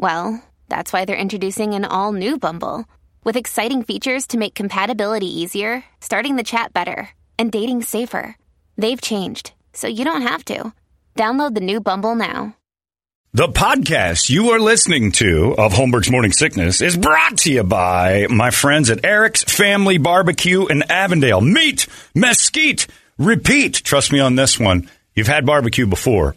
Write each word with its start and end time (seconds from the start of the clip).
well, 0.00 0.42
that's 0.70 0.92
why 0.94 1.04
they're 1.04 1.14
introducing 1.14 1.74
an 1.74 1.84
all 1.84 2.14
new 2.14 2.38
Bumble 2.38 2.86
with 3.22 3.36
exciting 3.36 3.82
features 3.82 4.28
to 4.28 4.38
make 4.38 4.54
compatibility 4.54 5.40
easier, 5.42 5.84
starting 6.00 6.36
the 6.36 6.42
chat 6.42 6.72
better, 6.72 7.10
and 7.38 7.52
dating 7.52 7.82
safer. 7.82 8.34
They've 8.78 9.00
changed, 9.00 9.52
so 9.74 9.88
you 9.88 10.06
don't 10.06 10.22
have 10.22 10.42
to. 10.46 10.72
Download 11.16 11.54
the 11.54 11.60
new 11.60 11.82
Bumble 11.82 12.14
now. 12.14 12.56
The 13.34 13.48
podcast 13.48 14.30
you 14.30 14.50
are 14.50 14.58
listening 14.58 15.12
to 15.12 15.54
of 15.58 15.72
Holmberg's 15.72 16.10
Morning 16.10 16.32
Sickness 16.32 16.80
is 16.80 16.96
brought 16.96 17.36
to 17.38 17.52
you 17.52 17.62
by 17.62 18.26
my 18.28 18.50
friends 18.50 18.88
at 18.88 19.04
Eric's 19.04 19.44
Family 19.44 19.98
Barbecue 19.98 20.66
in 20.66 20.90
Avondale. 20.90 21.42
Meet, 21.42 21.86
mesquite, 22.14 22.86
repeat. 23.18 23.74
Trust 23.74 24.12
me 24.12 24.18
on 24.18 24.34
this 24.34 24.58
one. 24.58 24.88
You've 25.14 25.26
had 25.26 25.44
barbecue 25.44 25.86
before 25.86 26.36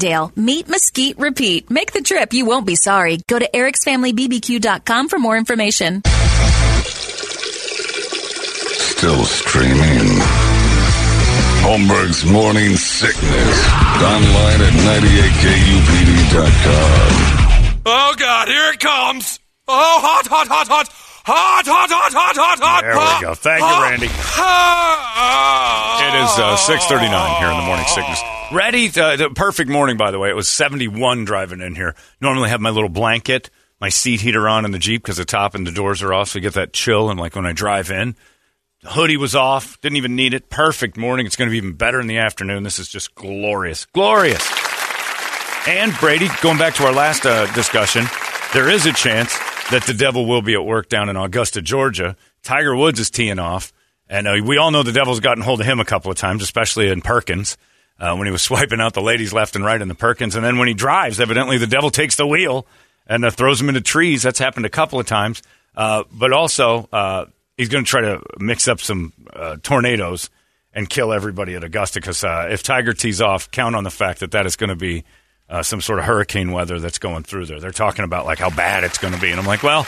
Meet 0.01 0.67
Mesquite 0.67 1.19
Repeat. 1.19 1.69
Make 1.69 1.91
the 1.91 2.01
trip. 2.01 2.33
You 2.33 2.45
won't 2.45 2.65
be 2.65 2.75
sorry. 2.75 3.19
Go 3.27 3.37
to 3.37 3.47
ericsfamilybbq.com 3.53 5.09
for 5.09 5.19
more 5.19 5.37
information. 5.37 6.01
Still 8.97 9.23
streaming. 9.25 10.17
Holmberg's 11.61 12.25
Morning 12.25 12.75
Sickness. 12.75 13.67
Online 14.01 14.61
at 14.61 14.73
98kupd.com. 16.33 17.81
Oh, 17.85 18.15
God, 18.17 18.47
here 18.47 18.71
it 18.73 18.79
comes. 18.79 19.39
Oh, 19.67 19.99
hot, 20.01 20.25
hot, 20.25 20.47
hot, 20.47 20.67
hot. 20.67 20.89
Hot, 21.23 21.67
hot, 21.67 21.89
hot, 21.91 22.13
hot, 22.13 22.35
hot, 22.35 22.59
hot. 22.59 22.81
There 22.81 22.97
we 22.97 23.21
go. 23.21 23.35
Thank 23.35 23.61
you, 23.61 23.83
Randy. 23.83 24.09
It 26.01 26.15
is 26.17 26.39
uh, 26.39 26.57
6.39 26.57 27.37
here 27.37 27.51
in 27.51 27.57
the 27.57 27.63
Morning 27.63 27.85
Sickness. 27.85 28.21
Ready? 28.51 28.89
To, 28.89 29.15
the 29.17 29.29
perfect 29.29 29.69
morning, 29.69 29.97
by 29.97 30.09
the 30.09 30.17
way. 30.17 30.29
It 30.29 30.35
was 30.35 30.47
71 30.47 31.25
driving 31.25 31.61
in 31.61 31.75
here. 31.75 31.95
Normally 32.21 32.49
have 32.49 32.59
my 32.59 32.71
little 32.71 32.89
blanket, 32.89 33.51
my 33.79 33.89
seat 33.89 34.21
heater 34.21 34.49
on 34.49 34.65
in 34.65 34.71
the 34.71 34.79
Jeep 34.79 35.03
because 35.03 35.17
the 35.17 35.25
top 35.25 35.53
and 35.53 35.65
the 35.67 35.71
doors 35.71 36.01
are 36.01 36.11
off, 36.11 36.29
so 36.29 36.39
you 36.39 36.41
get 36.41 36.55
that 36.55 36.73
chill. 36.73 37.11
And 37.11 37.19
like 37.19 37.35
when 37.35 37.45
I 37.45 37.51
drive 37.53 37.91
in, 37.91 38.15
the 38.81 38.89
hoodie 38.89 39.17
was 39.17 39.35
off. 39.35 39.79
Didn't 39.81 39.97
even 39.97 40.15
need 40.15 40.33
it. 40.33 40.49
Perfect 40.49 40.97
morning. 40.97 41.27
It's 41.27 41.35
going 41.35 41.49
to 41.49 41.51
be 41.51 41.57
even 41.57 41.73
better 41.73 41.99
in 42.01 42.07
the 42.07 42.17
afternoon. 42.17 42.63
This 42.63 42.79
is 42.79 42.89
just 42.89 43.13
glorious. 43.13 43.85
Glorious. 43.85 44.43
And 45.67 45.93
Brady, 45.99 46.29
going 46.41 46.57
back 46.57 46.73
to 46.75 46.85
our 46.85 46.93
last 46.93 47.27
uh, 47.27 47.45
discussion, 47.53 48.05
there 48.53 48.71
is 48.71 48.87
a 48.87 48.91
chance 48.93 49.37
that 49.69 49.83
the 49.85 49.93
devil 49.93 50.25
will 50.25 50.41
be 50.41 50.53
at 50.53 50.65
work 50.65 50.89
down 50.89 51.09
in 51.09 51.15
Augusta, 51.15 51.61
Georgia. 51.61 52.15
Tiger 52.43 52.75
Woods 52.75 52.99
is 52.99 53.09
teeing 53.09 53.39
off. 53.39 53.71
And 54.09 54.27
uh, 54.27 54.35
we 54.43 54.57
all 54.57 54.71
know 54.71 54.83
the 54.83 54.91
devil's 54.91 55.21
gotten 55.21 55.43
hold 55.43 55.61
of 55.61 55.65
him 55.65 55.79
a 55.79 55.85
couple 55.85 56.11
of 56.11 56.17
times, 56.17 56.43
especially 56.43 56.89
in 56.89 57.01
Perkins 57.01 57.57
uh, 57.97 58.15
when 58.15 58.27
he 58.27 58.31
was 58.31 58.41
swiping 58.41 58.81
out 58.81 58.93
the 58.93 59.01
ladies 59.01 59.31
left 59.31 59.55
and 59.55 59.63
right 59.63 59.81
in 59.81 59.87
the 59.87 59.95
Perkins. 59.95 60.35
And 60.35 60.43
then 60.43 60.57
when 60.57 60.67
he 60.67 60.73
drives, 60.73 61.19
evidently 61.19 61.57
the 61.57 61.67
devil 61.67 61.89
takes 61.89 62.17
the 62.17 62.27
wheel 62.27 62.67
and 63.07 63.23
uh, 63.23 63.31
throws 63.31 63.61
him 63.61 63.69
into 63.69 63.81
trees. 63.81 64.23
That's 64.23 64.39
happened 64.39 64.65
a 64.65 64.69
couple 64.69 64.99
of 64.99 65.05
times. 65.05 65.41
Uh, 65.75 66.03
but 66.11 66.33
also, 66.33 66.89
uh, 66.91 67.25
he's 67.55 67.69
going 67.69 67.85
to 67.85 67.89
try 67.89 68.01
to 68.01 68.21
mix 68.39 68.67
up 68.67 68.81
some 68.81 69.13
uh, 69.31 69.55
tornadoes 69.63 70.29
and 70.73 70.89
kill 70.89 71.13
everybody 71.13 71.55
at 71.55 71.63
Augusta 71.63 71.99
because 71.99 72.23
if 72.25 72.63
Tiger 72.63 72.93
tees 72.93 73.21
off, 73.21 73.51
count 73.51 73.75
on 73.75 73.83
the 73.83 73.91
fact 73.91 74.21
that 74.21 74.31
that 74.31 74.45
is 74.45 74.55
going 74.55 74.69
to 74.69 74.75
be 74.75 75.03
some 75.61 75.81
sort 75.81 75.99
of 75.99 76.05
hurricane 76.05 76.51
weather 76.51 76.79
that's 76.79 76.97
going 76.97 77.23
through 77.23 77.45
there. 77.45 77.59
They're 77.59 77.71
talking 77.71 78.05
about 78.05 78.25
like 78.25 78.39
how 78.39 78.49
bad 78.49 78.83
it's 78.85 78.97
going 78.97 79.13
to 79.13 79.19
be. 79.19 79.31
And 79.31 79.39
I'm 79.39 79.45
like, 79.45 79.63
well, 79.63 79.85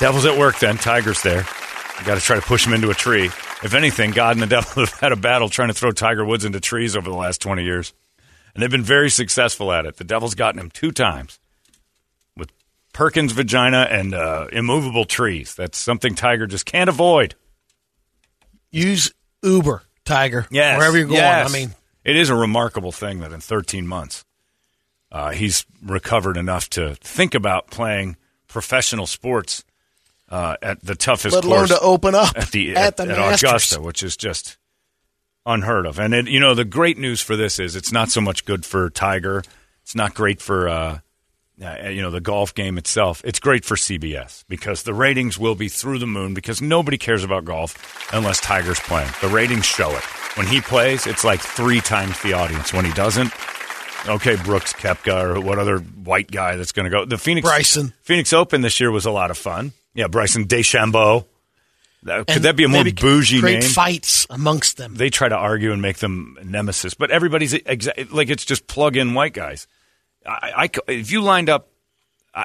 devil's 0.00 0.26
at 0.26 0.36
work 0.36 0.58
then. 0.58 0.76
Tiger's 0.76 1.22
there. 1.22 1.46
You 1.98 2.04
got 2.04 2.16
to 2.16 2.20
try 2.20 2.36
to 2.36 2.42
push 2.42 2.66
him 2.66 2.74
into 2.74 2.90
a 2.90 2.94
tree. 2.94 3.26
If 3.62 3.74
anything, 3.74 4.10
God 4.10 4.36
and 4.36 4.42
the 4.42 4.46
devil 4.56 4.84
have 4.84 4.92
had 4.98 5.12
a 5.12 5.16
battle 5.16 5.48
trying 5.48 5.68
to 5.68 5.74
throw 5.74 5.92
Tiger 5.92 6.24
Woods 6.24 6.44
into 6.44 6.60
trees 6.60 6.96
over 6.96 7.08
the 7.08 7.16
last 7.16 7.40
20 7.40 7.62
years. 7.62 7.94
And 8.54 8.62
they've 8.62 8.70
been 8.70 8.82
very 8.82 9.08
successful 9.08 9.72
at 9.72 9.86
it. 9.86 9.96
The 9.96 10.04
devil's 10.04 10.34
gotten 10.34 10.60
him 10.60 10.70
two 10.70 10.90
times 10.90 11.38
with 12.36 12.50
Perkins' 12.92 13.32
vagina 13.32 13.86
and 13.88 14.14
uh, 14.14 14.48
immovable 14.50 15.04
trees. 15.04 15.54
That's 15.54 15.78
something 15.78 16.14
Tiger 16.14 16.46
just 16.46 16.66
can't 16.66 16.88
avoid. 16.88 17.36
Use 18.72 19.12
Uber, 19.42 19.82
Tiger. 20.04 20.46
Yes. 20.50 20.78
Wherever 20.78 20.98
you're 20.98 21.06
going. 21.06 21.18
Yes. 21.18 21.48
I 21.48 21.52
mean, 21.52 21.74
it 22.04 22.16
is 22.16 22.30
a 22.30 22.34
remarkable 22.34 22.92
thing 22.92 23.20
that 23.20 23.32
in 23.32 23.40
13 23.40 23.86
months, 23.86 24.25
uh, 25.12 25.30
he's 25.30 25.64
recovered 25.82 26.36
enough 26.36 26.68
to 26.70 26.94
think 26.96 27.34
about 27.34 27.70
playing 27.70 28.16
professional 28.48 29.06
sports 29.06 29.64
uh, 30.28 30.56
at 30.62 30.84
the 30.84 30.94
toughest 30.94 31.34
let 31.34 31.44
alone 31.44 31.68
to 31.68 31.78
open 31.80 32.14
up 32.14 32.36
at 32.36 32.50
the 32.50 32.72
at, 32.72 32.76
at, 32.76 32.96
the 32.96 33.18
at 33.18 33.42
Augusta, 33.42 33.80
which 33.80 34.02
is 34.02 34.16
just 34.16 34.58
unheard 35.44 35.86
of. 35.86 35.98
And 35.98 36.14
it, 36.14 36.28
you 36.28 36.40
know, 36.40 36.54
the 36.54 36.64
great 36.64 36.98
news 36.98 37.20
for 37.20 37.36
this 37.36 37.58
is 37.58 37.76
it's 37.76 37.92
not 37.92 38.10
so 38.10 38.20
much 38.20 38.44
good 38.44 38.64
for 38.64 38.90
Tiger. 38.90 39.42
It's 39.82 39.94
not 39.94 40.14
great 40.14 40.42
for 40.42 40.68
uh, 40.68 40.98
uh, 41.62 41.88
you 41.88 42.02
know 42.02 42.10
the 42.10 42.20
golf 42.20 42.54
game 42.54 42.76
itself. 42.76 43.22
It's 43.24 43.38
great 43.38 43.64
for 43.64 43.76
CBS 43.76 44.44
because 44.48 44.82
the 44.82 44.92
ratings 44.92 45.38
will 45.38 45.54
be 45.54 45.68
through 45.68 46.00
the 46.00 46.06
moon 46.06 46.34
because 46.34 46.60
nobody 46.60 46.98
cares 46.98 47.24
about 47.24 47.44
golf 47.44 48.12
unless 48.12 48.40
Tiger's 48.40 48.80
playing. 48.80 49.10
The 49.20 49.28
ratings 49.28 49.64
show 49.64 49.90
it. 49.90 50.02
When 50.36 50.46
he 50.46 50.60
plays, 50.60 51.06
it's 51.06 51.24
like 51.24 51.40
three 51.40 51.80
times 51.80 52.20
the 52.20 52.34
audience. 52.34 52.72
When 52.72 52.84
he 52.84 52.92
doesn't, 52.92 53.32
okay, 54.08 54.36
Brooks 54.36 54.72
Koepka 54.72 55.22
or 55.36 55.40
what 55.40 55.58
other 55.58 55.78
white 55.78 56.30
guy 56.30 56.56
that's 56.56 56.72
going 56.72 56.84
to 56.84 56.90
go? 56.90 57.04
The 57.04 57.18
Phoenix 57.18 57.46
Bryson. 57.46 57.92
Phoenix 58.02 58.32
Open 58.32 58.60
this 58.62 58.80
year 58.80 58.90
was 58.90 59.06
a 59.06 59.10
lot 59.10 59.30
of 59.30 59.38
fun. 59.38 59.72
Yeah, 59.94 60.08
Bryson 60.08 60.46
DeChambeau. 60.46 61.24
That- 62.02 62.26
Could 62.28 62.42
that 62.42 62.54
be 62.56 62.64
a 62.64 62.68
more 62.68 62.84
bougie 62.84 63.40
great 63.40 63.60
name? 63.62 63.70
fights 63.70 64.26
amongst 64.30 64.76
them. 64.76 64.94
They 64.94 65.10
try 65.10 65.28
to 65.28 65.34
argue 65.36 65.72
and 65.72 65.82
make 65.82 65.96
them 65.98 66.36
nemesis, 66.44 66.94
but 66.94 67.10
everybody's 67.10 67.52
exa- 67.54 68.12
like 68.12 68.28
it's 68.30 68.44
just 68.44 68.66
plug 68.68 68.96
in 68.96 69.14
white 69.14 69.32
guys. 69.32 69.66
I, 70.24 70.68
I 70.86 70.92
if 70.92 71.10
you 71.10 71.22
lined 71.22 71.48
up 71.48 71.68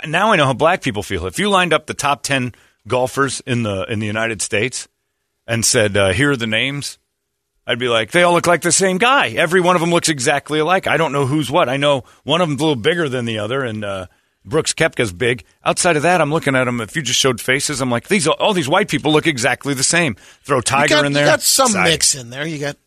now, 0.07 0.31
I 0.31 0.35
know 0.37 0.45
how 0.45 0.53
black 0.53 0.81
people 0.81 1.03
feel. 1.03 1.25
If 1.27 1.37
you 1.37 1.49
lined 1.49 1.73
up 1.73 1.85
the 1.85 1.93
top 1.93 2.23
ten 2.23 2.53
golfers 2.87 3.41
in 3.45 3.61
the 3.63 3.83
in 3.91 3.99
the 3.99 4.07
United 4.07 4.41
States 4.41 4.87
and 5.45 5.63
said, 5.65 5.95
uh, 5.97 6.13
"Here 6.13 6.31
are 6.31 6.37
the 6.37 6.47
names," 6.47 6.97
I'd 7.67 7.79
be 7.79 7.87
like, 7.89 8.11
"They 8.11 8.23
all 8.23 8.33
look 8.33 8.47
like 8.47 8.61
the 8.61 8.71
same 8.71 8.97
guy. 8.97 9.29
Every 9.29 9.61
one 9.61 9.75
of 9.75 9.81
them 9.81 9.91
looks 9.91 10.09
exactly 10.09 10.59
alike. 10.59 10.87
I 10.87 10.97
don't 10.97 11.11
know 11.11 11.25
who's 11.25 11.49
what. 11.51 11.69
I 11.69 11.77
know 11.77 12.03
one 12.23 12.41
of 12.41 12.49
them's 12.49 12.59
a 12.61 12.65
little 12.65 12.81
bigger 12.81 13.07
than 13.07 13.25
the 13.25 13.39
other, 13.39 13.63
and 13.63 13.85
uh, 13.85 14.07
Brooks 14.43 14.73
Koepka's 14.73 15.13
big. 15.13 15.43
Outside 15.63 15.95
of 15.95 16.03
that, 16.03 16.21
I'm 16.21 16.31
looking 16.31 16.55
at 16.55 16.63
them. 16.65 16.81
If 16.81 16.95
you 16.95 17.01
just 17.03 17.19
showed 17.19 17.39
faces, 17.39 17.79
I'm 17.79 17.91
like, 17.91 18.07
these 18.07 18.27
all 18.27 18.53
these 18.53 18.67
white 18.67 18.89
people 18.89 19.11
look 19.13 19.27
exactly 19.27 19.73
the 19.75 19.83
same. 19.83 20.15
Throw 20.43 20.59
Tiger 20.61 20.95
got, 20.95 21.05
in 21.05 21.11
you 21.11 21.15
there. 21.17 21.25
got 21.27 21.41
some 21.41 21.69
Side. 21.69 21.83
mix 21.83 22.15
in 22.15 22.31
there. 22.31 22.47
You 22.47 22.57
got 22.57 22.77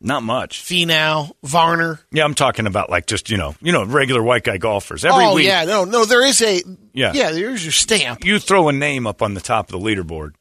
Not 0.00 0.22
much. 0.22 0.62
Finau, 0.62 1.32
Varner. 1.42 1.98
Yeah, 2.12 2.24
I'm 2.24 2.34
talking 2.34 2.66
about 2.68 2.88
like 2.88 3.06
just 3.06 3.30
you 3.30 3.36
know, 3.36 3.56
you 3.60 3.72
know, 3.72 3.84
regular 3.84 4.22
white 4.22 4.44
guy 4.44 4.58
golfers. 4.58 5.04
Every 5.04 5.24
oh 5.24 5.34
week, 5.34 5.46
yeah, 5.46 5.64
no, 5.64 5.84
no. 5.84 6.04
There 6.04 6.24
is 6.24 6.40
a 6.40 6.62
Yeah. 6.94 7.12
yeah. 7.14 7.32
There's 7.32 7.64
your 7.64 7.72
stamp. 7.72 8.24
you 8.24 8.38
throw 8.38 8.68
a 8.68 8.72
name 8.72 9.08
up 9.08 9.20
on 9.22 9.34
the 9.34 9.40
top 9.40 9.72
of 9.72 9.80
the 9.80 9.84
leaderboard, 9.84 10.34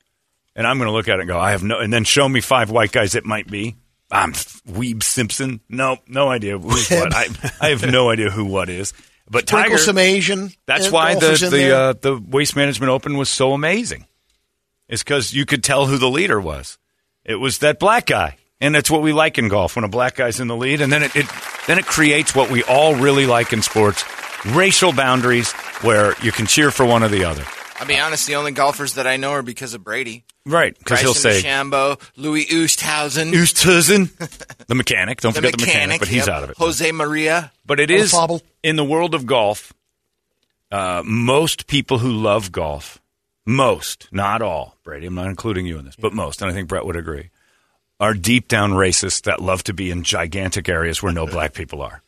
and 0.60 0.68
I'm 0.68 0.78
going 0.78 0.88
to 0.88 0.92
look 0.92 1.08
at 1.08 1.16
it 1.16 1.22
and 1.22 1.30
go, 1.30 1.40
I 1.40 1.52
have 1.52 1.64
no, 1.64 1.80
and 1.80 1.92
then 1.92 2.04
show 2.04 2.28
me 2.28 2.42
five 2.42 2.70
white 2.70 2.92
guys 2.92 3.16
it 3.16 3.26
might 3.26 3.48
be. 3.48 3.78
I'm 4.12 4.34
Webb 4.68 5.04
Simpson. 5.04 5.62
No, 5.70 5.98
no 6.06 6.28
idea 6.28 6.60
who's 6.60 6.90
what. 6.90 7.14
I, 7.16 7.28
I 7.62 7.70
have 7.70 7.90
no 7.90 8.10
idea 8.10 8.30
who 8.30 8.44
what 8.44 8.68
is. 8.68 8.92
But 9.30 9.48
Sprinkle 9.48 9.72
Tiger, 9.72 9.78
some 9.78 9.98
Asian. 9.98 10.52
that's 10.66 10.88
uh, 10.88 10.92
why 10.92 11.16
the 11.16 11.48
the 11.50 11.76
uh, 11.76 11.94
the 11.94 12.18
Waste 12.18 12.58
Management 12.58 12.90
Open 12.90 13.16
was 13.16 13.30
so 13.30 13.54
amazing. 13.54 14.06
Is 14.90 15.02
because 15.02 15.34
you 15.34 15.46
could 15.46 15.64
tell 15.64 15.86
who 15.86 15.98
the 15.98 16.10
leader 16.10 16.42
was. 16.42 16.78
It 17.24 17.36
was 17.36 17.60
that 17.60 17.80
black 17.80 18.08
guy, 18.08 18.36
and 18.60 18.76
that's 18.76 18.92
what 18.92 19.02
we 19.02 19.14
like 19.14 19.38
in 19.38 19.48
golf 19.48 19.78
when 19.78 19.86
a 19.86 19.90
black 19.90 20.16
guy's 20.16 20.42
in 20.42 20.48
the 20.48 20.58
lead, 20.58 20.82
and 20.82 20.92
then 20.92 21.04
it, 21.04 21.16
it 21.16 21.28
then 21.68 21.80
it 21.80 21.86
creates 21.86 22.36
what 22.36 22.50
we 22.52 22.64
all 22.64 22.96
really 22.96 23.28
like 23.28 23.54
in 23.54 23.62
sports, 23.62 24.04
racial 24.46 24.92
boundaries 24.92 25.54
where 25.84 26.16
you 26.22 26.34
can 26.34 26.48
cheer 26.48 26.70
for 26.70 26.86
one 26.86 27.04
or 27.04 27.08
the 27.08 27.24
other. 27.24 27.46
I'll 27.80 27.88
be 27.88 27.98
honest, 27.98 28.28
the 28.28 28.36
only 28.36 28.52
golfers 28.52 28.96
that 28.96 29.08
I 29.08 29.16
know 29.16 29.32
are 29.32 29.42
because 29.42 29.74
of 29.74 29.86
Brady. 29.86 30.26
Right, 30.50 30.78
because 30.78 31.02
he'll 31.02 31.14
say 31.14 31.42
DeChambeau, 31.42 32.02
Louis 32.18 32.46
Oosthuizen, 32.46 33.32
Oosthuizen, 33.34 34.58
the 34.68 34.76
mechanic. 34.76 35.22
Don't 35.22 35.34
the 35.34 35.42
forget 35.42 35.60
mechanic, 35.60 35.60
the 35.60 35.76
mechanic, 35.76 36.00
but 36.00 36.08
he's 36.08 36.26
yep, 36.26 36.36
out 36.36 36.44
of 36.44 36.50
it. 36.50 36.58
Jose 36.58 36.92
Maria. 36.92 37.52
But 37.66 37.80
it 37.80 37.92
is 37.92 38.12
fobble. 38.12 38.42
in 38.64 38.76
the 38.76 38.84
world 38.84 39.14
of 39.14 39.28
golf. 39.28 39.74
Uh, 40.72 41.04
most 41.06 41.68
people 41.68 42.00
who 42.00 42.12
love 42.12 42.52
golf, 42.52 43.00
most, 43.46 44.08
not 44.12 44.42
all, 44.42 44.76
Brady. 44.84 45.08
I'm 45.08 45.16
not 45.16 45.28
including 45.28 45.66
you 45.66 45.78
in 45.78 45.86
this, 45.86 45.96
but 45.96 46.14
most, 46.14 46.42
and 46.42 46.50
I 46.50 46.54
think 46.54 46.68
Brett 46.68 46.86
would 46.86 46.96
agree, 46.96 47.30
are 48.00 48.14
deep 48.14 48.48
down 48.48 48.72
racists 48.72 49.24
that 49.24 49.42
love 49.42 49.64
to 49.66 49.74
be 49.74 49.92
in 49.92 50.04
gigantic 50.04 50.68
areas 50.68 51.04
where 51.04 51.14
no 51.14 51.28
black 51.28 51.54
people 51.54 51.82
are. 51.82 52.02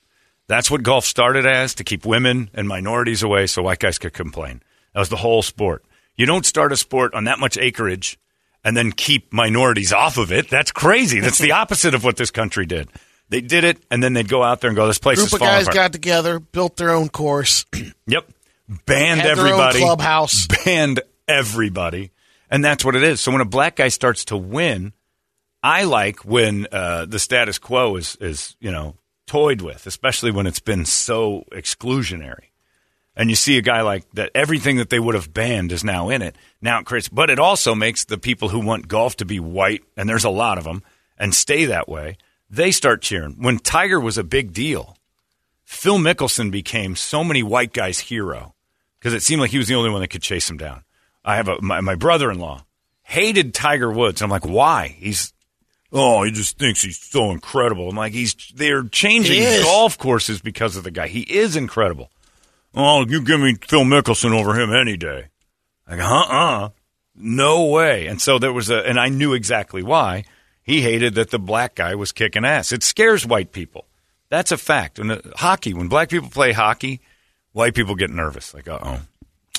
That's 0.47 0.71
what 0.71 0.83
golf 0.83 1.05
started 1.05 1.45
as 1.45 1.75
to 1.75 1.83
keep 1.83 2.05
women 2.05 2.49
and 2.53 2.67
minorities 2.67 3.23
away, 3.23 3.47
so 3.47 3.61
white 3.61 3.79
guys 3.79 3.99
could 3.99 4.13
complain. 4.13 4.63
That 4.93 4.99
was 4.99 5.09
the 5.09 5.17
whole 5.17 5.43
sport. 5.43 5.85
You 6.15 6.25
don't 6.25 6.45
start 6.45 6.71
a 6.71 6.77
sport 6.77 7.13
on 7.13 7.23
that 7.25 7.39
much 7.39 7.57
acreage 7.57 8.19
and 8.63 8.75
then 8.77 8.91
keep 8.91 9.31
minorities 9.33 9.91
off 9.93 10.17
of 10.17 10.31
it. 10.31 10.49
That's 10.49 10.71
crazy. 10.71 11.19
That's 11.19 11.37
the 11.39 11.51
opposite 11.61 11.93
of 11.93 12.03
what 12.03 12.17
this 12.17 12.31
country 12.31 12.65
did. 12.65 12.89
They 13.29 13.41
did 13.41 13.63
it, 13.63 13.77
and 13.89 14.03
then 14.03 14.13
they'd 14.13 14.27
go 14.27 14.43
out 14.43 14.59
there 14.61 14.69
and 14.69 14.75
go, 14.75 14.87
"This 14.87 14.97
place 14.99 15.17
Group 15.17 15.27
is 15.27 15.33
of 15.33 15.39
falling 15.39 15.53
guys 15.53 15.63
apart." 15.63 15.75
got 15.75 15.91
together, 15.93 16.39
built 16.39 16.75
their 16.77 16.91
own 16.91 17.09
course. 17.09 17.65
Yep. 18.07 18.29
Banned 18.85 19.21
Had 19.21 19.37
their 19.37 19.45
own 19.45 19.51
everybody. 19.51 19.79
clubhouse. 19.79 20.47
Banned 20.65 21.01
everybody. 21.27 22.11
And 22.49 22.63
that's 22.63 22.83
what 22.83 22.95
it 22.95 23.03
is. 23.03 23.21
So 23.21 23.31
when 23.31 23.41
a 23.41 23.45
black 23.45 23.77
guy 23.77 23.87
starts 23.89 24.25
to 24.25 24.37
win, 24.37 24.91
I 25.63 25.83
like 25.83 26.25
when 26.25 26.67
uh, 26.71 27.05
the 27.05 27.19
status 27.19 27.57
quo 27.57 27.95
is, 27.95 28.17
is, 28.19 28.55
you 28.59 28.71
know, 28.71 28.95
toyed 29.27 29.61
with, 29.61 29.87
especially 29.87 30.31
when 30.31 30.47
it's 30.47 30.59
been 30.59 30.85
so 30.85 31.45
exclusionary. 31.51 32.50
And 33.15 33.29
you 33.29 33.35
see 33.35 33.57
a 33.57 33.61
guy 33.61 33.81
like 33.81 34.09
that, 34.11 34.31
everything 34.33 34.77
that 34.77 34.89
they 34.89 34.99
would 34.99 35.15
have 35.15 35.33
banned 35.33 35.71
is 35.71 35.83
now 35.83 36.09
in 36.09 36.21
it. 36.21 36.35
Now 36.61 36.79
it 36.79 36.85
creates, 36.85 37.09
but 37.09 37.29
it 37.29 37.39
also 37.39 37.75
makes 37.75 38.05
the 38.05 38.17
people 38.17 38.49
who 38.49 38.59
want 38.59 38.87
golf 38.87 39.17
to 39.17 39.25
be 39.25 39.39
white, 39.39 39.83
and 39.97 40.07
there's 40.07 40.23
a 40.23 40.29
lot 40.29 40.57
of 40.57 40.63
them, 40.63 40.81
and 41.17 41.35
stay 41.35 41.65
that 41.65 41.89
way, 41.89 42.17
they 42.49 42.71
start 42.71 43.01
cheering. 43.01 43.35
When 43.39 43.59
Tiger 43.59 43.99
was 43.99 44.17
a 44.17 44.23
big 44.23 44.53
deal, 44.53 44.97
Phil 45.63 45.97
Mickelson 45.97 46.51
became 46.51 46.95
so 46.95 47.23
many 47.23 47.43
white 47.43 47.73
guys' 47.73 47.99
hero 47.99 48.55
because 48.99 49.13
it 49.13 49.23
seemed 49.23 49.41
like 49.41 49.51
he 49.51 49.57
was 49.57 49.67
the 49.67 49.75
only 49.75 49.89
one 49.89 50.01
that 50.01 50.09
could 50.09 50.21
chase 50.21 50.49
him 50.49 50.57
down. 50.57 50.83
I 51.23 51.35
have 51.35 51.47
a 51.47 51.61
my, 51.61 51.81
my 51.81 51.95
brother-in-law 51.95 52.65
hated 53.03 53.53
Tiger 53.53 53.91
Woods. 53.91 54.21
I'm 54.21 54.29
like, 54.29 54.45
why? 54.45 54.87
He's 54.99 55.33
oh, 55.93 56.23
he 56.23 56.31
just 56.31 56.57
thinks 56.57 56.81
he's 56.81 56.99
so 56.99 57.31
incredible. 57.31 57.89
I'm 57.89 57.95
like, 57.95 58.13
he's 58.13 58.35
they're 58.55 58.83
changing 58.83 59.41
He 59.41 59.61
golf 59.63 59.97
courses 59.97 60.41
because 60.41 60.75
of 60.75 60.83
the 60.83 60.91
guy. 60.91 61.07
He 61.07 61.21
is 61.21 61.55
incredible. 61.55 62.09
Oh, 62.73 63.05
you 63.07 63.21
give 63.21 63.39
me 63.39 63.55
Phil 63.67 63.83
Mickelson 63.83 64.31
over 64.31 64.59
him 64.59 64.73
any 64.73 64.97
day. 64.97 65.27
Like, 65.89 65.99
uh 65.99 66.25
uh 66.29 66.69
No 67.15 67.65
way. 67.65 68.07
And 68.07 68.21
so 68.21 68.39
there 68.39 68.53
was 68.53 68.69
a, 68.69 68.77
and 68.87 68.99
I 68.99 69.09
knew 69.09 69.33
exactly 69.33 69.83
why. 69.83 70.23
He 70.63 70.81
hated 70.81 71.15
that 71.15 71.31
the 71.31 71.39
black 71.39 71.75
guy 71.75 71.95
was 71.95 72.11
kicking 72.11 72.45
ass. 72.45 72.71
It 72.71 72.83
scares 72.83 73.25
white 73.25 73.51
people. 73.51 73.85
That's 74.29 74.51
a 74.51 74.57
fact. 74.57 74.99
And 74.99 75.11
uh, 75.11 75.21
hockey, 75.35 75.73
when 75.73 75.89
black 75.89 76.09
people 76.09 76.29
play 76.29 76.53
hockey, 76.53 77.01
white 77.51 77.73
people 77.75 77.95
get 77.95 78.09
nervous. 78.09 78.53
Like, 78.53 78.67
uh 78.67 78.79
oh. 78.81 79.01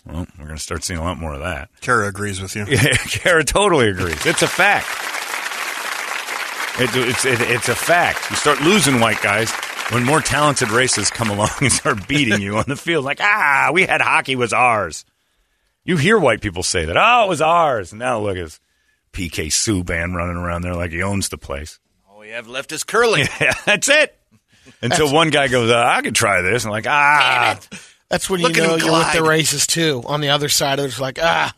Well, 0.06 0.26
we're 0.38 0.46
going 0.46 0.56
to 0.56 0.62
start 0.62 0.82
seeing 0.82 0.98
a 0.98 1.04
lot 1.04 1.18
more 1.18 1.34
of 1.34 1.40
that. 1.40 1.68
Kara 1.80 2.08
agrees 2.08 2.40
with 2.40 2.56
you. 2.56 2.64
Yeah, 2.66 2.96
Kara 2.96 3.44
totally 3.44 3.88
agrees. 3.88 4.26
It's 4.26 4.42
a 4.42 4.48
fact. 4.48 4.88
It, 6.80 6.90
it's 7.08 7.24
it, 7.24 7.40
it's 7.42 7.68
a 7.68 7.74
fact. 7.74 8.30
You 8.30 8.36
start 8.36 8.60
losing 8.62 8.98
white 8.98 9.20
guys 9.22 9.52
when 9.92 10.04
more 10.04 10.20
talented 10.20 10.70
races 10.70 11.10
come 11.10 11.30
along 11.30 11.50
and 11.60 11.72
start 11.72 12.08
beating 12.08 12.40
you 12.40 12.56
on 12.56 12.64
the 12.66 12.76
field. 12.76 13.04
Like 13.04 13.20
ah, 13.20 13.70
we 13.72 13.82
had 13.82 14.00
hockey 14.00 14.36
was 14.36 14.52
ours. 14.52 15.04
You 15.84 15.96
hear 15.96 16.18
white 16.18 16.40
people 16.40 16.62
say 16.62 16.84
that. 16.84 16.96
Oh, 16.96 17.26
it 17.26 17.28
was 17.28 17.42
ours. 17.42 17.92
Now 17.92 18.20
look 18.20 18.36
at 18.36 18.44
this 18.44 18.60
PK 19.12 19.46
Subban 19.46 20.14
running 20.14 20.36
around 20.36 20.62
there 20.62 20.74
like 20.74 20.92
he 20.92 21.02
owns 21.02 21.28
the 21.28 21.38
place. 21.38 21.78
All 22.08 22.20
we 22.20 22.30
have 22.30 22.48
left 22.48 22.72
is 22.72 22.84
curling. 22.84 23.26
Yeah, 23.40 23.54
that's 23.66 23.88
it. 23.88 24.16
Until 24.80 25.12
one 25.12 25.30
guy 25.30 25.48
goes, 25.48 25.70
uh, 25.70 25.84
I 25.84 26.02
could 26.02 26.14
try 26.14 26.40
this. 26.40 26.64
I'm 26.64 26.70
like, 26.70 26.86
ah, 26.86 27.58
That's 28.08 28.30
when 28.30 28.40
you 28.40 28.46
at 28.46 28.56
know 28.56 28.76
you're 28.76 28.92
with 28.92 29.12
the 29.12 29.22
races 29.22 29.66
too. 29.66 30.02
On 30.06 30.20
the 30.20 30.30
other 30.30 30.48
side, 30.48 30.78
it's 30.78 31.00
like 31.00 31.18
ah, 31.20 31.52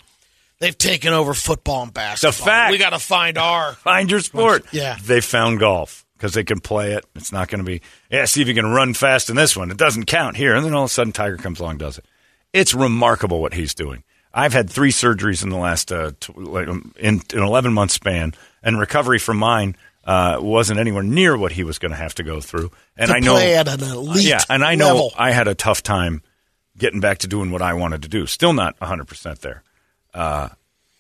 they've 0.59 0.77
taken 0.77 1.13
over 1.13 1.35
football 1.35 1.83
and 1.83 1.93
basketball. 1.93 2.47
fact. 2.47 2.73
We 2.73 2.79
got 2.79 2.91
to 2.91 2.99
find 2.99 3.39
our. 3.39 3.73
find 3.75 4.11
your 4.11 4.21
sport. 4.21 4.65
Yeah. 4.73 4.97
They 5.03 5.21
found 5.21 5.61
golf 5.61 6.04
because 6.25 6.33
they 6.33 6.43
can 6.43 6.59
play 6.59 6.95
it. 6.95 7.05
It's 7.15 7.33
not 7.33 7.49
going 7.49 7.59
to 7.59 7.71
be, 7.71 7.83
yeah, 8.11 8.25
see 8.25 8.41
if 8.41 8.49
you 8.49 8.55
can 8.55 8.65
run 8.65 8.95
fast 8.95 9.29
in 9.29 9.37
this 9.37 9.55
one. 9.55 9.71
It 9.71 9.77
doesn't 9.77 10.07
count 10.07 10.39
here. 10.39 10.55
And 10.55 10.65
then 10.65 10.73
all 10.73 10.85
of 10.85 10.91
a 10.91 10.93
sudden, 10.93 11.13
Tiger 11.13 11.37
comes 11.37 11.61
along 11.61 11.73
and 11.73 11.81
does 11.81 11.99
it. 11.99 12.07
It's 12.55 12.73
remarkable 12.73 13.43
what 13.43 13.53
he's 13.53 13.75
doing. 13.75 14.05
I've 14.33 14.55
had 14.55 14.71
three 14.71 14.91
surgeries 14.91 15.43
in 15.43 15.51
the 15.51 15.59
last, 15.59 15.93
uh, 15.93 16.13
tw- 16.19 16.39
like, 16.39 16.67
um, 16.67 16.95
in 16.99 17.21
an 17.35 17.43
11 17.43 17.75
month 17.75 17.91
span, 17.91 18.33
and 18.63 18.81
recovery 18.81 19.19
from 19.19 19.37
mine 19.37 19.77
uh, 20.05 20.39
wasn't 20.41 20.81
anywhere 20.81 21.03
near 21.03 21.37
what 21.37 21.53
he 21.53 21.63
was 21.63 21.79
going 21.79 21.93
to 21.93 21.99
have 21.99 22.15
to 22.15 22.23
go 22.23 22.41
through. 22.41 22.71
And 22.97 23.11
I 23.11 23.19
know, 23.19 23.37
at 23.37 23.69
an 23.69 23.83
elite 23.83 24.25
yeah, 24.25 24.41
and 24.49 24.65
I 24.65 24.77
know 24.77 24.87
level. 24.87 25.13
I 25.19 25.33
had 25.33 25.47
a 25.47 25.55
tough 25.55 25.83
time 25.83 26.23
getting 26.79 27.01
back 27.01 27.19
to 27.19 27.29
doing 27.29 27.51
what 27.51 27.61
I 27.61 27.75
wanted 27.75 28.01
to 28.05 28.09
do. 28.09 28.25
Still 28.25 28.55
not 28.55 28.81
100% 28.81 29.41
there. 29.41 29.63
Uh, 30.15 30.49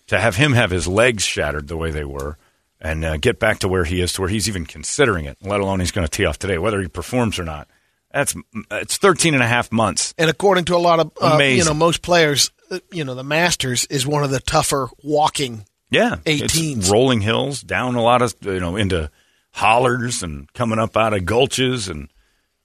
to 0.09 0.21
have 0.21 0.37
him 0.37 0.53
have 0.53 0.71
his 0.71 0.87
legs 0.87 1.25
shattered 1.25 1.69
the 1.69 1.79
way 1.79 1.93
they 1.93 2.05
were 2.05 2.37
and 2.81 3.05
uh, 3.05 3.17
get 3.17 3.39
back 3.39 3.61
to 3.61 3.69
where 3.69 3.85
he 3.85 4.01
is, 4.01 4.13
to 4.15 4.21
where 4.23 4.31
he's 4.31 4.49
even 4.49 4.67
considering 4.67 5.25
it, 5.25 5.39
let 5.43 5.61
alone 5.61 5.81
he's 5.81 5.91
going 5.93 6.07
to 6.07 6.11
tee 6.11 6.25
off 6.27 6.39
today, 6.39 6.59
whether 6.59 6.81
he 6.81 6.89
performs 6.89 7.39
or 7.39 7.45
not. 7.45 7.69
That's 8.13 8.35
it's 8.71 8.97
13 8.97 9.35
and 9.35 9.43
a 9.43 9.47
half 9.47 9.73
months. 9.73 10.15
And 10.19 10.31
according 10.31 10.67
to 10.67 10.77
a 10.77 10.79
lot 10.79 11.01
of 11.01 11.11
uh, 11.21 11.39
you 11.43 11.65
know 11.65 11.75
most 11.75 12.01
players, 12.03 12.51
uh, 12.71 12.79
you 12.93 13.05
know 13.05 13.15
the 13.17 13.25
Masters 13.25 13.87
is 13.87 14.07
one 14.07 14.23
of 14.23 14.31
the 14.31 14.39
tougher 14.41 14.89
walking. 15.03 15.65
Yeah, 15.91 16.17
18s. 16.25 16.77
It's 16.79 16.91
rolling 16.91 17.21
hills, 17.23 17.61
down 17.63 17.95
a 17.97 18.03
lot 18.03 18.23
of 18.23 18.35
you 18.43 18.61
know 18.61 18.77
into 18.77 19.11
hollers 19.53 20.23
and 20.23 20.53
coming 20.53 20.79
up 20.79 20.97
out 20.97 21.13
of 21.15 21.23
gulches 21.23 21.89
and 21.89 22.09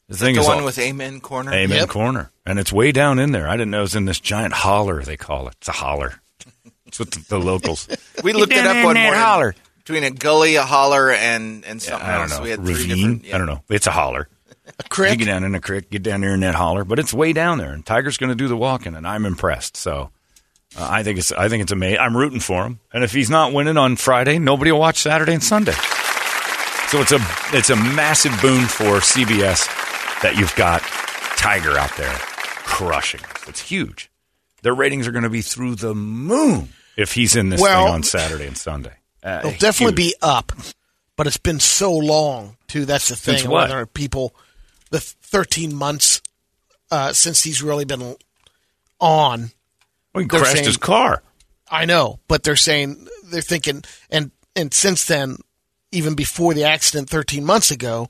the 0.07 0.17
thing 0.17 0.35
the 0.35 0.41
is 0.41 0.47
one 0.47 0.59
all- 0.59 0.65
with 0.65 0.77
Amen 0.79 1.19
Corner. 1.19 1.51
Amen 1.53 1.77
Yep. 1.79 1.89
Corner, 1.89 2.31
and 2.45 2.59
it's 2.59 2.73
way 2.73 2.91
down 2.91 3.19
in 3.19 3.31
there. 3.31 3.47
I 3.47 3.53
didn't 3.57 3.71
know 3.71 3.79
it 3.79 3.81
was 3.81 3.95
in 3.95 4.05
this 4.05 4.19
giant 4.19 4.53
holler. 4.53 5.01
They 5.03 5.17
call 5.17 5.47
it. 5.47 5.55
It's 5.59 5.67
a 5.67 5.71
holler. 5.73 6.21
It's 6.85 6.97
what 6.99 7.11
the, 7.11 7.23
the 7.29 7.39
locals. 7.39 7.87
We 8.23 8.33
looked 8.33 8.51
it 8.51 8.65
up 8.65 8.83
one 8.83 8.95
that 8.95 9.03
morning. 9.03 9.13
holler. 9.13 9.55
Between 9.89 10.03
a 10.03 10.11
gully, 10.11 10.53
a 10.55 10.61
holler, 10.63 11.11
and 11.11 11.65
and 11.65 11.81
something 11.81 12.07
I 12.07 12.13
don't 12.13 12.21
else. 12.29 12.37
know. 12.37 12.43
We 12.43 12.49
had 12.51 12.59
three 12.63 12.73
Ravine. 12.75 12.95
different. 12.97 13.25
yeah. 13.25 13.35
I 13.35 13.37
don't 13.39 13.47
know. 13.47 13.63
It's 13.69 13.87
a 13.87 13.91
holler. 13.91 14.29
A 14.79 14.83
crick. 14.83 15.09
You 15.13 15.17
get 15.17 15.25
down 15.25 15.43
in 15.43 15.55
a 15.55 15.59
creek, 15.59 15.89
get 15.89 16.03
down 16.03 16.21
there 16.21 16.35
in 16.35 16.41
that 16.41 16.53
holler, 16.53 16.83
but 16.85 16.99
it's 16.99 17.11
way 17.11 17.33
down 17.33 17.57
there, 17.57 17.73
and 17.73 17.83
Tiger's 17.83 18.17
going 18.17 18.29
to 18.29 18.35
do 18.35 18.47
the 18.47 18.55
walking, 18.55 18.93
and 18.93 19.07
I'm 19.07 19.25
impressed. 19.25 19.75
So 19.75 20.11
uh, 20.77 20.87
I 20.87 21.01
think 21.01 21.17
it's 21.17 21.31
I 21.31 21.49
think 21.49 21.63
it's 21.63 21.71
amazing. 21.71 21.97
I'm 21.97 22.15
rooting 22.15 22.39
for 22.39 22.65
him, 22.67 22.79
and 22.93 23.03
if 23.03 23.11
he's 23.11 23.31
not 23.31 23.51
winning 23.51 23.77
on 23.77 23.95
Friday, 23.95 24.37
nobody 24.37 24.71
will 24.71 24.79
watch 24.79 24.99
Saturday 24.99 25.33
and 25.33 25.43
Sunday. 25.43 25.73
So 26.89 27.01
it's 27.01 27.11
a 27.11 27.19
it's 27.51 27.71
a 27.71 27.75
massive 27.75 28.39
boon 28.43 28.65
for 28.67 28.99
CBS 28.99 29.65
that 30.21 30.35
you've 30.37 30.55
got 30.55 30.81
Tiger 31.35 31.79
out 31.79 31.97
there 31.97 32.13
crushing. 32.19 33.21
It's 33.47 33.59
huge. 33.59 34.11
Their 34.61 34.75
ratings 34.75 35.07
are 35.07 35.11
going 35.11 35.23
to 35.23 35.31
be 35.31 35.41
through 35.41 35.75
the 35.75 35.95
moon 35.95 36.69
if 36.95 37.13
he's 37.13 37.35
in 37.35 37.49
this 37.49 37.59
Well- 37.59 37.85
thing 37.85 37.93
on 37.95 38.03
Saturday 38.03 38.45
and 38.45 38.55
Sunday. 38.55 38.93
Uh, 39.23 39.41
It'll 39.43 39.57
definitely 39.59 40.03
huge. 40.03 40.13
be 40.13 40.15
up, 40.21 40.51
but 41.15 41.27
it's 41.27 41.37
been 41.37 41.59
so 41.59 41.93
long 41.93 42.57
too. 42.67 42.85
That's 42.85 43.09
the 43.09 43.15
thing. 43.15 43.49
Whether 43.49 43.85
people, 43.85 44.33
the 44.91 44.99
13 44.99 45.75
months 45.75 46.21
uh, 46.91 47.13
since 47.13 47.43
he's 47.43 47.61
really 47.61 47.85
been 47.85 48.15
on. 48.99 49.51
Well, 50.13 50.21
he 50.23 50.27
crashed 50.27 50.51
saying- 50.53 50.65
his 50.65 50.77
car. 50.77 51.21
I 51.71 51.85
know, 51.85 52.19
but 52.27 52.41
they're 52.43 52.55
saying 52.55 53.07
they're 53.25 53.41
thinking, 53.41 53.83
and 54.09 54.31
and 54.55 54.73
since 54.73 55.05
then, 55.05 55.37
even 55.91 56.15
before 56.15 56.55
the 56.55 56.63
accident 56.63 57.09
13 57.09 57.45
months 57.45 57.69
ago, 57.69 58.09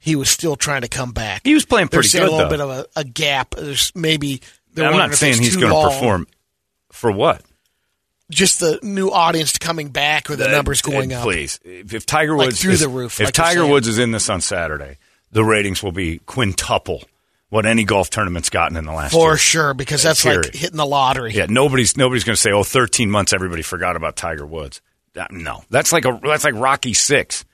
he 0.00 0.16
was 0.16 0.28
still 0.28 0.56
trying 0.56 0.82
to 0.82 0.88
come 0.88 1.12
back. 1.12 1.42
He 1.44 1.54
was 1.54 1.64
playing 1.64 1.86
pretty 1.88 2.08
good, 2.08 2.22
a 2.22 2.24
little 2.24 2.38
though. 2.38 2.48
bit 2.48 2.60
of 2.60 2.70
a, 2.70 2.86
a 2.96 3.04
gap. 3.04 3.54
There's 3.54 3.92
maybe. 3.94 4.40
I'm 4.76 4.96
not 4.96 5.14
saying 5.14 5.40
he's 5.40 5.56
going 5.56 5.72
to 5.72 5.88
perform 5.88 6.26
for 6.90 7.12
what. 7.12 7.42
Just 8.30 8.58
the 8.60 8.80
new 8.82 9.08
audience 9.10 9.56
coming 9.56 9.88
back, 9.90 10.28
or 10.30 10.36
the 10.36 10.48
uh, 10.48 10.50
numbers 10.52 10.82
going 10.82 11.12
Uh, 11.12 11.18
up. 11.18 11.22
Please, 11.22 11.60
if, 11.64 12.04
Tiger 12.06 12.36
Like 12.36 12.46
Woods 12.48 12.60
through 12.62 12.72
is- 12.72 12.80
the 12.80 12.88
roof, 12.88 13.20
if 13.20 13.26
like 13.26 13.34
Tiger. 13.34 13.64
Woods 13.66 13.86
is 13.86 13.98
in 13.98 14.10
this 14.10 14.28
on 14.28 14.40
Saturday, 14.40 14.98
the 15.30 15.44
ratings 15.44 15.82
will 15.82 15.92
be 15.92 16.18
quintuple 16.26 17.04
what 17.50 17.64
any 17.66 17.84
golf 17.84 18.10
tournament's 18.10 18.50
gotten 18.50 18.76
in 18.76 18.84
the 18.84 18.92
last 18.92 19.12
For 19.12 19.30
year. 19.30 19.36
sure, 19.36 19.74
because 19.74 20.04
uh, 20.04 20.08
that's 20.08 20.22
Period. 20.24 20.46
like 20.46 20.54
hitting 20.54 20.76
the 20.76 20.84
lottery. 20.86 21.32
Yeah, 21.34 21.46
nobody's 21.48 21.96
nobody's 21.96 22.24
going 22.24 22.34
to 22.34 22.40
say, 22.40 22.50
"Oh, 22.50 22.64
13 22.64 23.08
months, 23.10 23.32
everybody 23.32 23.62
forgot 23.62 23.94
about 23.94 24.16
Tiger 24.16 24.44
Woods." 24.44 24.80
That, 25.14 25.30
no, 25.30 25.62
that's 25.70 25.92
like 25.92 26.04
a 26.04 26.20
that's 26.22 26.42
like 26.44 26.54
Rocky 26.54 26.94
Six. 26.94 27.44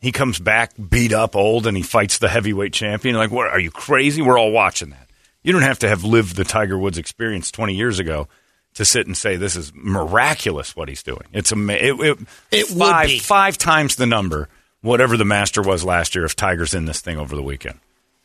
He 0.00 0.12
comes 0.12 0.38
back 0.38 0.72
beat 0.88 1.12
up, 1.12 1.34
old, 1.36 1.66
and 1.66 1.76
he 1.76 1.82
fights 1.82 2.18
the 2.18 2.28
heavyweight 2.28 2.72
champion. 2.72 3.16
Like, 3.16 3.30
what? 3.32 3.48
Are 3.48 3.58
you 3.60 3.70
crazy? 3.72 4.22
We're 4.22 4.38
all 4.38 4.52
watching 4.52 4.90
that. 4.90 5.08
You 5.42 5.52
don't 5.52 5.62
have 5.62 5.80
to 5.80 5.88
have 5.88 6.04
lived 6.04 6.36
the 6.36 6.44
Tiger 6.44 6.78
Woods 6.78 6.96
experience 6.98 7.50
20 7.50 7.74
years 7.74 7.98
ago 7.98 8.28
to 8.74 8.84
sit 8.84 9.06
and 9.06 9.16
say 9.16 9.36
this 9.36 9.56
is 9.56 9.72
miraculous 9.74 10.74
what 10.74 10.88
he's 10.88 11.02
doing. 11.02 11.24
It's 11.32 11.52
ama- 11.52 11.74
it, 11.74 11.94
it, 12.00 12.18
It 12.50 12.70
would 12.70 12.78
five, 12.78 13.06
be. 13.08 13.18
five 13.18 13.58
times 13.58 13.96
the 13.96 14.06
number, 14.06 14.48
whatever 14.80 15.16
the 15.16 15.24
master 15.24 15.60
was 15.62 15.84
last 15.84 16.14
year. 16.14 16.24
If 16.24 16.36
Tiger's 16.36 16.74
in 16.74 16.86
this 16.86 17.00
thing 17.00 17.18
over 17.18 17.36
the 17.36 17.42
weekend, 17.42 17.78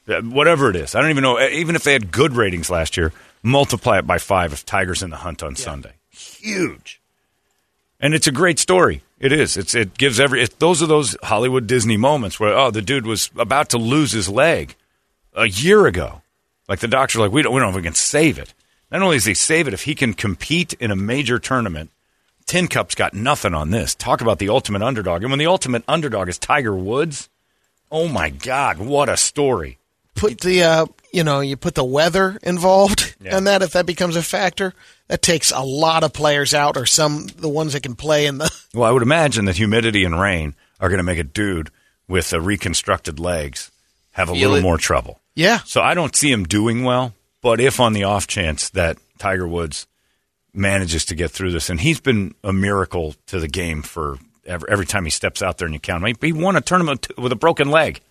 Uh, 0.08 0.22
Whatever 0.22 0.70
it 0.70 0.76
is. 0.78 0.96
I 0.96 1.02
don't 1.02 1.10
even 1.10 1.24
know. 1.24 1.40
Even 1.40 1.76
if 1.76 1.84
they 1.84 1.94
had 1.94 2.12
good 2.12 2.34
ratings 2.34 2.70
last 2.70 2.96
year, 2.98 3.12
multiply 3.44 3.98
it 4.00 4.08
by 4.08 4.18
five 4.20 4.54
if 4.54 4.66
Tiger's 4.66 5.04
in 5.04 5.10
the 5.10 5.18
hunt 5.18 5.44
on 5.44 5.56
Sunday. 5.56 5.92
Huge. 6.12 7.02
And 8.00 8.14
it's 8.14 8.28
a 8.28 8.32
great 8.32 8.60
story. 8.60 9.02
It 9.20 9.32
is. 9.34 9.58
It's 9.58 9.74
it 9.74 9.98
gives 9.98 10.20
every. 10.20 10.44
It, 10.44 10.60
those 10.60 10.82
are 10.84 10.86
those 10.88 11.18
Hollywood 11.24 11.66
Disney 11.68 11.98
moments 11.98 12.40
where 12.40 12.54
oh 12.56 12.70
the 12.72 12.82
dude 12.84 13.08
was 13.08 13.32
about 13.38 13.70
to 13.70 13.78
lose 13.80 14.12
his 14.12 14.30
leg 14.30 14.76
a 15.34 15.48
year 15.48 15.88
ago. 15.88 16.22
Like 16.70 16.80
the 16.80 16.88
doctor's 16.88 17.20
like 17.22 17.32
we 17.32 17.42
don't 17.42 17.54
we 17.54 17.60
don't 17.60 17.72
know 17.72 17.78
if 17.78 17.82
we 17.82 17.88
can 17.88 17.96
save 17.96 18.38
it. 18.38 18.54
Not 18.92 19.02
only 19.02 19.18
does 19.18 19.26
he 19.26 19.34
save 19.34 19.68
it, 19.68 19.74
if 19.74 19.84
he 19.84 19.96
can 19.96 20.14
compete 20.14 20.74
in 20.74 20.92
a 20.92 20.96
major 20.96 21.40
tournament, 21.40 21.90
Tin 22.46 22.68
Cup's 22.68 22.96
got 22.96 23.14
nothing 23.14 23.54
on 23.54 23.72
this. 23.72 23.94
Talk 23.94 24.22
about 24.22 24.40
the 24.40 24.50
ultimate 24.50 24.82
underdog. 24.82 25.22
And 25.24 25.32
when 25.32 25.40
the 25.40 25.48
ultimate 25.48 25.84
underdog 25.88 26.30
is 26.30 26.38
Tiger 26.38 26.74
Woods, 26.76 27.28
oh 27.92 28.08
my 28.08 28.30
God, 28.30 28.78
what 28.80 29.10
a 29.10 29.18
story! 29.18 29.78
Put 30.16 30.40
the 30.42 30.64
uh, 30.64 30.86
you 31.14 31.24
know 31.24 31.42
you 31.42 31.58
put 31.58 31.76
the 31.76 31.84
weather 31.84 32.40
involved 32.42 33.16
Yeah. 33.22 33.38
and 33.38 33.46
that 33.48 33.62
if 33.62 33.74
that 33.74 33.86
becomes 33.86 34.16
a 34.16 34.24
factor, 34.24 34.74
that 35.10 35.22
takes 35.22 35.52
a 35.52 35.62
lot 35.62 36.04
of 36.04 36.14
players 36.14 36.54
out, 36.54 36.76
or 36.78 36.86
some 36.86 37.28
the 37.38 37.50
ones 37.50 37.74
that 37.74 37.84
can 37.84 37.96
play 37.96 38.26
in 38.26 38.38
the. 38.40 38.50
Well, 38.74 38.88
I 38.88 38.92
would 38.92 39.04
imagine 39.04 39.46
that 39.46 39.58
humidity 39.58 40.04
and 40.06 40.20
rain 40.20 40.56
are 40.80 40.90
going 40.90 40.98
to 41.00 41.04
make 41.04 41.18
a 41.20 41.24
dude 41.24 41.70
with 42.08 42.32
uh, 42.34 42.40
reconstructed 42.40 43.20
legs 43.20 43.72
have 44.12 44.30
a 44.30 44.34
Feel 44.34 44.50
little 44.50 44.56
it. 44.58 44.62
more 44.64 44.78
trouble. 44.78 45.20
Yeah, 45.36 45.60
So 45.66 45.82
I 45.82 45.94
don't 45.94 46.16
see 46.16 46.32
him 46.32 46.46
doing 46.46 46.84
well. 46.84 47.14
But 47.42 47.60
if 47.60 47.80
on 47.80 47.94
the 47.94 48.04
off 48.04 48.28
chance 48.28 48.70
that 48.72 48.98
Tiger 49.20 49.48
Woods 49.48 49.88
manages 50.54 51.06
to 51.06 51.16
get 51.16 51.32
through 51.32 51.52
this, 51.52 51.70
and 51.70 51.80
he's 51.80 52.00
been 52.00 52.34
a 52.44 52.52
miracle 52.52 53.16
to 53.28 53.40
the 53.40 53.48
game 53.48 53.82
for 53.82 54.18
every, 54.46 54.70
every 54.70 54.86
time 54.86 55.06
he 55.06 55.12
steps 55.12 55.42
out 55.42 55.58
there 55.58 55.66
and 55.66 55.74
you 55.74 55.80
count 55.80 56.06
him. 56.06 56.16
He 56.20 56.34
won 56.34 56.56
a 56.56 56.62
tournament 56.62 57.08
with 57.18 57.32
a 57.32 57.36
broken 57.36 57.70
leg. 57.70 58.02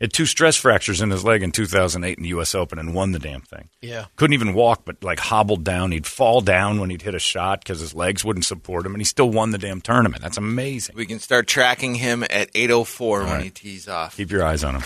Had 0.00 0.14
two 0.14 0.24
stress 0.24 0.56
fractures 0.56 1.02
in 1.02 1.10
his 1.10 1.24
leg 1.24 1.42
in 1.42 1.52
2008 1.52 2.16
in 2.16 2.22
the 2.22 2.30
U.S. 2.30 2.54
Open 2.54 2.78
and 2.78 2.94
won 2.94 3.12
the 3.12 3.18
damn 3.18 3.42
thing. 3.42 3.68
Yeah. 3.82 4.06
Couldn't 4.16 4.32
even 4.32 4.54
walk, 4.54 4.86
but 4.86 5.04
like 5.04 5.18
hobbled 5.18 5.62
down. 5.62 5.92
He'd 5.92 6.06
fall 6.06 6.40
down 6.40 6.80
when 6.80 6.88
he'd 6.88 7.02
hit 7.02 7.14
a 7.14 7.18
shot 7.18 7.62
because 7.62 7.80
his 7.80 7.94
legs 7.94 8.24
wouldn't 8.24 8.46
support 8.46 8.86
him, 8.86 8.94
and 8.94 9.00
he 9.02 9.04
still 9.04 9.28
won 9.28 9.50
the 9.50 9.58
damn 9.58 9.82
tournament. 9.82 10.22
That's 10.22 10.38
amazing. 10.38 10.96
We 10.96 11.04
can 11.04 11.18
start 11.18 11.46
tracking 11.46 11.96
him 11.96 12.22
at 12.22 12.50
8.04 12.54 13.18
when 13.18 13.26
right. 13.26 13.44
he 13.44 13.50
tees 13.50 13.88
off. 13.88 14.16
Keep 14.16 14.30
your 14.30 14.42
eyes 14.42 14.64
on 14.64 14.76
him. 14.76 14.82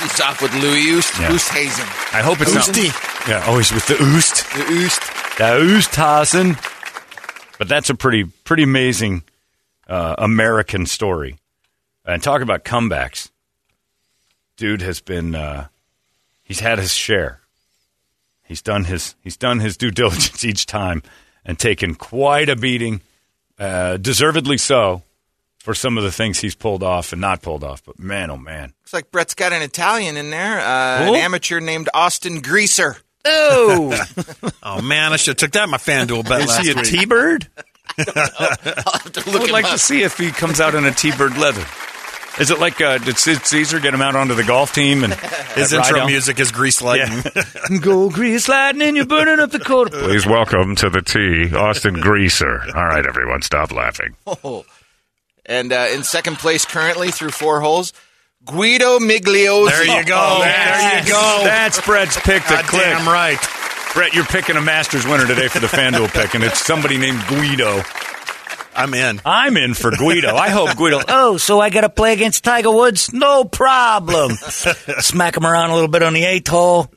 He's 0.00 0.20
off 0.20 0.42
with 0.42 0.52
Louis 0.54 0.86
Oost, 0.92 1.18
Yeah. 1.20 1.30
Oosthuizen. 1.30 2.14
I 2.14 2.22
hope 2.22 2.40
it's 2.40 2.54
Oosty. 2.54 2.88
not. 2.88 3.28
Yeah, 3.28 3.44
always 3.46 3.72
with 3.72 3.86
the 3.86 3.94
oost. 3.94 4.44
The 4.54 4.64
Oost. 4.64 5.36
The 5.38 5.44
Oosthazen. 5.44 6.56
But 7.58 7.68
that's 7.68 7.88
a 7.90 7.94
pretty 7.94 8.24
pretty 8.44 8.62
amazing 8.64 9.22
uh, 9.88 10.14
American 10.18 10.86
story. 10.86 11.36
And 12.04 12.22
talk 12.22 12.42
about 12.42 12.64
comebacks. 12.64 13.30
Dude 14.56 14.82
has 14.82 15.00
been 15.00 15.34
uh, 15.34 15.66
he's 16.44 16.60
had 16.60 16.78
his 16.78 16.92
share. 16.92 17.40
He's 18.44 18.62
done 18.62 18.84
his 18.84 19.14
he's 19.24 19.36
done 19.36 19.60
his 19.60 19.76
due 19.76 19.90
diligence 20.02 20.44
each 20.44 20.66
time 20.66 21.02
and 21.44 21.58
taken 21.58 21.94
quite 21.94 22.48
a 22.48 22.56
beating, 22.56 23.00
uh, 23.58 23.96
deservedly 23.96 24.58
so, 24.58 25.02
for 25.66 25.74
some 25.74 25.98
of 25.98 26.04
the 26.04 26.12
things 26.12 26.38
he's 26.38 26.54
pulled 26.54 26.84
off 26.84 27.10
and 27.10 27.20
not 27.20 27.42
pulled 27.42 27.64
off. 27.64 27.82
But 27.84 27.98
man, 27.98 28.30
oh 28.30 28.36
man, 28.36 28.72
Looks 28.82 28.92
like 28.92 29.10
Brett's 29.10 29.34
got 29.34 29.52
an 29.52 29.62
Italian 29.62 30.16
in 30.16 30.30
there, 30.30 30.60
uh, 30.60 31.08
an 31.08 31.14
amateur 31.16 31.58
named 31.58 31.88
Austin 31.92 32.40
Greaser. 32.40 32.98
oh, 33.24 34.00
Oh 34.62 34.80
man, 34.80 35.12
I 35.12 35.16
should 35.16 35.32
have 35.32 35.36
took 35.38 35.50
that 35.52 35.64
in 35.64 35.70
my 35.70 35.76
FanDuel 35.78 36.22
bet 36.28 36.42
is 36.42 36.46
last 36.46 36.62
he 36.64 36.70
a 36.70 36.74
week. 36.76 36.84
T-bird? 36.84 37.48
To 37.96 39.22
I 39.26 39.30
look 39.30 39.42
would 39.42 39.50
like 39.50 39.64
up. 39.64 39.72
to 39.72 39.78
see 39.78 40.02
if 40.02 40.18
he 40.18 40.30
comes 40.30 40.60
out 40.60 40.74
in 40.76 40.84
a 40.84 40.92
T-bird 40.92 41.36
leather. 41.38 41.64
Is 42.38 42.50
it 42.50 42.60
like 42.60 42.80
uh, 42.80 42.98
did 42.98 43.16
Sid 43.16 43.44
Caesar 43.46 43.80
get 43.80 43.92
him 43.94 44.02
out 44.02 44.14
onto 44.14 44.34
the 44.34 44.44
golf 44.44 44.72
team 44.74 45.02
and 45.02 45.14
His 45.14 45.72
intro 45.72 46.00
Rydell? 46.00 46.06
music 46.06 46.38
is 46.38 46.52
Grease 46.52 46.80
Lightning. 46.82 47.22
Go 47.80 48.08
grease 48.10 48.48
lightning, 48.48 48.94
you're 48.96 49.06
burning 49.06 49.40
up 49.40 49.50
the 49.50 49.58
court. 49.60 49.90
Please 49.92 50.26
welcome 50.26 50.76
to 50.76 50.90
the 50.90 51.00
tee, 51.02 51.52
Austin 51.56 51.94
Greaser. 51.94 52.60
All 52.76 52.84
right, 52.86 53.04
everyone, 53.06 53.40
stop 53.42 53.72
laughing. 53.72 54.14
And 55.48 55.72
uh, 55.72 55.88
in 55.92 56.02
second 56.02 56.38
place 56.38 56.64
currently 56.64 57.10
through 57.10 57.30
four 57.30 57.60
holes, 57.60 57.92
Guido 58.44 58.98
Migliozzi. 58.98 59.70
There 59.70 59.84
you 59.98 60.04
go. 60.04 60.38
there 60.40 60.98
you 61.04 61.08
go. 61.08 61.40
That's 61.44 61.80
Brett's 61.84 62.16
pick 62.20 62.42
to 62.44 62.54
God 62.54 62.64
click. 62.64 62.82
damn 62.82 63.06
right. 63.06 63.38
Brett, 63.94 64.12
you're 64.14 64.24
picking 64.24 64.56
a 64.56 64.60
Masters 64.60 65.06
winner 65.06 65.26
today 65.26 65.48
for 65.48 65.58
the 65.58 65.68
FanDuel 65.68 66.12
pick, 66.12 66.34
and 66.34 66.44
it's 66.44 66.64
somebody 66.64 66.98
named 66.98 67.18
Guido. 67.28 67.80
I'm 68.74 68.92
in. 68.92 69.22
I'm 69.24 69.56
in 69.56 69.72
for 69.72 69.90
Guido. 69.90 70.34
I 70.34 70.50
hope 70.50 70.76
Guido. 70.76 71.00
Oh, 71.08 71.38
so 71.38 71.60
I 71.60 71.70
got 71.70 71.80
to 71.80 71.88
play 71.88 72.12
against 72.12 72.44
Tiger 72.44 72.70
Woods? 72.70 73.10
No 73.12 73.44
problem. 73.44 74.32
Smack 74.32 75.36
him 75.38 75.46
around 75.46 75.70
a 75.70 75.74
little 75.74 75.88
bit 75.88 76.02
on 76.02 76.12
the 76.12 76.24
eighth 76.24 76.48
hole, 76.48 76.90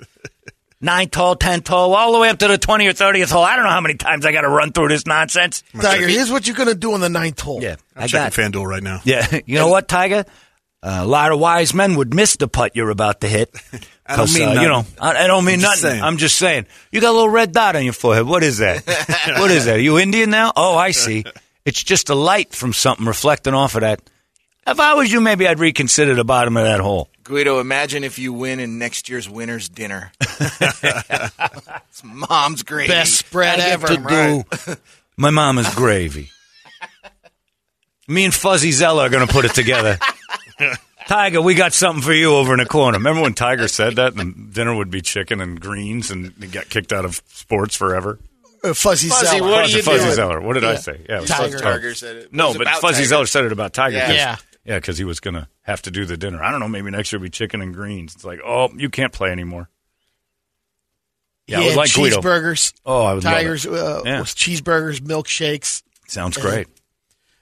ninth 0.82 1.14
hole, 1.16 1.36
tenth 1.36 1.68
hole, 1.68 1.94
all 1.96 2.14
the 2.14 2.20
way 2.20 2.30
up 2.30 2.40
to 2.40 2.48
the 2.48 2.58
20 2.58 2.88
or 2.88 2.94
30th 2.94 3.32
hole. 3.32 3.44
I 3.44 3.56
don't 3.56 3.66
know 3.66 3.72
how 3.72 3.82
many 3.82 3.96
times 3.96 4.26
I 4.26 4.32
got 4.32 4.42
to 4.42 4.50
run 4.50 4.72
through 4.72 4.90
this 4.90 5.06
nonsense. 5.06 5.64
Tiger. 5.80 6.08
Here's 6.08 6.32
what 6.32 6.48
you're 6.48 6.56
going 6.56 6.70
to 6.70 6.76
do 6.76 6.94
on 6.94 7.02
the 7.02 7.10
ninth 7.10 7.40
hole. 7.42 7.62
Yeah, 7.62 7.76
I'm 7.96 8.04
I 8.04 8.08
checking 8.08 8.44
got. 8.44 8.52
FanDuel 8.54 8.66
right 8.66 8.84
now. 8.84 9.02
Yeah, 9.04 9.40
you 9.46 9.56
know 9.56 9.68
what, 9.70 9.88
Tiger? 9.88 10.26
Uh, 10.82 11.00
a 11.02 11.06
lot 11.06 11.32
of 11.34 11.40
wise 11.40 11.74
men 11.74 11.96
would 11.98 12.14
miss 12.14 12.38
the 12.38 12.48
putt 12.48 12.74
you're 12.76 12.90
about 12.90 13.20
to 13.22 13.28
hit. 13.28 13.54
I 14.06 14.16
don't 14.16 14.26
'Cause, 14.26 14.34
mean 14.34 14.48
uh, 14.58 14.62
you 14.62 14.68
know. 14.70 14.78
nothing. 14.78 14.96
I, 15.02 15.24
I 15.26 15.28
don't 15.28 15.44
mean 15.46 15.56
I'm 15.56 15.62
nothing. 15.62 15.82
saying. 15.82 16.02
I'm 16.04 16.18
just 16.18 16.38
saying. 16.38 16.66
You 16.92 17.02
got 17.02 17.10
a 17.12 17.12
little 17.12 17.30
red 17.30 17.52
dot 17.52 17.76
on 17.76 17.84
your 17.84 17.94
forehead. 17.94 18.26
What 18.26 18.44
is 18.44 18.60
that? 18.60 18.86
what 19.40 19.52
is 19.52 19.66
that? 19.66 19.76
Are 19.76 19.80
you 19.82 20.00
Indian 20.00 20.30
now? 20.30 20.54
Oh, 20.56 20.78
I 20.78 20.92
see. 20.92 21.26
It's 21.66 21.84
just 21.84 22.10
a 22.10 22.16
light 22.16 22.54
from 22.54 22.72
something 22.74 23.06
reflecting 23.06 23.54
off 23.54 23.76
of 23.76 23.82
that. 23.82 24.02
If 24.66 24.80
I 24.80 24.94
was 24.94 25.12
you, 25.12 25.20
maybe 25.20 25.48
I'd 25.48 25.60
reconsider 25.60 26.16
the 26.16 26.24
bottom 26.24 26.56
of 26.58 26.64
that 26.64 26.80
hole. 26.80 27.10
Guido, 27.30 27.60
imagine 27.60 28.04
if 28.04 28.18
you 28.18 28.34
win 28.34 28.60
in 28.60 28.80
next 28.80 29.08
year's 29.08 29.30
winner's 29.30 29.70
dinner. 29.70 30.12
it's 30.20 32.04
mom's 32.04 32.64
gravy. 32.64 32.88
Best 32.88 33.14
spread 33.18 33.60
ever. 33.60 33.86
to 33.88 34.44
do. 34.66 34.76
My 35.16 35.30
mama's 35.30 35.72
gravy. 35.76 36.32
Me 38.08 38.26
and 38.26 38.34
Fuzzy 38.34 38.72
Zoeller 38.72 39.04
are 39.06 39.10
going 39.10 39.28
to 39.28 39.32
put 39.32 39.46
it 39.46 39.54
together. 39.54 40.00
Tiger, 41.08 41.42
we 41.42 41.54
got 41.54 41.74
something 41.74 42.02
for 42.02 42.14
you 42.14 42.34
over 42.34 42.54
in 42.54 42.60
the 42.60 42.66
corner. 42.66 42.98
Remember 42.98 43.22
when 43.22 43.36
Tiger 43.36 43.68
said 43.68 43.98
that 43.98 44.16
and 44.16 44.52
dinner 44.52 44.76
would 44.76 44.90
be 44.90 45.02
chicken 45.02 45.40
and 45.40 45.60
greens 45.62 46.10
and 46.10 46.34
he 46.40 46.48
got 46.48 46.68
kicked 46.70 46.92
out 46.92 47.06
of 47.06 47.22
sports 47.28 47.76
forever? 47.76 48.18
Uh, 48.64 48.74
Fuzzy, 48.74 49.10
Fuzzy, 49.10 49.38
Zoeller. 49.38 49.52
what 49.52 49.62
Fuzzy, 49.66 49.82
Fuzzy 49.82 50.04
doing? 50.04 50.16
Zoeller. 50.16 50.42
What 50.42 50.54
did 50.54 50.66
I 50.66 50.76
say? 50.76 51.00
Yeah, 51.08 51.18
it 51.18 51.22
was 51.22 51.30
Tiger. 51.30 51.52
Fuzzy- 51.52 51.64
Tiger 51.64 51.94
said 51.94 52.16
it. 52.16 52.24
It 52.26 52.34
No, 52.34 52.48
was 52.50 52.58
but 52.58 52.68
Fuzzy 52.68 52.96
Tiger. 52.96 53.06
Zoeller 53.08 53.26
said 53.28 53.46
it 53.46 53.52
about 53.52 53.74
Tiger. 53.74 53.98
Yeah. 53.98 54.06
'cause- 54.08 54.16
Yeah. 54.16 54.36
Yeah, 54.66 54.76
because 54.78 54.98
he 54.98 55.04
was 55.04 55.20
going 55.20 55.36
to 55.36 55.48
have 55.70 55.82
to 55.84 55.92
do 55.92 56.06
the 56.06 56.18
dinner. 56.18 56.44
I 56.44 56.52
don't 56.52 56.60
know. 56.60 56.68
Maybe 56.68 56.90
next 56.92 57.12
year 57.12 57.20
will 57.20 57.26
be 57.26 57.30
chicken 57.30 57.62
and 57.62 57.74
greens. 57.74 58.16
It's 58.16 58.26
like, 58.26 58.40
oh, 58.46 58.70
you 58.76 58.90
can't 58.90 59.14
play 59.14 59.32
anymore. 59.32 59.70
Yeah, 61.48 61.58
I 61.58 61.62
He 61.62 61.66
would 61.68 61.72
had 61.72 61.78
like 61.78 61.94
Guido. 61.94 62.18
cheeseburgers. 62.22 62.74
Oh, 62.86 63.04
I 63.04 63.14
would 63.14 63.24
love 63.24 63.34
it. 63.34 63.36
Tigers 63.38 63.66
uh, 63.66 64.02
Yeah. 64.06 64.20
was 64.20 64.30
cheeseburgers, 64.36 65.00
milkshakes. 65.00 65.82
Sounds 66.08 66.38
great. 66.38 66.68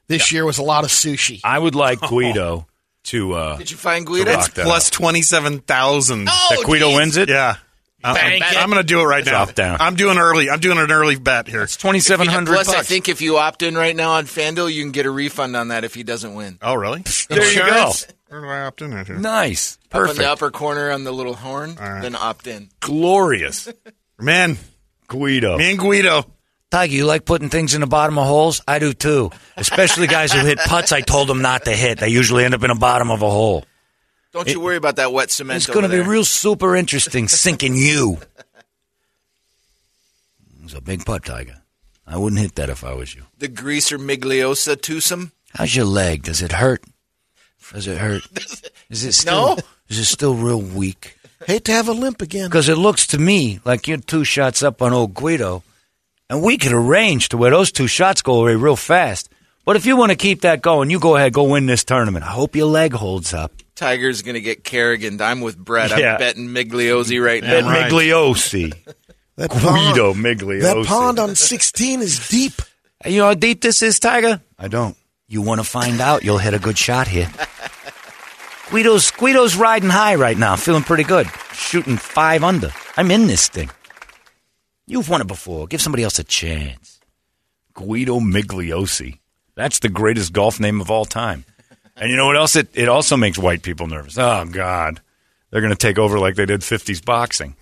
This 0.08 0.32
year 0.32 0.46
was 0.46 0.58
a 0.58 0.64
lot 0.64 0.84
of 0.86 0.90
sushi. 0.90 1.42
I 1.44 1.60
would 1.60 1.76
like 1.76 2.00
Guido 2.10 2.68
to. 3.06 3.34
Uh, 3.34 3.58
Did 3.58 3.72
you 3.72 3.78
find 3.78 4.06
Guido? 4.06 4.32
rock 4.34 4.54
that 4.54 4.64
Plus 4.66 4.88
out. 4.90 4.94
27,000. 4.94 6.28
Oh, 6.30 6.48
that 6.58 6.66
Guido 6.66 6.88
geez. 6.90 6.96
wins 6.96 7.18
it. 7.18 7.28
Yeah. 7.30 7.58
I'm, 8.04 8.42
I'm 8.44 8.70
going 8.70 8.82
to 8.82 8.88
do 8.88 9.02
it 9.02 9.06
right 9.06 9.26
now. 9.26 9.32
Drop 9.46 9.56
down. 9.56 9.78
I'm 9.82 9.96
doing 9.96 10.18
early. 10.18 10.50
I'm 10.50 10.60
doing 10.60 10.78
an 10.78 10.92
early 10.92 11.18
bet 11.18 11.48
here. 11.48 11.64
It's 11.64 11.76
Twenty 11.78 12.00
seven 12.00 12.28
hundred 12.28 12.54
Plus, 12.54 12.68
bucks. 12.68 12.80
I 12.80 12.84
think 12.84 13.10
if 13.10 13.22
you 13.22 13.38
opt 13.38 13.64
in 13.64 13.76
right 13.76 13.96
now 13.96 14.12
on 14.12 14.26
FanDuel, 14.26 14.72
you 14.72 14.84
can 14.84 14.92
get 14.92 15.06
a 15.06 15.12
refund 15.12 15.56
on 15.56 15.70
that 15.70 15.84
if 15.84 15.94
he 15.96 16.04
doesn't 16.04 16.36
win. 16.36 16.58
Oh, 16.62 16.76
really? 16.76 17.02
there 17.30 17.50
you 17.52 17.56
go. 17.60 17.66
Insurance, 17.66 18.08
Where 18.30 18.42
do 18.42 18.48
I 18.48 18.62
opt 18.62 18.82
in 18.84 18.94
at 18.94 19.08
here? 19.08 19.18
Nice, 19.18 19.78
Up 19.78 19.80
in 19.84 19.90
perfect, 20.02 20.18
the 20.20 20.30
upper 20.30 20.52
corner 20.52 20.92
on 20.92 21.04
the 21.04 21.12
little 21.12 21.34
horn, 21.34 21.76
right. 21.76 22.02
then 22.02 22.16
opt 22.16 22.46
in. 22.48 22.70
glorious. 22.80 23.68
Man, 24.20 24.58
Guido. 25.08 25.58
me 25.58 25.72
and 25.72 25.80
Guido. 25.80 26.26
Tiger, 26.70 26.94
you 26.94 27.06
like 27.06 27.24
putting 27.24 27.50
things 27.50 27.74
in 27.76 27.82
the 27.82 27.88
bottom 27.88 28.18
of 28.20 28.26
holes? 28.28 28.62
I 28.68 28.80
do 28.80 28.94
too. 28.94 29.32
Especially 29.56 30.06
guys 30.08 30.34
who 30.34 30.40
hit 30.46 30.58
putts. 30.60 30.92
I 30.92 31.00
told 31.02 31.30
them 31.30 31.42
not 31.42 31.64
to 31.66 31.72
hit. 31.72 32.00
They 32.00 32.10
usually 32.10 32.44
end 32.44 32.54
up 32.54 32.62
in 32.64 32.68
the 32.70 32.76
bottom 32.76 33.10
of 33.10 33.22
a 33.22 33.30
hole. 33.30 33.64
Don't 34.34 34.50
you 34.50 34.60
worry 34.60 34.76
about 34.76 34.98
that 34.98 35.12
wet 35.14 35.32
cement. 35.32 35.58
It's 35.58 35.68
going 35.68 35.90
to 35.90 35.90
be 35.90 36.02
real 36.02 36.26
super 36.26 36.76
interesting 36.76 37.28
sinking 37.28 37.76
you. 37.76 38.20
It's 40.64 40.74
a 40.74 40.82
big 40.82 41.06
putt, 41.06 41.26
Tiger. 41.26 41.62
I 42.06 42.18
wouldn't 42.18 42.42
hit 42.42 42.56
that 42.56 42.70
if 42.70 42.84
I 42.84 42.94
was 42.94 43.16
you. 43.16 43.24
The 43.38 43.48
greaser 43.48 43.98
Migliozzi 43.98 44.82
twosome. 44.82 45.32
How's 45.54 45.76
your 45.76 45.86
leg? 45.86 46.24
Does 46.24 46.42
it 46.42 46.52
hurt? 46.54 46.84
Does 47.74 47.88
it 47.88 47.98
hurt? 47.98 48.24
Is 48.90 49.04
it 49.04 49.14
still? 49.14 49.56
No. 49.56 49.58
Is 49.90 50.00
it 50.00 50.06
still 50.06 50.36
real 50.36 50.62
weak? 50.62 51.18
Hate 51.46 51.66
to 51.66 51.72
have 51.72 51.88
a 51.88 51.94
limp 51.94 52.22
again. 52.22 52.50
Because 52.50 52.70
it 52.70 52.78
looks 52.78 53.08
to 53.08 53.18
me 53.18 53.60
like 53.64 53.88
you're 53.88 53.98
two 53.98 54.24
shots 54.24 54.64
up 54.64 54.82
on 54.82 54.94
old 54.94 55.14
Guido, 55.14 55.64
and 56.30 56.42
we 56.42 56.58
could 56.58 56.72
arrange 56.74 57.30
to 57.30 57.38
where 57.38 57.52
those 57.52 57.72
two 57.72 57.88
shots 57.88 58.22
go 58.22 58.42
away 58.42 58.56
real 58.56 58.76
fast. 58.76 59.30
But 59.66 59.76
if 59.76 59.86
you 59.86 59.98
want 59.98 60.12
to 60.12 60.18
keep 60.18 60.42
that 60.42 60.62
going, 60.62 60.90
you 60.90 61.00
go 61.00 61.16
ahead, 61.16 61.34
go 61.34 61.44
win 61.44 61.66
this 61.66 61.84
tournament. 61.84 62.26
I 62.26 62.30
hope 62.30 62.56
your 62.56 62.68
leg 62.68 62.94
holds 62.94 63.34
up. 63.34 63.52
Tiger's 63.78 64.24
going 64.24 64.34
to 64.36 64.42
get 64.42 64.64
Kerrigan. 64.64 65.22
I'm 65.22 65.40
with 65.42 65.58
Brett. 65.58 65.92
Yeah. 65.98 66.14
I'm 66.14 66.20
betting 66.20 66.48
Migliozzi 66.50 67.24
right 67.24 67.42
Bet 67.42 67.64
now. 67.64 67.70
right. 67.70 67.92
Migliozzi. 67.92 68.74
That 69.38 69.52
Guido 69.52 70.14
pond, 70.14 70.26
Migliozzi. 70.26 70.62
that 70.64 70.86
pond 70.88 71.20
on 71.20 71.36
16 71.36 72.02
is 72.02 72.28
deep. 72.28 72.54
You 73.06 73.20
know 73.20 73.26
how 73.28 73.34
deep 73.36 73.62
this 73.62 73.84
is, 73.84 74.00
Tiger? 74.00 74.42
I 74.58 74.68
don't. 74.68 74.98
You 75.28 75.44
want 75.44 75.62
to 75.62 75.64
find 75.64 76.02
out? 76.02 76.24
You'll 76.24 76.40
hit 76.40 76.56
a 76.56 76.60
good 76.60 76.76
shot 76.76 77.08
here. 77.08 77.30
Guido's 78.72 79.12
Guido's 79.12 79.56
riding 79.56 79.92
high 79.92 80.16
right 80.16 80.36
now, 80.36 80.56
feeling 80.56 80.82
pretty 80.82 81.04
good. 81.04 81.28
shooting 81.54 81.98
five 81.98 82.44
under. 82.44 82.72
I'm 82.98 83.12
in 83.12 83.28
this 83.28 83.48
thing. 83.48 83.70
You've 84.88 85.08
won 85.08 85.22
it 85.22 85.28
before. 85.28 85.68
Give 85.68 85.82
somebody 85.84 86.04
else 86.04 86.18
a 86.18 86.24
chance. 86.24 87.00
Guido 87.76 88.20
Migliozzi. 88.20 89.20
That's 89.54 89.78
the 89.80 89.90
greatest 89.90 90.34
golf 90.34 90.60
name 90.60 90.82
of 90.82 90.90
all 90.90 91.06
time. 91.06 91.46
And 92.00 92.12
you 92.12 92.16
know 92.18 92.28
what 92.28 92.38
else? 92.38 92.56
It, 92.56 92.70
it 92.74 92.90
also 92.90 93.18
makes 93.18 93.38
white 93.38 93.64
people 93.64 93.88
nervous. 93.88 94.18
Oh, 94.18 94.46
God. 94.46 95.02
They're 95.50 95.62
going 95.62 95.74
to 95.74 95.78
take 95.78 95.98
over 95.98 96.20
like 96.20 96.36
they 96.36 96.46
did 96.46 96.62
50s 96.62 97.04
boxing. 97.04 97.56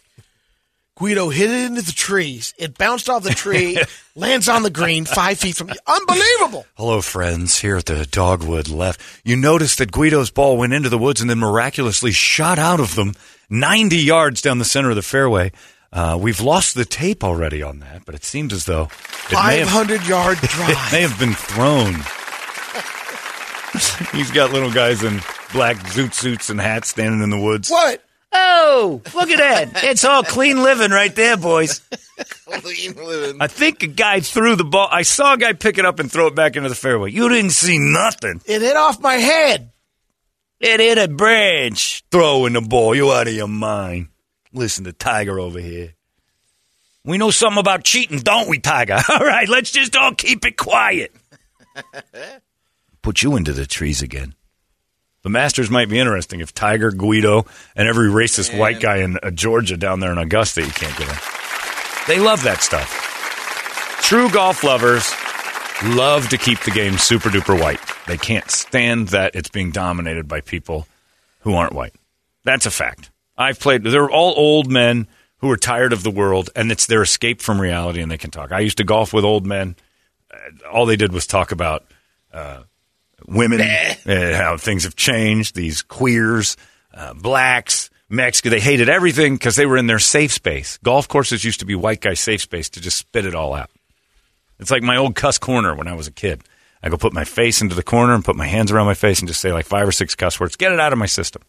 Guido 0.98 1.28
hit 1.28 1.50
it 1.50 1.66
into 1.66 1.82
the 1.82 1.92
trees. 1.92 2.54
It 2.58 2.78
bounced 2.78 3.10
off 3.10 3.24
the 3.24 3.32
tree, 3.32 3.78
lands 4.16 4.48
on 4.48 4.64
the 4.64 4.70
green 4.70 5.04
five 5.04 5.38
feet 5.38 5.58
from 5.58 5.68
you. 5.68 5.76
Unbelievable. 5.86 6.66
Hello, 6.76 7.02
friends, 7.02 7.60
here 7.60 7.76
at 7.76 7.86
the 7.86 8.06
Dogwood 8.06 8.70
left. 8.70 9.02
You 9.26 9.36
noticed 9.36 9.78
that 9.80 9.92
Guido's 9.92 10.32
ball 10.32 10.58
went 10.58 10.72
into 10.72 10.88
the 10.88 10.98
woods 10.98 11.20
and 11.20 11.30
then 11.30 11.40
miraculously 11.40 12.12
shot 12.12 12.58
out 12.58 12.80
of 12.80 12.96
them 12.96 13.14
90 13.50 13.98
yards 13.98 14.42
down 14.42 14.58
the 14.58 14.66
center 14.66 14.90
of 14.90 14.96
the 14.96 15.02
fairway. 15.02 15.52
Uh, 15.92 16.18
we've 16.20 16.40
lost 16.40 16.76
the 16.76 16.86
tape 16.86 17.26
already 17.26 17.62
on 17.62 17.80
that, 17.80 18.06
but 18.06 18.16
it 18.16 18.24
seems 18.24 18.54
as 18.54 18.64
though 18.64 18.88
it 19.30 19.34
may 19.34 19.60
have, 19.60 19.68
500 19.68 20.08
yard 20.08 20.38
may 20.94 21.02
have 21.02 21.20
been 21.20 21.34
thrown. 21.34 21.96
He's 24.12 24.32
got 24.32 24.52
little 24.52 24.72
guys 24.72 25.04
in 25.04 25.20
black 25.54 25.78
zoot 25.78 26.14
suits 26.14 26.50
and 26.50 26.60
hats 26.60 26.90
standing 26.90 27.22
in 27.22 27.30
the 27.30 27.40
woods. 27.40 27.70
What? 27.70 28.04
Oh, 28.32 29.02
look 29.14 29.30
at 29.30 29.38
that. 29.38 29.84
It's 29.90 30.04
all 30.04 30.24
clean 30.24 30.62
living 30.62 30.92
right 30.92 31.16
there, 31.16 31.38
boys. 31.38 31.82
Clean 32.46 32.94
living. 32.96 33.42
I 33.42 33.48
think 33.48 33.84
a 33.84 33.88
guy 33.88 34.20
threw 34.20 34.56
the 34.56 34.64
ball. 34.66 34.90
I 34.92 35.04
saw 35.04 35.34
a 35.34 35.38
guy 35.38 35.54
pick 35.54 35.78
it 35.78 35.86
up 35.86 36.00
and 36.00 36.12
throw 36.12 36.28
it 36.28 36.36
back 36.36 36.56
into 36.56 36.70
the 36.70 36.76
fairway. 36.76 37.12
You 37.12 37.30
didn't 37.30 37.52
see 37.52 37.78
nothing. 37.80 38.42
It 38.46 38.62
hit 38.62 38.76
off 38.76 39.00
my 39.00 39.16
head. 39.16 39.72
It 40.60 40.80
hit 40.80 40.98
a 40.98 41.08
branch. 41.08 42.04
Throwing 42.12 42.54
the 42.54 42.62
ball. 42.62 42.96
You 42.96 43.12
out 43.12 43.28
of 43.28 43.34
your 43.34 43.48
mind. 43.48 44.08
Listen 44.52 44.86
to 44.86 44.94
Tiger 44.94 45.40
over 45.40 45.60
here. 45.60 45.94
We 47.06 47.18
know 47.18 47.30
something 47.30 47.60
about 47.60 47.84
cheating, 47.84 48.20
don't 48.20 48.50
we, 48.50 48.60
Tiger? 48.60 49.00
All 49.10 49.20
right, 49.20 49.48
let's 49.48 49.72
just 49.72 49.96
all 49.96 50.16
keep 50.16 50.44
it 50.44 50.58
quiet. 50.58 51.16
Put 53.06 53.22
you 53.22 53.36
into 53.36 53.54
the 53.54 53.68
trees 53.68 54.02
again. 54.02 54.34
The 55.22 55.30
Masters 55.30 55.70
might 55.70 55.90
be 55.90 56.00
interesting 56.00 56.40
if 56.40 56.56
Tiger, 56.56 56.90
Guido, 56.90 57.46
and 57.76 57.88
every 57.88 58.10
racist 58.10 58.58
white 58.58 58.80
guy 58.80 58.98
in 58.98 59.20
uh, 59.22 59.30
Georgia 59.30 59.78
down 59.78 60.00
there 60.00 60.12
in 60.12 60.18
Augusta 60.18 60.62
you 60.62 60.72
can't 60.72 60.98
get 60.98 61.08
in. 61.08 61.16
They 62.08 62.20
love 62.20 62.42
that 62.42 62.64
stuff. 62.64 64.02
True 64.02 64.28
golf 64.32 64.64
lovers 64.64 65.08
love 65.96 66.30
to 66.30 66.38
keep 66.40 66.62
the 66.62 66.72
game 66.72 66.98
super 66.98 67.30
duper 67.30 67.62
white. 67.62 67.80
They 68.08 68.18
can't 68.18 68.50
stand 68.50 69.10
that 69.10 69.36
it's 69.36 69.50
being 69.50 69.70
dominated 69.70 70.28
by 70.28 70.42
people 70.42 70.88
who 71.42 71.54
aren't 71.54 71.74
white. 71.74 71.94
That's 72.44 72.66
a 72.66 72.72
fact. 72.72 73.12
I've 73.38 73.60
played, 73.60 73.84
they're 73.84 74.10
all 74.10 74.34
old 74.36 74.72
men 74.72 75.08
who 75.38 75.52
are 75.52 75.58
tired 75.58 75.94
of 75.94 76.02
the 76.02 76.10
world, 76.10 76.50
and 76.56 76.72
it's 76.72 76.88
their 76.88 77.04
escape 77.04 77.40
from 77.40 77.62
reality, 77.62 78.02
and 78.02 78.10
they 78.10 78.18
can 78.18 78.32
talk. 78.32 78.52
I 78.52 78.62
used 78.62 78.78
to 78.78 78.84
golf 78.84 79.14
with 79.14 79.26
old 79.26 79.46
men. 79.46 79.76
Uh, 80.34 80.68
all 80.72 80.88
they 80.88 80.96
did 80.96 81.14
was 81.14 81.28
talk 81.28 81.52
about 81.52 81.86
uh, 82.34 82.64
women, 83.28 83.62
uh, 83.62 84.38
how 84.38 84.58
things 84.58 84.84
have 84.84 84.96
changed, 84.96 85.56
these 85.56 85.82
queers, 85.82 86.58
uh, 86.94 87.14
blacks, 87.14 87.90
Mexican. 88.10 88.52
They 88.52 88.60
hated 88.60 88.90
everything 88.90 89.36
because 89.36 89.56
they 89.56 89.66
were 89.66 89.78
in 89.78 89.88
their 89.88 90.00
safe 90.00 90.32
space. 90.32 90.78
Golf 90.84 91.08
courses 91.08 91.44
used 91.44 91.60
to 91.60 91.66
be 91.66 91.76
white 91.76 92.02
guy 92.02 92.14
safe 92.14 92.42
space 92.42 92.70
to 92.70 92.82
just 92.82 92.98
spit 92.98 93.26
it 93.26 93.36
all 93.36 93.54
out. 93.54 93.70
It's 94.60 94.72
like 94.72 94.84
my 94.84 94.98
old 94.98 95.16
cuss 95.16 95.38
corner 95.38 95.76
when 95.76 95.88
I 95.88 95.94
was 95.94 96.08
a 96.08 96.12
kid. 96.12 96.44
I 96.82 96.90
go 96.90 96.98
put 96.98 97.14
my 97.14 97.24
face 97.24 97.62
into 97.62 97.76
the 97.76 97.84
corner 97.84 98.14
and 98.14 98.24
put 98.24 98.36
my 98.36 98.48
hands 98.48 98.72
around 98.72 98.86
my 98.86 98.94
face 98.94 99.20
and 99.20 99.28
just 99.28 99.42
say 99.42 99.52
like 99.52 99.66
five 99.66 99.88
or 99.88 99.92
six 99.92 100.16
cuss 100.16 100.40
words. 100.40 100.56
Get 100.56 100.72
it 100.72 100.80
out 100.80 100.94
of 100.94 101.00
my 101.00 101.08
system. 101.08 101.42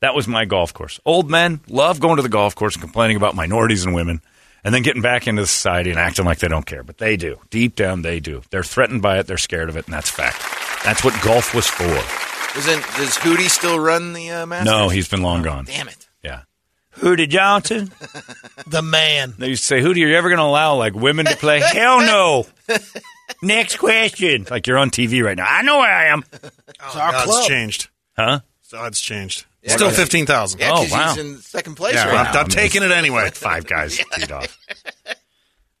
That 0.00 0.14
was 0.14 0.26
my 0.26 0.44
golf 0.44 0.72
course. 0.72 1.00
Old 1.04 1.30
men 1.30 1.60
love 1.68 2.00
going 2.00 2.16
to 2.16 2.22
the 2.22 2.28
golf 2.28 2.54
course 2.54 2.74
and 2.74 2.82
complaining 2.82 3.16
about 3.16 3.34
minorities 3.34 3.84
and 3.84 3.94
women 3.94 4.22
and 4.64 4.74
then 4.74 4.82
getting 4.82 5.02
back 5.02 5.26
into 5.26 5.46
society 5.46 5.90
and 5.90 5.98
acting 5.98 6.24
like 6.24 6.38
they 6.38 6.48
don't 6.48 6.66
care. 6.66 6.82
But 6.82 6.98
they 6.98 7.16
do. 7.16 7.38
Deep 7.50 7.74
down, 7.76 8.02
they 8.02 8.20
do. 8.20 8.42
They're 8.50 8.62
threatened 8.64 9.02
by 9.02 9.18
it. 9.18 9.26
They're 9.26 9.38
scared 9.38 9.68
of 9.68 9.76
it, 9.76 9.86
and 9.86 9.94
that's 9.94 10.10
fact. 10.10 10.42
That's 10.84 11.04
what 11.04 11.20
golf 11.22 11.54
was 11.54 11.66
for. 11.66 11.84
Isn't 12.58 12.80
does 12.96 13.16
Hootie 13.18 13.48
still 13.50 13.78
run 13.78 14.12
the 14.14 14.30
uh, 14.30 14.46
Masters? 14.46 14.66
No, 14.72 14.88
he's 14.88 15.08
been 15.08 15.22
long 15.22 15.42
gone. 15.42 15.64
Damn 15.66 15.88
it. 15.88 16.08
Yeah. 16.22 16.42
Hootie 16.96 17.28
Johnson. 17.28 17.90
The 18.66 18.82
man. 18.82 19.32
They 19.38 19.48
used 19.48 19.62
to 19.62 19.66
say, 19.66 19.80
Hootie, 19.80 20.04
are 20.04 20.08
you 20.08 20.14
ever 20.16 20.28
going 20.28 20.38
to 20.40 20.44
allow 20.44 20.74
like 20.76 20.94
women 20.94 21.24
to 21.24 21.36
play? 21.36 21.60
Hell 21.64 22.00
no. 22.00 22.46
Next 23.42 23.76
question. 23.78 24.46
Like 24.50 24.66
you're 24.66 24.76
on 24.76 24.90
TV 24.90 25.24
right 25.24 25.36
now. 25.36 25.46
I 25.48 25.62
know 25.62 25.78
where 25.78 25.90
I 25.90 26.06
am. 26.08 26.22
It's 26.32 26.96
our 26.96 27.14
Odds 27.14 27.24
club. 27.24 27.48
changed. 27.48 27.88
Huh? 28.16 28.40
The 28.70 28.76
odds 28.78 29.00
changed. 29.00 29.46
Yeah, 29.62 29.74
Still 29.76 29.88
'cause- 29.88 29.96
fifteen 29.96 30.26
thousand. 30.26 30.60
Yeah, 30.60 30.72
Oh, 30.72 30.82
'cause 30.82 30.90
wow. 30.92 31.08
he's 31.14 31.18
in 31.24 31.40
second 31.40 31.74
place 31.76 31.94
Yeah, 31.94 32.04
right 32.08 32.16
I'm, 32.18 32.24
now. 32.24 32.30
I'm 32.30 32.36
I 32.36 32.42
mean, 32.42 32.48
taking 32.50 32.82
it 32.82 32.90
anyway. 32.90 33.30
Five 33.30 33.66
guys 33.66 33.98
teed 34.12 34.30
off. 34.30 34.56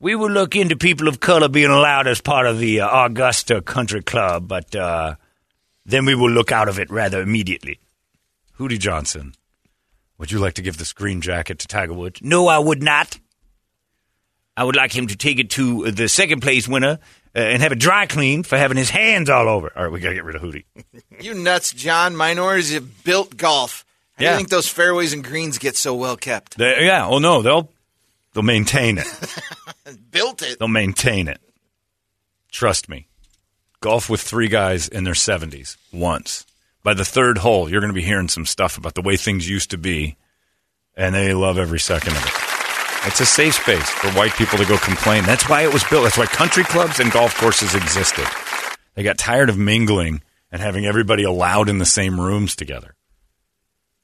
We 0.00 0.14
will 0.14 0.30
look 0.30 0.56
into 0.56 0.76
people 0.76 1.08
of 1.08 1.20
color 1.20 1.48
being 1.48 1.70
allowed 1.70 2.06
as 2.06 2.20
part 2.22 2.46
of 2.46 2.58
the 2.58 2.80
uh, 2.80 3.06
Augusta 3.06 3.60
Country 3.60 4.02
Club, 4.02 4.48
but 4.48 4.74
uh, 4.74 5.16
then 5.84 6.06
we 6.06 6.14
will 6.14 6.30
look 6.30 6.50
out 6.52 6.68
of 6.68 6.78
it 6.78 6.90
rather 6.90 7.20
immediately. 7.20 7.80
Hootie 8.58 8.78
Johnson, 8.78 9.34
would 10.18 10.32
you 10.32 10.38
like 10.38 10.54
to 10.54 10.62
give 10.62 10.78
this 10.78 10.92
green 10.94 11.20
jacket 11.20 11.58
to 11.60 11.66
Tiger 11.68 11.92
Woods? 11.92 12.20
No, 12.22 12.48
I 12.48 12.58
would 12.58 12.82
not. 12.82 13.18
I 14.56 14.64
would 14.64 14.76
like 14.76 14.92
him 14.96 15.06
to 15.08 15.16
take 15.16 15.38
it 15.38 15.50
to 15.50 15.90
the 15.90 16.08
second 16.08 16.40
place 16.40 16.66
winner 16.66 16.98
uh, 17.34 17.38
and 17.38 17.62
have 17.62 17.72
it 17.72 17.78
dry 17.78 18.06
cleaned 18.06 18.46
for 18.46 18.56
having 18.58 18.76
his 18.78 18.90
hands 18.90 19.28
all 19.30 19.48
over. 19.48 19.70
All 19.76 19.84
right, 19.84 19.92
we 19.92 20.00
got 20.00 20.08
to 20.10 20.14
get 20.14 20.24
rid 20.24 20.36
of 20.36 20.42
Hootie. 20.42 20.64
You 21.20 21.34
nuts, 21.34 21.74
John. 21.74 22.16
Minorities 22.16 22.72
have 22.72 23.04
built 23.04 23.36
golf. 23.36 23.84
How 24.14 24.20
do 24.20 24.24
Yeah. 24.24 24.30
you 24.32 24.36
think 24.38 24.48
those 24.48 24.66
fairways 24.68 25.12
and 25.12 25.22
greens 25.22 25.58
get 25.58 25.76
so 25.76 25.94
well 25.94 26.16
kept? 26.16 26.56
They- 26.56 26.86
yeah, 26.86 27.06
oh 27.06 27.18
no, 27.18 27.42
they'll 27.42 27.70
they'll 28.32 28.42
maintain 28.42 28.96
it. 28.96 29.06
Built 30.10 30.42
it. 30.42 30.58
They'll 30.58 30.68
maintain 30.68 31.28
it. 31.28 31.40
Trust 32.50 32.88
me. 32.88 33.06
Golf 33.80 34.10
with 34.10 34.20
three 34.20 34.48
guys 34.48 34.88
in 34.88 35.04
their 35.04 35.14
70s 35.14 35.76
once. 35.92 36.44
By 36.82 36.94
the 36.94 37.04
third 37.04 37.38
hole, 37.38 37.68
you're 37.70 37.80
going 37.80 37.92
to 37.92 37.94
be 37.94 38.02
hearing 38.02 38.28
some 38.28 38.46
stuff 38.46 38.78
about 38.78 38.94
the 38.94 39.02
way 39.02 39.16
things 39.16 39.48
used 39.48 39.70
to 39.70 39.78
be, 39.78 40.16
and 40.96 41.14
they 41.14 41.34
love 41.34 41.58
every 41.58 41.80
second 41.80 42.16
of 42.16 42.24
it. 42.24 43.06
It's 43.06 43.20
a 43.20 43.26
safe 43.26 43.54
space 43.54 43.88
for 43.88 44.10
white 44.10 44.34
people 44.34 44.58
to 44.58 44.66
go 44.66 44.76
complain. 44.76 45.24
That's 45.24 45.48
why 45.48 45.62
it 45.62 45.72
was 45.72 45.84
built. 45.84 46.04
That's 46.04 46.18
why 46.18 46.26
country 46.26 46.64
clubs 46.64 47.00
and 47.00 47.10
golf 47.10 47.34
courses 47.36 47.74
existed. 47.74 48.26
They 48.94 49.02
got 49.02 49.16
tired 49.16 49.48
of 49.48 49.56
mingling 49.56 50.22
and 50.52 50.60
having 50.60 50.84
everybody 50.84 51.22
allowed 51.22 51.68
in 51.70 51.78
the 51.78 51.86
same 51.86 52.20
rooms 52.20 52.54
together. 52.54 52.94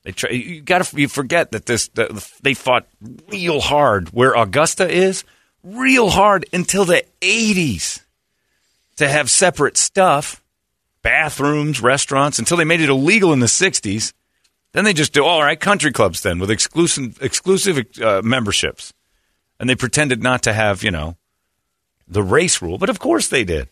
They 0.03 0.13
try, 0.13 0.31
you 0.31 0.61
got 0.63 0.85
to 0.85 1.01
you 1.01 1.09
forget 1.09 1.51
that 1.51 1.67
this 1.67 1.89
that 1.89 2.11
they 2.43 2.55
fought 2.55 2.87
real 3.29 3.61
hard 3.61 4.11
where 4.11 4.35
Augusta 4.35 4.89
is, 4.89 5.25
real 5.67 6.11
hard 6.11 6.47
until 6.53 6.85
the 6.85 7.05
80s 7.21 8.01
to 8.97 9.09
have 9.09 9.29
separate 9.29 9.77
stuff, 9.77 10.43
bathrooms, 11.03 11.81
restaurants 11.81 12.39
until 12.39 12.57
they 12.57 12.65
made 12.65 12.81
it 12.81 12.89
illegal 12.89 13.33
in 13.33 13.41
the 13.41 13.47
60s. 13.47 14.13
Then 14.73 14.85
they 14.85 14.93
just 14.93 15.13
do 15.13 15.25
all 15.25 15.43
right 15.43 15.59
country 15.59 15.93
clubs 15.93 16.23
then 16.23 16.39
with 16.39 16.51
exclusive 16.51 17.21
exclusive 17.23 17.85
uh, 18.01 18.23
memberships. 18.23 18.93
And 19.59 19.69
they 19.69 19.75
pretended 19.75 20.23
not 20.23 20.43
to 20.43 20.53
have, 20.53 20.85
you 20.85 20.91
know, 20.91 21.17
the 22.07 22.23
race 22.23 22.61
rule, 22.61 22.79
but 22.79 22.91
of 22.91 22.99
course 22.99 23.29
they 23.29 23.43
did. 23.43 23.69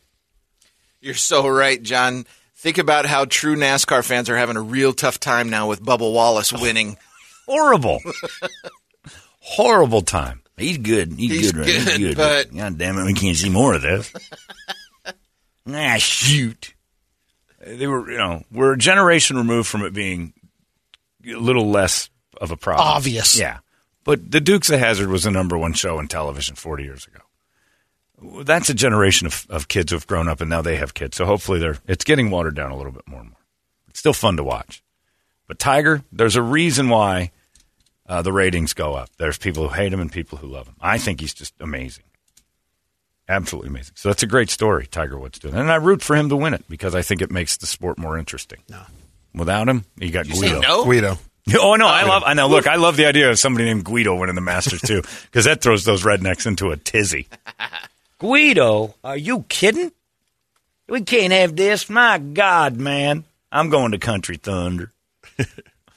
You're 1.01 1.15
so 1.15 1.47
right, 1.47 1.83
John. 1.83 2.25
Think 2.57 2.79
about 2.79 3.05
how 3.05 3.27
true 3.27 3.57
NASCAR 3.57 4.03
fans 4.03 4.31
are 4.31 4.37
having 4.39 4.57
a 4.57 4.63
real 4.63 4.95
tough 4.95 5.21
time 5.21 5.51
now 5.51 5.69
with 5.69 5.83
Bubba 5.83 6.11
Wallace 6.11 6.53
winning. 6.53 6.97
Horrible. 7.47 8.01
Horrible 9.41 10.01
time. 10.01 10.41
He's 10.57 10.79
good. 10.79 11.13
He's, 11.15 11.31
He's 11.31 11.53
good, 11.53 11.61
right? 11.61 11.69
He's 11.69 11.85
good, 11.85 11.99
good. 11.99 12.17
but- 12.17 12.55
God 12.57 12.79
damn 12.79 12.99
it, 12.99 13.05
we 13.05 13.15
can't 13.15 13.37
see 13.37 13.51
more 13.51 13.75
of 13.75 13.83
this. 13.83 14.13
ah, 15.69 15.97
shoot. 15.99 16.75
They 17.67 17.87
were, 17.87 18.11
you 18.11 18.19
know, 18.19 18.45
we're 18.53 18.75
a 18.75 18.79
generation 18.79 19.37
removed 19.37 19.69
from 19.69 19.83
it 19.85 19.93
being 19.95 20.33
a 21.27 21.33
little 21.33 21.71
less 21.71 22.11
of 22.41 22.51
a 22.51 22.57
problem. 22.57 22.87
Obvious. 22.87 23.39
Yeah. 23.39 23.59
But 24.05 24.31
the 24.31 24.41
Dukes 24.41 24.69
of 24.71 24.79
Hazzard 24.79 25.09
was 25.09 25.25
the 25.25 25.31
number 25.31 25.57
one 25.57 25.73
show 25.73 25.99
in 25.99 26.09
television 26.09 26.57
40 26.57 26.85
years 26.85 27.07
ago. 27.07 28.43
That's 28.45 28.69
a 28.69 28.75
generation 28.75 29.27
of, 29.27 29.47
of 29.49 29.69
kids 29.69 29.91
who 29.91 29.97
have 29.97 30.07
grown 30.07 30.29
up 30.29 30.41
and 30.41 30.51
now 30.51 30.61
they 30.63 30.77
have 30.77 30.95
kids. 30.95 31.17
So 31.17 31.25
hopefully 31.25 31.59
they're 31.59 31.79
it's 31.89 32.05
getting 32.05 32.31
watered 32.31 32.55
down 32.55 32.71
a 32.71 32.77
little 32.77 32.93
bit 32.93 33.09
more 33.09 33.21
and 33.21 33.31
more. 33.31 33.39
It's 33.89 33.99
still 33.99 34.13
fun 34.13 34.37
to 34.37 34.45
watch. 34.45 34.83
But 35.47 35.59
Tiger, 35.59 36.03
there's 36.13 36.37
a 36.37 36.43
reason 36.43 36.89
why 36.91 37.33
uh, 38.09 38.23
the 38.23 38.33
ratings 38.33 38.73
go 38.75 38.95
up. 38.95 39.09
There's 39.19 39.39
people 39.39 39.69
who 39.69 39.75
hate 39.75 39.93
him 39.93 40.01
and 40.01 40.11
people 40.13 40.39
who 40.39 40.47
love 40.47 40.67
him. 40.69 40.75
I 40.81 40.99
think 40.99 41.21
he's 41.21 41.35
just 41.35 41.55
amazing. 41.61 42.05
Absolutely 43.29 43.71
amazing. 43.71 43.95
So 43.97 44.11
that's 44.11 44.23
a 44.23 44.27
great 44.27 44.51
story 44.51 44.87
Tiger 44.87 45.19
Woods 45.19 45.39
doing. 45.39 45.55
And 45.55 45.73
I 45.73 45.77
root 45.77 46.03
for 46.03 46.15
him 46.15 46.29
to 46.29 46.37
win 46.37 46.53
it 46.55 46.65
because 46.69 46.95
I 46.95 47.01
think 47.03 47.23
it 47.23 47.31
makes 47.31 47.57
the 47.57 47.67
sport 47.67 47.99
more 47.99 48.19
interesting. 48.19 48.59
No. 48.69 48.83
Without 49.35 49.69
him, 49.69 49.85
you 49.99 50.11
got 50.11 50.27
You 50.29 50.35
say 50.35 50.49
Guido. 50.49 50.61
no? 50.61 50.85
Guido. 50.85 51.19
Oh 51.61 51.75
no, 51.75 51.87
I 51.87 52.05
love. 52.05 52.23
I 52.25 52.33
know. 52.33 52.49
Look, 52.49 52.67
I 52.67 52.77
love 52.77 52.97
the 52.97 53.05
idea 53.05 53.31
of 53.31 53.39
somebody 53.39 53.67
named 53.67 53.85
Guido 53.85 54.17
winning 54.17 54.35
the 54.35 54.41
Masters 54.41 54.81
too, 54.81 55.03
because 55.25 55.45
that 55.45 55.61
throws 55.61 55.85
those 55.85 56.03
rednecks 56.03 56.47
into 56.47 56.71
a 56.71 56.77
tizzy. 56.79 57.29
Guido, 58.19 58.95
are 59.05 59.17
you 59.19 59.45
kidding? 59.51 59.93
We 60.89 61.03
can't 61.03 61.35
have 61.35 61.55
this. 61.55 61.91
My 61.91 62.17
God, 62.17 62.79
man, 62.79 63.25
I'm 63.53 63.69
going 63.69 63.93
to 63.93 63.99
Country 63.99 64.39
Thunder. 64.39 64.91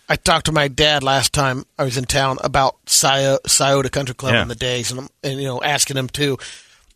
I 0.10 0.16
talked 0.16 0.46
to 0.46 0.52
my 0.52 0.68
dad 0.68 1.04
last 1.04 1.34
time 1.34 1.66
I 1.78 1.84
was 1.84 1.98
in 1.98 2.06
town 2.06 2.38
about 2.44 2.78
Scio- 2.86 3.40
Scioto 3.46 3.90
Country 3.90 4.16
Club 4.16 4.34
Yeah. 4.34 4.42
in 4.42 4.48
the 4.48 4.56
days, 4.56 4.92
and, 4.92 5.10
and 5.24 5.40
you 5.40 5.46
know, 5.48 5.62
asking 5.62 5.98
him 5.98 6.08
too 6.08 6.38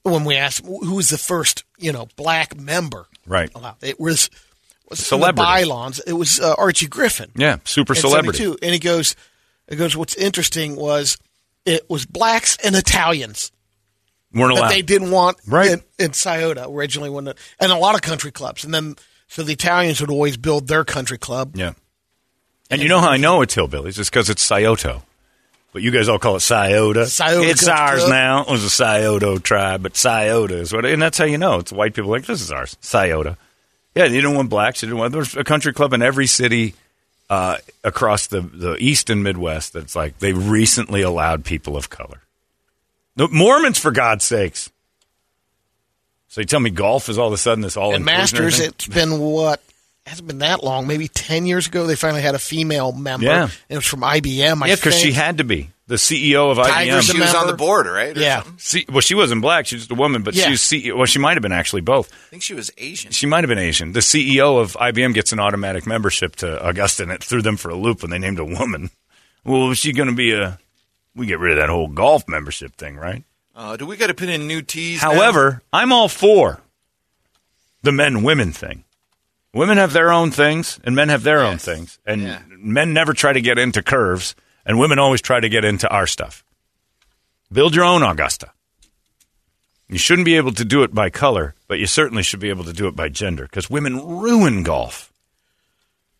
when 0.03 0.23
we 0.25 0.35
asked 0.35 0.65
who 0.65 0.95
was 0.95 1.09
the 1.09 1.17
first 1.17 1.63
you 1.77 1.91
know 1.91 2.07
black 2.15 2.55
member. 2.57 3.07
Right. 3.25 3.51
allowed. 3.53 3.75
It 3.81 3.99
was 3.99 4.29
was 4.89 4.99
Celebrity. 4.99 5.47
bylines. 5.47 6.01
It 6.05 6.13
was 6.13 6.39
uh, 6.39 6.55
Archie 6.57 6.87
Griffin. 6.87 7.31
Yeah, 7.35 7.57
super 7.65 7.95
celebrity. 7.95 8.39
72. 8.39 8.65
And 8.65 8.73
he 8.73 8.79
goes, 8.79 9.15
he 9.69 9.75
goes. 9.75 9.95
What's 9.95 10.15
interesting 10.15 10.75
was 10.75 11.17
it 11.65 11.89
was 11.89 12.05
blacks 12.05 12.57
and 12.63 12.75
Italians 12.75 13.51
Weren't 14.33 14.55
that 14.55 14.61
allowed. 14.61 14.71
they 14.71 14.81
didn't 14.81 15.11
want 15.11 15.37
Right. 15.47 15.71
in, 15.71 15.81
in 15.99 16.13
Scioto 16.13 16.73
originally 16.73 17.09
when 17.09 17.25
the, 17.25 17.35
and 17.59 17.71
a 17.71 17.77
lot 17.77 17.95
of 17.95 18.01
country 18.01 18.31
clubs 18.31 18.63
and 18.65 18.73
then 18.73 18.95
so 19.27 19.43
the 19.43 19.53
Italians 19.53 20.01
would 20.01 20.09
always 20.09 20.35
build 20.37 20.67
their 20.67 20.83
country 20.83 21.17
club. 21.17 21.55
Yeah. 21.55 21.73
And 22.71 22.81
you 22.81 22.87
know 22.87 22.99
how 22.99 23.09
I 23.09 23.17
know 23.17 23.41
it's 23.41 23.55
hillbillies? 23.55 23.99
It's 23.99 24.09
because 24.09 24.29
it's 24.29 24.41
Scioto. 24.41 25.03
But 25.73 25.81
you 25.81 25.91
guys 25.91 26.09
all 26.09 26.19
call 26.19 26.37
it 26.37 26.41
Scioto. 26.41 27.05
Scioto 27.05 27.47
it's 27.47 27.67
ours 27.67 28.07
now. 28.07 28.41
It 28.41 28.49
was 28.49 28.63
a 28.63 28.69
Scioto 28.69 29.37
tribe, 29.37 29.83
but 29.83 29.95
Scioto 29.95 30.55
is 30.55 30.73
what, 30.73 30.85
and 30.85 31.01
that's 31.01 31.17
how 31.17 31.25
you 31.25 31.37
know. 31.37 31.59
It's 31.59 31.71
white 31.71 31.93
people 31.93 32.11
like, 32.11 32.25
this 32.25 32.41
is 32.41 32.51
ours. 32.51 32.77
Scioto. 32.81 33.37
Yeah, 33.95 34.05
you 34.05 34.21
didn't 34.21 34.35
want 34.35 34.49
blacks. 34.49 34.81
You 34.81 34.87
didn't 34.87 34.99
want, 34.99 35.13
there's 35.13 35.35
a 35.35 35.43
country 35.43 35.73
club 35.73 35.93
in 35.93 36.01
every 36.01 36.27
city 36.27 36.73
uh, 37.29 37.57
across 37.83 38.27
the, 38.27 38.41
the 38.41 38.75
East 38.77 39.09
and 39.09 39.23
Midwest 39.23 39.73
that's 39.73 39.95
like, 39.95 40.19
they 40.19 40.33
recently 40.33 41.01
allowed 41.01 41.45
people 41.45 41.77
of 41.77 41.89
color. 41.89 42.21
The 43.15 43.27
Mormons, 43.27 43.77
for 43.77 43.91
God's 43.91 44.25
sakes. 44.25 44.71
So 46.29 46.39
you 46.39 46.47
tell 46.47 46.61
me 46.61 46.69
golf 46.69 47.09
is 47.09 47.17
all 47.17 47.27
of 47.27 47.33
a 47.33 47.37
sudden 47.37 47.61
this 47.61 47.75
all 47.75 47.93
And 47.93 48.05
Masters, 48.05 48.59
it's 48.59 48.87
been 48.87 49.19
what 49.19 49.61
hasn't 50.05 50.27
been 50.27 50.39
that 50.39 50.63
long. 50.63 50.87
Maybe 50.87 51.07
ten 51.07 51.45
years 51.45 51.67
ago, 51.67 51.85
they 51.87 51.95
finally 51.95 52.21
had 52.21 52.35
a 52.35 52.39
female 52.39 52.91
member. 52.91 53.25
Yeah. 53.25 53.43
and 53.43 53.51
it 53.69 53.75
was 53.75 53.85
from 53.85 54.01
IBM. 54.01 54.61
I 54.63 54.67
Yeah, 54.67 54.75
because 54.75 54.95
she 54.97 55.11
had 55.11 55.37
to 55.37 55.43
be 55.43 55.69
the 55.87 55.95
CEO 55.95 56.51
of 56.51 56.57
Tiger's 56.57 57.09
IBM. 57.09 57.11
She 57.13 57.19
was 57.19 57.35
on 57.35 57.47
the 57.47 57.53
board, 57.53 57.85
right? 57.85 58.17
or 58.17 58.19
Yeah. 58.19 58.43
See, 58.57 58.85
well, 58.89 59.01
she 59.01 59.13
wasn't 59.13 59.41
black. 59.41 59.65
She 59.67 59.75
was 59.75 59.83
just 59.83 59.91
a 59.91 59.95
woman, 59.95 60.23
but 60.23 60.33
Yeah. 60.33 60.45
she 60.45 60.51
was 60.51 60.61
CEO. 60.61 60.95
Well, 60.97 61.05
she 61.05 61.19
might 61.19 61.33
have 61.33 61.41
been 61.41 61.51
actually 61.51 61.81
both. 61.81 62.11
I 62.11 62.29
think 62.29 62.43
she 62.43 62.53
was 62.53 62.71
Asian. 62.77 63.11
She 63.11 63.25
might 63.25 63.43
have 63.43 63.49
been 63.49 63.57
Asian. 63.57 63.91
The 63.91 63.99
CEO 63.99 64.59
of 64.59 64.73
IBM 64.79 65.13
gets 65.13 65.31
an 65.33 65.39
automatic 65.39 65.85
membership 65.85 66.35
to 66.37 66.65
Augusta, 66.65 67.03
and 67.03 67.11
it 67.11 67.23
threw 67.23 67.41
them 67.41 67.57
for 67.57 67.69
a 67.69 67.75
loop 67.75 68.01
when 68.01 68.09
they 68.11 68.19
named 68.19 68.39
a 68.39 68.45
woman. 68.45 68.89
Well, 69.43 69.67
was 69.67 69.79
she 69.79 69.91
going 69.93 70.09
to 70.09 70.15
be 70.15 70.33
a? 70.33 70.59
We 71.15 71.25
get 71.25 71.39
rid 71.39 71.51
of 71.53 71.57
that 71.57 71.69
whole 71.69 71.87
golf 71.89 72.23
membership 72.27 72.75
thing, 72.77 72.95
right? 72.95 73.23
Uh, 73.53 73.75
do 73.75 73.85
we 73.85 73.97
got 73.97 74.07
to 74.07 74.13
put 74.13 74.29
in 74.29 74.47
new 74.47 74.61
tees? 74.61 75.01
now? 75.03 75.11
However, 75.13 75.61
I'm 75.73 75.91
all 75.91 76.07
for 76.07 76.61
the 77.83 77.91
men 77.91 78.23
women 78.23 78.51
thing. 78.53 78.85
Women 79.53 79.77
have 79.77 79.91
their 79.93 80.11
own 80.11 80.31
things, 80.31 80.79
and 80.83 80.95
men 80.95 81.09
have 81.09 81.23
their 81.23 81.41
own 81.41 81.57
things, 81.57 81.99
and 82.05 82.21
Yeah. 82.21 82.39
men 82.49 82.93
never 82.93 83.13
try 83.13 83.33
to 83.33 83.41
get 83.41 83.59
into 83.59 83.83
curves, 83.83 84.33
and 84.65 84.79
women 84.79 84.97
always 84.97 85.21
try 85.21 85.39
to 85.41 85.49
get 85.49 85.65
into 85.65 85.89
our 85.89 86.07
stuff. 86.07 86.43
Build 87.51 87.75
your 87.75 87.83
own 87.83 88.01
Augusta. 88.01 88.51
You 89.89 89.97
shouldn't 89.97 90.25
be 90.25 90.37
able 90.37 90.53
to 90.53 90.63
do 90.63 90.83
it 90.83 90.93
by 90.93 91.09
color, 91.09 91.53
but 91.67 91.79
you 91.79 91.85
certainly 91.85 92.23
should 92.23 92.39
be 92.39 92.49
able 92.49 92.63
to 92.63 92.71
do 92.71 92.87
it 92.87 92.95
by 92.95 93.09
gender 93.09 93.43
because 93.43 93.69
women 93.69 93.97
ruin 93.99 94.63
golf. 94.63 95.11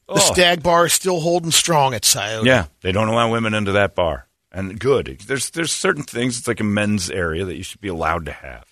the 0.08 0.16
oh. 0.16 0.34
Stag 0.34 0.62
Bar 0.62 0.88
is 0.88 0.94
still 0.94 1.22
holding 1.22 1.52
strong 1.52 1.94
at 1.94 2.04
Scioto. 2.04 2.44
Yeah, 2.44 2.66
they 2.82 2.92
don't 2.92 3.08
allow 3.08 3.32
women 3.32 3.54
into 3.54 3.72
that 3.72 3.96
bar, 3.96 4.28
and 4.52 4.78
good. 4.78 5.22
There's 5.26 5.52
there's 5.52 5.72
certain 5.72 6.04
things. 6.04 6.38
It's 6.38 6.50
like 6.50 6.60
a 6.60 6.66
men's 6.66 7.10
area 7.10 7.46
that 7.46 7.56
you 7.56 7.64
should 7.64 7.80
be 7.80 7.88
allowed 7.88 8.26
to 8.26 8.34
have. 8.34 8.66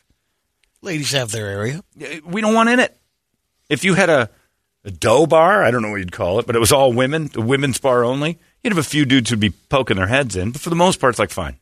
ladies 0.81 1.11
have 1.13 1.31
their 1.31 1.47
area. 1.47 1.81
we 2.25 2.41
don't 2.41 2.53
want 2.53 2.67
in 2.67 2.81
it. 2.81 2.99
If 3.69 3.85
you 3.85 3.93
had 3.93 4.09
a, 4.09 4.29
a 4.89 4.91
dough 4.91 5.25
bar, 5.25 5.63
I 5.63 5.71
don't 5.71 5.81
know 5.81 5.89
what 5.89 5.99
you'd 5.99 6.11
call 6.11 6.39
it, 6.39 6.45
but 6.45 6.55
it 6.55 6.59
was 6.59 6.71
all 6.71 6.91
women, 6.91 7.29
a 7.35 7.41
women's 7.41 7.79
bar 7.79 8.03
only, 8.03 8.37
you'd 8.63 8.71
have 8.71 8.77
a 8.77 8.83
few 8.83 9.05
dudes 9.05 9.29
who'd 9.29 9.39
be 9.39 9.51
poking 9.51 9.97
their 9.97 10.07
heads 10.07 10.35
in. 10.35 10.51
But 10.51 10.61
for 10.61 10.69
the 10.69 10.75
most 10.75 10.99
part, 10.99 11.11
it's 11.13 11.19
like 11.19 11.29
fine. 11.29 11.57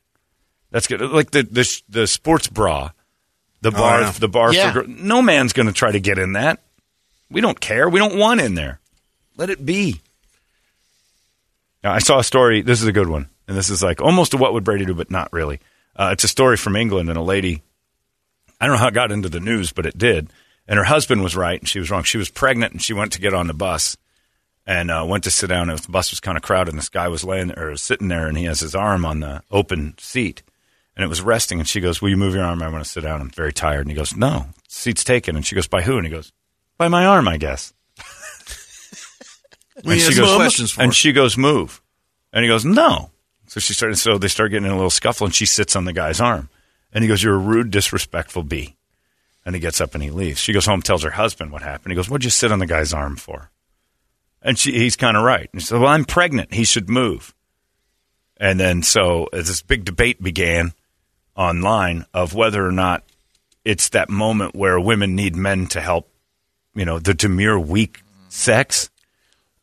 That's 0.72 0.88
good. 0.88 1.02
Like 1.02 1.32
the 1.32 1.44
the, 1.44 1.82
the 1.88 2.08
sports 2.08 2.48
bra, 2.48 2.90
the 3.62 3.72
bar, 3.72 4.02
yeah. 4.02 4.12
the 4.12 4.28
bar 4.28 4.54
Yeah. 4.54 4.74
for 4.74 4.84
gr- 4.84 4.90
no 4.92 5.22
man's 5.22 5.54
going 5.54 5.68
to 5.68 5.74
try 5.74 5.92
to 5.92 6.00
get 6.00 6.18
in 6.18 6.34
that. 6.34 6.62
We 7.30 7.42
don't 7.42 7.60
care. 7.60 7.88
We 7.90 8.00
don't 8.00 8.18
want 8.18 8.42
in 8.42 8.56
there. 8.56 8.80
Let 9.38 9.50
it 9.50 9.66
be. 9.66 10.02
Now, 11.84 11.94
I 11.94 12.00
saw 12.00 12.20
a 12.20 12.24
story. 12.24 12.62
This 12.62 12.82
is 12.82 12.88
a 12.88 12.92
good 12.92 13.08
one, 13.08 13.30
and 13.48 13.56
this 13.56 13.70
is 13.70 13.84
like 13.84 14.02
almost 14.02 14.34
a 14.34 14.38
what 14.38 14.54
would 14.54 14.64
Brady 14.64 14.86
do, 14.86 14.94
but 14.96 15.12
not 15.12 15.32
really. 15.32 15.60
Uh, 15.96 16.10
it's 16.14 16.24
a 16.24 16.28
story 16.28 16.58
from 16.58 16.76
England, 16.76 17.10
and 17.10 17.18
a 17.18 17.22
lady 17.22 17.62
I 18.60 18.66
don't 18.66 18.76
know 18.76 18.80
how 18.80 18.88
it 18.88 18.94
got 18.94 19.12
into 19.12 19.30
the 19.30 19.40
news, 19.40 19.72
but 19.72 19.86
it 19.86 19.98
did. 19.98 20.30
And 20.68 20.78
her 20.78 20.84
husband 20.84 21.24
was 21.24 21.36
right, 21.36 21.60
and 21.60 21.68
she 21.68 21.80
was 21.80 21.90
wrong. 21.90 22.04
She 22.04 22.18
was 22.18 22.30
pregnant, 22.30 22.74
and 22.74 22.82
she 22.82 22.94
went 22.94 23.14
to 23.14 23.22
get 23.22 23.34
on 23.34 23.48
the 23.48 23.54
bus, 23.54 23.96
and 24.66 24.92
uh, 24.92 25.06
went 25.08 25.24
to 25.24 25.32
sit 25.32 25.48
down. 25.48 25.70
And 25.70 25.80
the 25.80 25.92
bus 25.92 26.12
was 26.12 26.20
kind 26.20 26.38
of 26.38 26.44
crowded, 26.44 26.72
and 26.72 26.78
this 26.78 26.90
guy 26.90 27.08
was 27.08 27.24
laying 27.24 27.48
there, 27.48 27.72
or 27.72 27.78
sitting 27.78 28.10
there, 28.10 28.28
and 28.28 28.38
he 28.38 28.44
has 28.46 28.60
his 28.60 28.76
arm 28.76 29.06
on 29.06 29.22
the 29.22 29.42
open 29.50 29.96
seat, 29.98 30.44
and 30.96 31.06
it 31.06 31.08
was 31.08 31.22
resting. 31.22 31.60
And 31.60 31.68
she 31.68 31.80
goes, 31.80 32.02
"Will 32.02 32.10
you 32.10 32.18
move 32.18 32.36
your 32.36 32.44
arm? 32.44 32.62
I 32.62 32.70
want 32.70 32.84
to 32.84 32.90
sit 32.90 33.02
down. 33.02 33.22
I'm 33.22 33.30
very 33.30 33.54
tired." 33.54 33.82
And 33.82 33.90
he 33.90 33.96
goes, 33.96 34.16
"No, 34.16 34.48
seat's 34.68 35.04
taken." 35.06 35.36
And 35.36 35.46
she 35.46 35.56
goes, 35.56 35.68
"By 35.68 35.84
who?" 35.84 35.98
And 35.98 36.06
he 36.06 36.12
goes, 36.12 36.34
"By 36.78 36.90
my 36.90 37.06
arm, 37.06 37.28
I 37.28 37.38
guess." 37.38 37.74
We 39.86 39.94
and 39.94 40.02
she 40.02 40.16
goes, 40.16 40.36
questions 40.36 40.72
for 40.72 40.82
and 40.82 40.90
her. 40.90 40.94
she 40.94 41.12
goes, 41.12 41.38
"Move," 41.38 41.84
and 42.34 42.44
he 42.44 42.50
goes, 42.50 42.66
"No." 42.66 43.12
So 43.46 43.60
she 43.60 43.74
started. 43.74 43.98
So 43.98 44.18
they 44.18 44.28
start 44.28 44.50
getting 44.50 44.66
in 44.66 44.72
a 44.72 44.76
little 44.76 44.90
scuffle, 44.90 45.26
and 45.26 45.36
she 45.36 45.46
sits 45.46 45.76
on 45.76 45.86
the 45.86 45.94
guy's 45.94 46.20
arm, 46.20 46.50
and 46.92 47.04
he 47.04 47.08
goes, 47.08 47.22
"You're 47.22 47.36
a 47.36 47.38
rude, 47.38 47.70
disrespectful 47.70 48.42
bee." 48.42 48.77
And 49.48 49.56
he 49.56 49.62
gets 49.62 49.80
up 49.80 49.94
and 49.94 50.04
he 50.04 50.12
leaves. 50.12 50.42
She 50.42 50.52
goes 50.52 50.66
home, 50.66 50.82
tells 50.82 51.04
her 51.04 51.10
husband 51.12 51.54
what 51.54 51.62
happened. 51.62 51.94
He 51.94 51.96
goes, 51.96 52.10
"What'd 52.10 52.26
you 52.26 52.30
sit 52.30 52.52
on 52.52 52.60
the 52.60 52.66
guy's 52.66 52.92
arm 52.94 53.16
for?" 53.16 53.50
And 54.42 54.60
she, 54.60 54.74
he's 54.74 54.98
kind 54.98 55.16
of 55.16 55.24
right. 55.24 55.50
And 55.54 55.62
she 55.62 55.68
said, 55.68 55.80
"Well, 55.80 55.90
I'm 55.90 56.04
pregnant. 56.04 56.54
He 56.54 56.66
should 56.66 56.90
move." 56.90 57.34
And 58.36 58.60
then 58.60 58.84
so 58.84 59.30
this 59.32 59.62
big 59.62 59.86
debate 59.86 60.22
began 60.22 60.74
online 61.34 62.06
of 62.14 62.36
whether 62.36 62.68
or 62.68 62.74
not 62.74 63.06
it's 63.64 63.88
that 63.90 64.10
moment 64.10 64.54
where 64.54 64.78
women 64.82 65.16
need 65.16 65.38
men 65.38 65.68
to 65.68 65.80
help, 65.80 66.12
you 66.76 66.84
know, 66.84 67.00
the 67.00 67.14
demure, 67.14 67.58
weak 67.58 68.02
sex, 68.28 68.90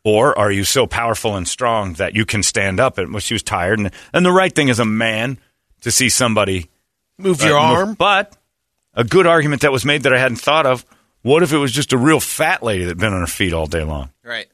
or 0.03 0.35
are 0.35 0.51
you 0.51 0.63
so 0.63 0.87
powerful 0.87 1.35
and 1.35 1.47
strong 1.47 1.93
that 1.93 2.15
you 2.15 2.25
can 2.25 2.41
stand 2.41 2.79
up? 2.79 2.97
And 2.97 3.13
well, 3.13 3.19
she 3.19 3.35
was 3.35 3.43
tired, 3.43 3.77
and 3.77 3.91
and 4.13 4.25
the 4.25 4.31
right 4.31 4.53
thing 4.53 4.69
is 4.69 4.79
a 4.79 4.85
man 4.85 5.37
to 5.81 5.91
see 5.91 6.09
somebody 6.09 6.71
Move 7.19 7.43
uh, 7.43 7.45
your 7.45 7.61
move- 7.61 7.77
arm. 7.77 7.93
But 7.93 8.35
a 8.95 9.03
good 9.03 9.27
argument 9.27 9.61
that 9.61 9.71
was 9.71 9.85
made 9.85 10.03
that 10.03 10.13
I 10.13 10.19
hadn't 10.19 10.37
thought 10.37 10.65
of. 10.65 10.85
What 11.21 11.43
if 11.43 11.53
it 11.53 11.57
was 11.57 11.71
just 11.71 11.93
a 11.93 11.97
real 11.97 12.19
fat 12.19 12.63
lady 12.63 12.83
that'd 12.83 12.99
been 12.99 13.13
on 13.13 13.21
her 13.21 13.27
feet 13.27 13.53
all 13.53 13.65
day 13.65 13.83
long? 13.83 14.09
Right. 14.23 14.47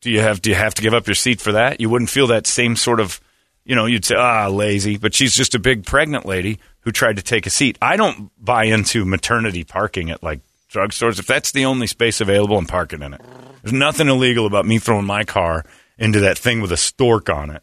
Do 0.00 0.10
you 0.10 0.20
have 0.20 0.42
do 0.42 0.50
you 0.50 0.56
have 0.56 0.74
to 0.74 0.82
give 0.82 0.94
up 0.94 1.06
your 1.06 1.14
seat 1.14 1.40
for 1.40 1.52
that? 1.52 1.80
You 1.80 1.88
wouldn't 1.88 2.10
feel 2.10 2.26
that 2.28 2.46
same 2.46 2.76
sort 2.76 3.00
of, 3.00 3.20
you 3.64 3.76
know, 3.76 3.86
you'd 3.86 4.04
say 4.04 4.16
ah 4.16 4.48
lazy, 4.48 4.96
but 4.96 5.14
she's 5.14 5.36
just 5.36 5.54
a 5.54 5.58
big 5.58 5.84
pregnant 5.84 6.26
lady 6.26 6.58
who 6.80 6.90
tried 6.90 7.16
to 7.16 7.22
take 7.22 7.46
a 7.46 7.50
seat. 7.50 7.78
I 7.80 7.96
don't 7.96 8.30
buy 8.42 8.64
into 8.64 9.04
maternity 9.04 9.64
parking 9.64 10.10
at 10.10 10.22
like 10.22 10.40
drugstores. 10.70 11.18
If 11.18 11.26
that's 11.26 11.52
the 11.52 11.64
only 11.64 11.86
space 11.86 12.20
available, 12.20 12.58
I'm 12.58 12.66
parking 12.66 13.02
in 13.02 13.14
it. 13.14 13.20
There's 13.62 13.72
nothing 13.72 14.08
illegal 14.08 14.46
about 14.46 14.66
me 14.66 14.78
throwing 14.78 15.06
my 15.06 15.22
car 15.24 15.64
into 15.98 16.20
that 16.20 16.38
thing 16.38 16.60
with 16.60 16.72
a 16.72 16.76
stork 16.76 17.30
on 17.30 17.50
it. 17.50 17.62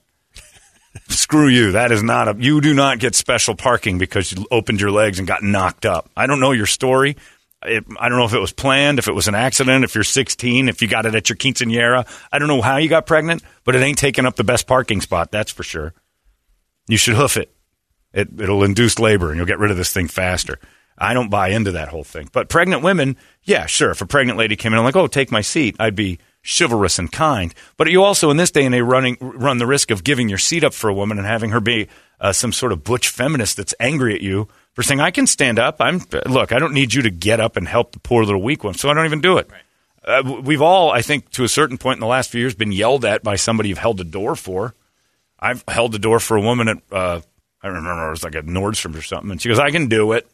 Screw 1.07 1.47
you. 1.47 1.71
That 1.73 1.91
is 1.91 2.03
not 2.03 2.27
a. 2.27 2.35
You 2.37 2.61
do 2.61 2.73
not 2.73 2.99
get 2.99 3.15
special 3.15 3.55
parking 3.55 3.97
because 3.97 4.31
you 4.31 4.45
opened 4.51 4.81
your 4.81 4.91
legs 4.91 5.19
and 5.19 5.27
got 5.27 5.43
knocked 5.43 5.85
up. 5.85 6.09
I 6.15 6.27
don't 6.27 6.39
know 6.39 6.51
your 6.51 6.65
story. 6.65 7.17
It, 7.63 7.83
I 7.99 8.07
don't 8.07 8.17
know 8.17 8.25
if 8.25 8.33
it 8.33 8.39
was 8.39 8.53
planned, 8.53 8.99
if 8.99 9.07
it 9.07 9.13
was 9.13 9.27
an 9.27 9.35
accident, 9.35 9.83
if 9.83 9.93
you're 9.93 10.05
16, 10.05 10.69
if 10.69 10.81
you 10.81 10.87
got 10.87 11.05
it 11.05 11.13
at 11.13 11.27
your 11.27 11.35
quinceanera. 11.35 12.07
I 12.31 12.39
don't 12.39 12.47
know 12.47 12.61
how 12.61 12.77
you 12.77 12.87
got 12.87 13.05
pregnant, 13.05 13.43
but 13.65 13.75
it 13.75 13.81
ain't 13.81 13.97
taking 13.97 14.25
up 14.25 14.37
the 14.37 14.45
best 14.45 14.65
parking 14.65 15.01
spot. 15.01 15.31
That's 15.31 15.51
for 15.51 15.63
sure. 15.63 15.93
You 16.87 16.97
should 16.97 17.15
hoof 17.15 17.35
it. 17.37 17.53
It 18.13 18.29
it'll 18.39 18.63
induce 18.63 18.97
labor, 18.97 19.29
and 19.29 19.37
you'll 19.37 19.45
get 19.45 19.59
rid 19.59 19.71
of 19.71 19.77
this 19.77 19.93
thing 19.93 20.07
faster. 20.07 20.59
I 20.97 21.13
don't 21.13 21.29
buy 21.29 21.49
into 21.49 21.71
that 21.71 21.89
whole 21.89 22.03
thing. 22.03 22.29
But 22.31 22.49
pregnant 22.49 22.83
women, 22.83 23.17
yeah, 23.43 23.65
sure. 23.65 23.91
If 23.91 24.01
a 24.01 24.05
pregnant 24.05 24.37
lady 24.37 24.55
came 24.55 24.73
in 24.73 24.79
I'm 24.79 24.85
like, 24.85 24.95
oh, 24.95 25.07
take 25.07 25.31
my 25.31 25.41
seat, 25.41 25.75
I'd 25.79 25.95
be 25.95 26.19
chivalrous 26.43 26.99
and 26.99 27.11
kind. 27.11 27.53
But 27.77 27.89
you 27.89 28.03
also, 28.03 28.29
in 28.29 28.37
this 28.37 28.51
day 28.51 28.65
and 28.65 28.73
age, 28.75 28.81
running 28.81 29.17
run 29.19 29.57
the 29.57 29.67
risk 29.67 29.91
of 29.91 30.03
giving 30.03 30.29
your 30.29 30.37
seat 30.37 30.63
up 30.63 30.73
for 30.73 30.89
a 30.89 30.93
woman 30.93 31.17
and 31.17 31.27
having 31.27 31.51
her 31.51 31.59
be 31.59 31.87
uh, 32.19 32.33
some 32.33 32.51
sort 32.51 32.71
of 32.71 32.83
butch 32.83 33.09
feminist 33.09 33.57
that's 33.57 33.73
angry 33.79 34.15
at 34.15 34.21
you 34.21 34.47
for 34.73 34.83
saying, 34.83 34.99
"I 34.99 35.11
can 35.11 35.27
stand 35.27 35.59
up. 35.59 35.77
I'm 35.79 36.01
look. 36.27 36.51
I 36.51 36.59
don't 36.59 36.73
need 36.73 36.93
you 36.93 37.01
to 37.03 37.09
get 37.09 37.39
up 37.39 37.57
and 37.57 37.67
help 37.67 37.91
the 37.91 37.99
poor 37.99 38.23
little 38.23 38.41
weak 38.41 38.63
one, 38.63 38.73
so 38.73 38.89
I 38.89 38.93
don't 38.93 39.05
even 39.05 39.21
do 39.21 39.37
it." 39.37 39.49
Uh, 40.03 40.39
we've 40.43 40.61
all, 40.61 40.91
I 40.91 41.01
think, 41.01 41.29
to 41.31 41.43
a 41.43 41.49
certain 41.49 41.77
point 41.77 41.97
in 41.97 42.01
the 42.01 42.07
last 42.07 42.31
few 42.31 42.39
years, 42.39 42.55
been 42.55 42.71
yelled 42.71 43.05
at 43.05 43.21
by 43.21 43.35
somebody 43.35 43.69
you've 43.69 43.77
held 43.77 43.97
the 43.97 44.03
door 44.03 44.35
for. 44.35 44.73
I've 45.39 45.63
held 45.67 45.91
the 45.91 45.99
door 45.99 46.19
for 46.19 46.37
a 46.37 46.41
woman 46.41 46.67
at, 46.69 46.77
uh, 46.91 47.21
I 47.61 47.67
remember 47.67 48.07
it 48.07 48.11
was 48.11 48.23
like 48.23 48.35
at 48.35 48.45
Nordstrom 48.45 48.97
or 48.97 49.01
something, 49.01 49.31
and 49.31 49.41
she 49.41 49.49
goes, 49.49 49.59
I 49.59 49.71
can 49.71 49.87
do 49.87 50.13
it. 50.13 50.27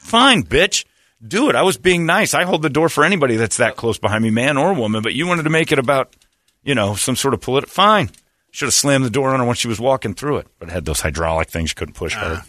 Fine, 0.00 0.44
bitch. 0.44 0.84
Do 1.26 1.48
it. 1.48 1.54
I 1.56 1.62
was 1.62 1.76
being 1.78 2.04
nice. 2.06 2.34
I 2.34 2.44
hold 2.44 2.62
the 2.62 2.68
door 2.70 2.88
for 2.88 3.04
anybody 3.04 3.36
that's 3.36 3.56
that 3.56 3.76
close 3.76 3.98
behind 3.98 4.22
me, 4.24 4.30
man 4.30 4.56
or 4.58 4.74
woman, 4.74 5.02
but 5.02 5.14
you 5.14 5.26
wanted 5.26 5.44
to 5.44 5.50
make 5.50 5.72
it 5.72 5.78
about, 5.78 6.14
you 6.62 6.74
know, 6.74 6.94
some 6.94 7.16
sort 7.16 7.32
of 7.34 7.40
political. 7.40 7.72
Fine. 7.72 8.10
Should 8.50 8.66
have 8.66 8.74
slammed 8.74 9.04
the 9.04 9.10
door 9.10 9.30
on 9.32 9.40
her 9.40 9.46
when 9.46 9.56
she 9.56 9.68
was 9.68 9.78
walking 9.80 10.14
through 10.14 10.38
it, 10.38 10.46
but 10.58 10.68
it 10.68 10.72
had 10.72 10.84
those 10.84 11.00
hydraulic 11.00 11.48
things 11.50 11.70
you 11.70 11.74
couldn't 11.74 11.94
push 11.94 12.14
hard. 12.14 12.40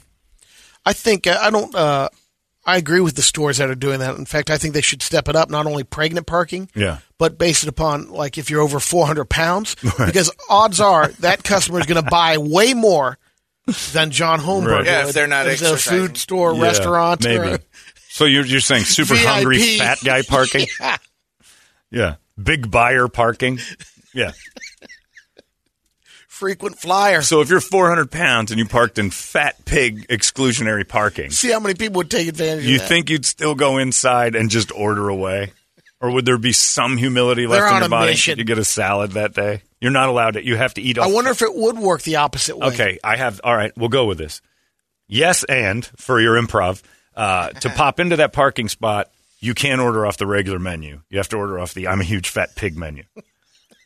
I 0.85 0.93
think 0.93 1.27
uh, 1.27 1.37
I 1.41 1.49
don't. 1.49 1.73
Uh, 1.75 2.09
I 2.65 2.75
agree 2.77 2.99
with 3.01 3.15
the 3.15 3.21
stores 3.21 3.57
that 3.57 3.69
are 3.69 3.75
doing 3.75 3.99
that. 3.99 4.15
In 4.17 4.25
fact, 4.25 4.49
I 4.49 4.57
think 4.57 4.73
they 4.73 4.81
should 4.81 5.01
step 5.01 5.29
it 5.29 5.35
up. 5.37 5.49
Not 5.49 5.65
only 5.65 5.83
pregnant 5.85 6.27
parking, 6.27 6.69
Yeah. 6.75 6.97
but 7.17 7.37
based 7.37 7.63
it 7.63 7.69
upon 7.69 8.09
like 8.09 8.37
if 8.37 8.49
you're 8.49 8.61
over 8.61 8.79
400 8.81 9.25
pounds, 9.25 9.75
because 9.97 10.31
odds 10.49 10.79
are 10.81 11.07
that 11.19 11.43
customer 11.43 11.79
is 11.79 11.85
going 11.85 12.01
to 12.03 12.09
buy 12.09 12.37
way 12.37 12.73
more 12.73 13.17
than 13.93 14.11
John 14.11 14.39
Holmberg. 14.39 14.67
Right. 14.71 14.85
Yeah, 14.85 15.07
if 15.07 15.13
they're 15.13 15.27
not 15.27 15.47
as 15.47 15.61
a 15.61 15.75
food 15.77 16.15
store, 16.17 16.53
Yeah, 16.53 16.61
restaurant, 16.61 17.25
or- 17.25 17.29
maybe. 17.45 17.63
So 18.17 18.25
you're 18.25 18.45
you're 18.47 18.61
saying 18.61 18.85
super 18.85 19.13
hungry 19.15 19.77
fat 19.77 19.99
guy 20.03 20.21
parking? 20.27 20.65
Yeah. 20.79 20.97
Yeah. 21.91 22.15
Big 22.41 22.71
buyer 22.71 23.07
parking. 23.07 23.59
Yeah. 24.11 24.31
frequent 26.27 26.79
flyer. 26.79 27.21
So 27.21 27.41
if 27.41 27.49
you're 27.51 27.59
400 27.61 28.09
pounds 28.09 28.49
and 28.51 28.57
you 28.57 28.65
parked 28.65 28.97
in 28.97 29.11
fat 29.11 29.63
pig 29.65 30.07
exclusionary 30.07 30.87
parking, 30.87 31.29
See 31.29 31.51
how 31.51 31.59
many 31.59 31.75
people 31.75 31.97
would 31.99 32.09
take 32.09 32.27
advantage 32.27 32.65
you 32.65 32.75
of 32.77 32.81
that. 32.81 32.87
think 32.87 33.11
you'd 33.11 33.23
still 33.25 33.53
go 33.53 33.77
inside 33.77 34.35
and 34.35 34.49
just 34.49 34.71
order 34.71 35.09
away? 35.09 35.53
Or 36.01 36.09
would 36.11 36.25
there 36.25 36.39
be 36.39 36.53
some 36.53 36.97
humility 36.97 37.45
left 37.45 37.61
They're 37.61 37.75
in 37.75 37.81
your 37.81 37.89
body? 37.89 38.11
mission. 38.11 38.39
You 38.39 38.45
get 38.45 38.57
a 38.57 38.65
salad 38.65 39.11
that 39.11 39.33
day. 39.35 39.61
You're 39.79 39.91
not 39.91 40.09
allowed 40.09 40.31
to. 40.31 40.43
You 40.45 40.55
have 40.55 40.73
to 40.75 40.81
eat. 40.81 40.97
I 40.97 41.05
wonder 41.05 41.29
if 41.29 41.43
it 41.43 41.53
would 41.53 41.77
work 41.77 42.01
the 42.01 42.15
opposite 42.15 42.57
way. 42.57 42.67
Okay, 42.69 42.99
I 43.03 43.15
have. 43.15 43.39
All 43.43 43.55
right, 43.55 43.71
we'll 43.77 43.89
go 43.89 44.05
with 44.05 44.17
this. 44.17 44.41
Yes, 45.07 45.43
and 45.43 45.85
for 45.97 46.19
your 46.19 46.35
improv, 46.41 46.81
uh, 47.17 47.49
to 47.49 47.69
pop 47.71 47.99
into 47.99 48.15
that 48.17 48.31
parking 48.31 48.69
spot, 48.69 49.09
you 49.41 49.53
can't 49.53 49.81
order 49.81 50.05
off 50.05 50.15
the 50.17 50.25
regular 50.27 50.59
menu. 50.59 51.01
You 51.09 51.17
have 51.17 51.27
to 51.29 51.37
order 51.37 51.59
off 51.59 51.73
the 51.73 51.87
"I'm 51.89 51.99
a 51.99 52.05
huge 52.05 52.29
fat 52.29 52.55
pig" 52.55 52.77
menu. 52.77 53.03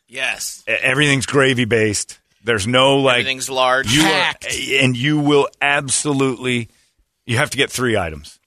Yes. 0.08 0.64
Everything's 0.68 1.26
gravy 1.26 1.66
based. 1.66 2.20
There's 2.44 2.68
no 2.68 2.98
like 2.98 3.20
Everything's 3.22 3.50
large. 3.50 3.94
you 3.94 4.02
are, 4.02 4.06
Packed. 4.08 4.48
and 4.72 4.98
you 4.98 5.20
will 5.20 5.48
absolutely. 5.62 6.70
You 7.26 7.38
have 7.38 7.50
to 7.52 7.58
get 7.58 7.72
three 7.72 7.98
items 7.98 8.40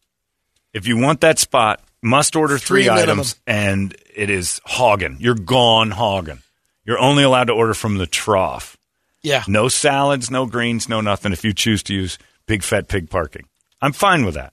if 0.73 0.87
you 0.87 0.99
want 0.99 1.21
that 1.23 1.39
spot. 1.39 1.81
Must 2.03 2.37
order 2.37 2.59
three, 2.59 2.83
Three 2.83 2.91
items, 2.91 3.37
and 3.47 3.97
it 4.15 4.29
is 4.29 4.61
hogging. 4.67 5.17
You're 5.21 5.35
gone 5.37 5.91
hogging. 5.91 6.43
You're 6.85 6.99
only 6.99 7.23
allowed 7.23 7.45
to 7.45 7.55
order 7.55 7.73
from 7.73 7.97
the 7.97 8.07
trough. 8.07 8.77
Yeah. 9.23 9.43
No 9.49 9.69
salads, 9.69 10.31
no 10.31 10.45
greens, 10.45 10.87
no 10.87 11.01
nothing 11.01 11.33
if 11.33 11.45
you 11.45 11.55
choose 11.55 11.83
to 11.85 11.95
use 11.95 12.19
big 12.47 12.63
fat 12.63 12.89
pig 12.89 13.09
parking. 13.09 13.47
I'm 13.81 13.93
fine 13.95 14.25
with 14.27 14.35
that. 14.35 14.53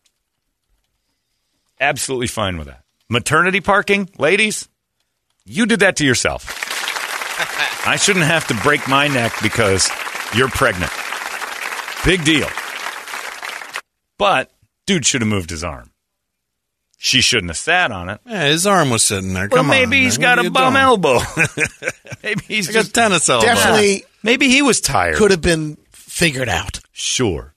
Absolutely 1.82 2.28
fine 2.28 2.58
with 2.58 2.68
that. 2.68 2.84
Maternity 3.10 3.60
parking, 3.60 4.10
ladies, 4.18 4.70
you 5.46 5.66
did 5.66 5.82
that 5.82 5.98
to 5.98 6.06
yourself. 6.06 6.46
I 7.88 7.96
shouldn't 7.98 8.26
have 8.26 8.48
to 8.48 8.54
break 8.56 8.88
my 8.88 9.08
neck 9.08 9.34
because 9.42 9.90
you're 10.36 10.48
pregnant. 10.50 10.92
Big 12.06 12.24
deal. 12.24 12.48
But 14.18 14.52
dude 14.86 15.06
should 15.06 15.22
have 15.22 15.28
moved 15.28 15.50
his 15.50 15.64
arm. 15.64 15.90
She 16.98 17.22
shouldn't 17.22 17.50
have 17.50 17.58
sat 17.58 17.92
on 17.92 18.10
it. 18.10 18.22
Yeah, 18.28 18.46
his 18.46 18.68
arm 18.68 18.92
was 18.92 19.02
sitting 19.02 19.34
there. 19.34 19.48
Well, 19.52 19.62
Come 19.62 19.68
maybe 19.68 19.98
on, 19.98 20.04
he's 20.04 20.20
man. 20.20 20.36
got 20.36 20.38
What 20.38 20.46
a 20.46 20.52
bum 20.52 20.74
doing? 20.74 20.84
elbow. 20.84 21.20
maybe 22.24 22.42
he's 22.48 22.68
He's 22.68 22.68
got 22.68 22.74
just 22.82 22.94
tennis 22.94 23.28
elbow. 23.28 23.46
Definitely 23.48 24.04
maybe 24.22 24.48
he 24.50 24.62
was 24.62 24.80
tired. 24.82 25.16
could 25.16 25.32
have 25.32 25.42
been 25.42 25.78
figured 25.92 26.48
out. 26.48 26.80
Sure. 26.92 27.56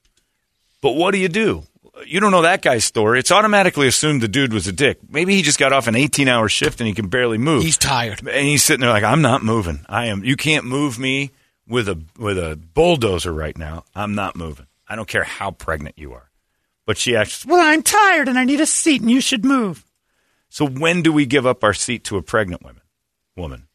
But 0.81 0.93
what 0.93 1.11
do 1.13 1.19
you 1.19 1.29
do? 1.29 1.65
You 2.07 2.21
don't 2.21 2.31
know 2.31 2.43
that 2.43 2.63
guy's 2.63 2.85
story. 2.85 3.19
It's 3.19 3.31
automatically 3.31 3.87
assumed 3.87 4.21
the 4.21 4.29
dude 4.29 4.53
was 4.53 4.67
a 4.67 4.73
dick. 4.73 4.99
Maybe 5.09 5.35
he 5.35 5.43
just 5.43 5.59
got 5.59 5.73
off 5.73 5.87
an 5.87 5.97
18 5.97 6.29
hour 6.29 6.49
shift 6.49 6.81
and 6.81 6.89
he 6.89 6.95
can 6.95 7.09
barely 7.09 7.39
move. 7.39 7.63
He's 7.63 7.79
tired. 7.79 8.21
and 8.21 8.47
he's 8.47 8.63
sitting 8.63 8.81
there 8.81 8.91
like, 8.91 9.05
I'm 9.05 9.23
not 9.23 9.43
moving. 9.43 9.85
I 9.89 10.07
am. 10.07 10.25
You 10.25 10.37
can't 10.37 10.65
move 10.65 10.99
me 10.99 11.31
with 11.67 11.89
a 11.89 12.03
with 12.19 12.39
a 12.39 12.57
bulldozer 12.75 13.33
right 13.33 13.57
now. 13.57 13.85
I'm 13.95 14.15
not 14.15 14.37
moving. 14.37 14.67
I 14.89 14.97
don't 14.97 15.09
care 15.09 15.25
how 15.25 15.51
pregnant 15.51 15.99
you 15.99 16.13
are. 16.13 16.31
But 16.87 16.99
she 16.99 17.17
actually, 17.17 17.53
well, 17.53 17.67
I'm 17.67 17.83
tired 17.83 18.29
and 18.29 18.39
I 18.39 18.45
need 18.45 18.61
a 18.61 18.67
seat 18.67 19.01
and 19.01 19.11
you 19.11 19.21
should 19.21 19.45
move. 19.45 19.85
So 20.51 20.67
when 20.67 21.03
do 21.03 21.13
we 21.13 21.27
give 21.27 21.47
up 21.47 21.65
our 21.65 21.75
seat 21.75 22.05
to 22.05 22.17
a 22.17 22.23
pregnant 22.23 22.63
woman? 22.63 22.83
Woman. 23.37 23.69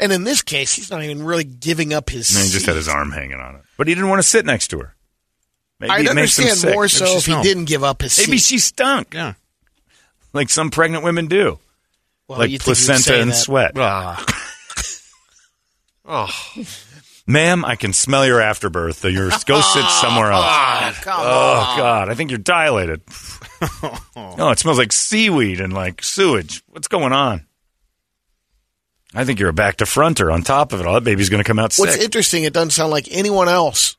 And 0.00 0.12
in 0.12 0.24
this 0.24 0.42
case, 0.42 0.74
he's 0.74 0.90
not 0.90 1.02
even 1.02 1.22
really 1.24 1.44
giving 1.44 1.92
up 1.92 2.10
his. 2.10 2.34
And 2.36 2.44
he 2.44 2.50
just 2.52 2.66
had 2.66 2.76
his 2.76 2.88
arm 2.88 3.10
hanging 3.12 3.40
on 3.40 3.56
it. 3.56 3.62
But 3.76 3.88
he 3.88 3.94
didn't 3.94 4.10
want 4.10 4.20
to 4.22 4.28
sit 4.28 4.44
next 4.44 4.68
to 4.68 4.78
her. 4.80 4.94
Maybe 5.80 5.90
I'd 5.92 6.06
it 6.06 6.14
makes 6.14 6.36
him 6.38 6.44
understand 6.46 6.56
sick. 6.58 6.74
more 6.74 6.88
so 6.88 7.04
if 7.18 7.26
he 7.26 7.32
home. 7.32 7.42
didn't 7.42 7.64
give 7.66 7.84
up 7.84 8.02
his 8.02 8.12
Seat. 8.12 8.26
Maybe 8.28 8.38
seat. 8.38 8.54
she 8.54 8.58
stunk. 8.58 9.14
Yeah. 9.14 9.34
Like 10.32 10.50
some 10.50 10.70
pregnant 10.70 11.04
women 11.04 11.26
do. 11.26 11.58
Well, 12.26 12.38
like 12.40 12.50
you'd 12.50 12.58
think 12.62 12.76
placenta 12.76 13.20
and 13.20 13.30
that. 13.30 13.34
sweat. 13.36 13.72
Ah. 13.76 14.24
oh. 16.04 16.64
Ma'am, 17.26 17.62
I 17.64 17.76
can 17.76 17.92
smell 17.92 18.24
your 18.26 18.40
afterbirth. 18.40 19.04
You're, 19.04 19.28
go 19.44 19.60
sit 19.60 19.84
somewhere 20.00 20.32
else. 20.32 20.46
Oh, 20.46 20.92
come 21.02 21.20
Oh, 21.20 21.74
God. 21.76 22.08
I 22.08 22.14
think 22.14 22.30
you're 22.30 22.38
dilated. 22.38 23.02
no, 24.16 24.50
it 24.50 24.58
smells 24.58 24.78
like 24.78 24.92
seaweed 24.92 25.60
and 25.60 25.72
like 25.74 26.02
sewage. 26.02 26.62
What's 26.68 26.88
going 26.88 27.12
on? 27.12 27.46
I 29.14 29.24
think 29.26 29.40
you're 29.40 29.50
a 29.50 29.54
back 29.54 29.76
to 29.76 29.84
fronter 29.84 30.32
on 30.32 30.42
top 30.42 30.72
of 30.72 30.80
it 30.80 30.86
all. 30.86 30.94
That 30.94 31.04
baby's 31.04 31.28
going 31.28 31.42
to 31.42 31.46
come 31.46 31.58
out 31.58 31.74
What's 31.76 31.94
sick. 31.94 32.02
interesting, 32.02 32.44
it 32.44 32.52
doesn't 32.54 32.70
sound 32.70 32.90
like 32.90 33.08
anyone 33.10 33.48
else 33.48 33.96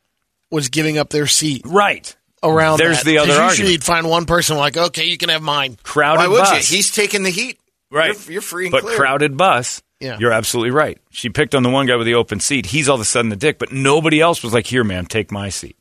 was 0.52 0.70
giving 0.70 0.98
up 0.98 1.10
their 1.10 1.28
seat 1.28 1.62
right. 1.66 2.16
around. 2.44 2.78
There's 2.78 2.98
that. 3.00 3.06
the 3.06 3.18
other 3.20 3.28
'Cause 3.28 3.38
argument. 3.38 3.58
Usually, 3.60 3.72
you'd 3.74 3.84
find 3.84 4.10
one 4.10 4.26
person 4.26 4.58
like, 4.58 4.78
"Okay, 4.78 5.06
you 5.06 5.18
can 5.18 5.30
have 5.30 5.42
mine." 5.42 5.78
Crowded 5.84 6.20
Why 6.20 6.28
would 6.28 6.40
bus. 6.40 6.72
you? 6.72 6.78
He's 6.78 6.92
taking 6.92 7.24
the 7.24 7.30
heat. 7.30 7.60
Right. 7.92 8.14
You're, 8.26 8.34
you're 8.34 8.42
free 8.42 8.66
and 8.66 8.72
but 8.72 8.84
clear. 8.84 8.98
crowded 8.98 9.38
bus. 9.38 9.82
Yeah. 10.00 10.18
You're 10.20 10.32
absolutely 10.32 10.72
right. 10.72 10.98
She 11.10 11.30
picked 11.30 11.54
on 11.56 11.64
the 11.64 11.70
one 11.70 11.86
guy 11.86 11.96
with 11.98 12.06
the 12.06 12.14
open 12.16 12.40
seat. 12.40 12.68
He's 12.68 12.88
all 12.88 12.96
of 12.96 13.02
a 13.02 13.06
sudden 13.06 13.30
the 13.30 13.36
dick, 13.36 13.60
but 13.60 13.72
nobody 13.72 14.22
else 14.22 14.42
was 14.44 14.54
like, 14.54 14.66
"Here, 14.66 14.84
man, 14.84 15.06
take 15.06 15.32
my 15.32 15.50
seat." 15.50 15.76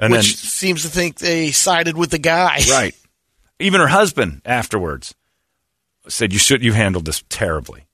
And 0.00 0.12
then 0.12 0.18
which 0.18 0.36
seems 0.36 0.82
to 0.82 0.88
think 0.88 1.18
they 1.18 1.52
sided 1.52 1.96
with 1.96 2.10
the 2.10 2.18
guy. 2.18 2.60
right, 2.70 2.94
even 3.60 3.80
her 3.80 3.86
husband 3.88 4.42
afterwards 4.44 5.14
said, 6.08 6.32
"You 6.32 6.38
should. 6.40 6.62
You 6.64 6.72
handled 6.72 7.04
this 7.04 7.22
terribly." 7.28 7.84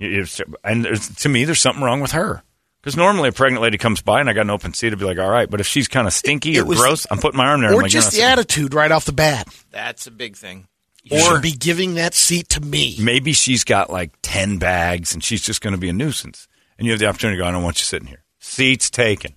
And 0.00 0.84
to 1.18 1.28
me, 1.28 1.44
there's 1.44 1.60
something 1.60 1.82
wrong 1.82 2.00
with 2.00 2.12
her 2.12 2.42
because 2.82 2.96
normally 2.96 3.28
a 3.28 3.32
pregnant 3.32 3.62
lady 3.62 3.78
comes 3.78 4.02
by 4.02 4.20
and 4.20 4.28
I 4.28 4.32
got 4.34 4.42
an 4.42 4.50
open 4.50 4.74
seat, 4.74 4.92
I'd 4.92 4.98
be 4.98 5.04
like, 5.04 5.18
"All 5.18 5.30
right," 5.30 5.48
but 5.48 5.60
if 5.60 5.66
she's 5.66 5.88
kind 5.88 6.06
of 6.06 6.12
stinky 6.12 6.56
It 6.56 6.60
or 6.60 6.64
was- 6.66 6.78
gross, 6.78 7.06
I'm 7.10 7.18
putting 7.18 7.38
my 7.38 7.46
arm 7.46 7.60
there. 7.62 7.70
I'm 7.70 7.76
or 7.76 7.82
like, 7.82 7.90
just 7.92 8.12
the 8.12 8.22
attitude 8.22 8.74
right 8.74 8.90
off 8.92 9.04
the 9.04 9.12
bat. 9.12 9.46
That's 9.70 10.06
a 10.06 10.10
big 10.10 10.36
thing. 10.36 10.66
You 11.04 11.18
should 11.20 11.42
be 11.42 11.52
giving 11.52 11.94
that 11.94 12.14
seat 12.14 12.48
to 12.50 12.60
me. 12.60 12.96
maybe 13.00 13.32
she's 13.32 13.64
got 13.64 13.90
like 13.90 14.12
10 14.22 14.58
bags 14.58 15.14
and 15.14 15.24
she's 15.24 15.42
just 15.42 15.60
going 15.60 15.72
to 15.74 15.78
be 15.78 15.88
a 15.88 15.92
nuisance. 15.92 16.46
And 16.78 16.86
you 16.86 16.92
have 16.92 17.00
the 17.00 17.06
opportunity 17.08 17.38
to 17.38 17.42
go, 17.42 17.48
I 17.48 17.50
don't 17.50 17.64
want 17.64 17.80
you 17.80 17.84
sitting 17.84 18.06
here. 18.06 18.22
Seats 18.38 18.88
taken. 18.88 19.34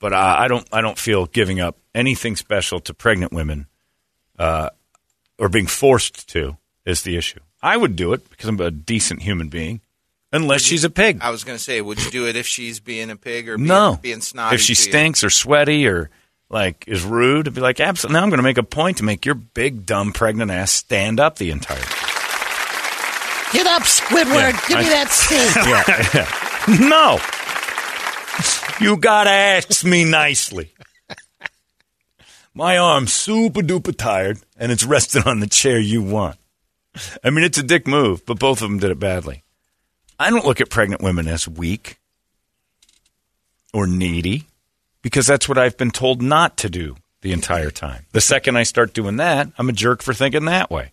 But 0.00 0.12
uh, 0.14 0.36
I 0.38 0.48
don't 0.48 0.66
I 0.72 0.80
don't 0.80 0.98
feel 0.98 1.26
giving 1.26 1.60
up 1.60 1.76
anything 1.94 2.36
special 2.36 2.80
to 2.80 2.94
pregnant 2.94 3.32
women 3.32 3.66
uh, 4.38 4.70
or 5.38 5.48
being 5.48 5.66
forced 5.66 6.28
to 6.30 6.56
is 6.86 7.02
the 7.02 7.16
issue. 7.16 7.40
I 7.60 7.76
would 7.76 7.96
do 7.96 8.12
it 8.12 8.28
because 8.30 8.48
I'm 8.48 8.60
a 8.60 8.70
decent 8.70 9.22
human 9.22 9.48
being, 9.48 9.80
unless 10.32 10.62
she's 10.62 10.84
a 10.84 10.90
pig. 10.90 11.18
I 11.20 11.30
was 11.30 11.44
going 11.44 11.56
to 11.58 11.62
say, 11.62 11.80
would 11.80 12.02
you 12.04 12.10
do 12.10 12.26
it 12.26 12.36
if 12.36 12.46
she's 12.46 12.80
being 12.80 13.10
a 13.10 13.16
pig 13.16 13.48
or 13.48 13.56
being, 13.56 13.68
no. 13.68 13.98
being 14.00 14.20
snotty? 14.20 14.54
if 14.56 14.60
she 14.60 14.74
to 14.74 14.82
you? 14.82 14.88
stinks 14.90 15.24
or 15.24 15.30
sweaty 15.30 15.86
or 15.86 16.10
like 16.50 16.84
is 16.86 17.04
rude, 17.04 17.46
I'd 17.48 17.54
be 17.54 17.60
like, 17.60 17.80
absolutely. 17.80 18.14
Now 18.18 18.22
I'm 18.24 18.30
going 18.30 18.38
to 18.38 18.42
make 18.44 18.58
a 18.58 18.62
point 18.62 18.98
to 18.98 19.04
make 19.04 19.26
your 19.26 19.34
big, 19.34 19.84
dumb, 19.86 20.12
pregnant 20.12 20.50
ass 20.50 20.70
stand 20.72 21.20
up 21.20 21.36
the 21.36 21.50
entire 21.50 21.78
time. 21.80 22.04
Get 23.52 23.66
up, 23.66 23.82
Squidward. 23.82 24.52
Yeah, 24.52 24.60
Give 24.68 24.78
me 24.78 24.84
I- 24.84 24.90
that 24.90 25.08
seat. 25.10 26.34
Yeah. 26.78 26.88
no. 26.88 27.18
You 28.80 28.96
gotta 28.98 29.30
ask 29.30 29.84
me 29.84 30.04
nicely. 30.04 30.72
My 32.54 32.76
arm's 32.78 33.12
super 33.12 33.60
duper 33.60 33.96
tired, 33.96 34.38
and 34.56 34.70
it's 34.70 34.84
resting 34.84 35.22
on 35.24 35.40
the 35.40 35.46
chair 35.46 35.78
you 35.78 36.02
want. 36.02 36.36
I 37.24 37.30
mean, 37.30 37.44
it's 37.44 37.58
a 37.58 37.62
dick 37.62 37.86
move, 37.86 38.24
but 38.26 38.38
both 38.38 38.60
of 38.62 38.68
them 38.68 38.78
did 38.78 38.90
it 38.90 38.98
badly. 38.98 39.42
I 40.18 40.30
don't 40.30 40.44
look 40.44 40.60
at 40.60 40.70
pregnant 40.70 41.02
women 41.02 41.28
as 41.28 41.46
weak 41.46 41.98
or 43.72 43.86
needy 43.86 44.46
because 45.02 45.26
that's 45.26 45.48
what 45.48 45.58
I've 45.58 45.76
been 45.76 45.90
told 45.90 46.20
not 46.22 46.56
to 46.58 46.70
do 46.70 46.96
the 47.20 47.32
entire 47.32 47.70
time. 47.70 48.06
The 48.12 48.20
second 48.20 48.56
I 48.56 48.62
start 48.64 48.94
doing 48.94 49.16
that, 49.16 49.48
I'm 49.58 49.68
a 49.68 49.72
jerk 49.72 50.02
for 50.02 50.14
thinking 50.14 50.46
that 50.46 50.70
way. 50.70 50.92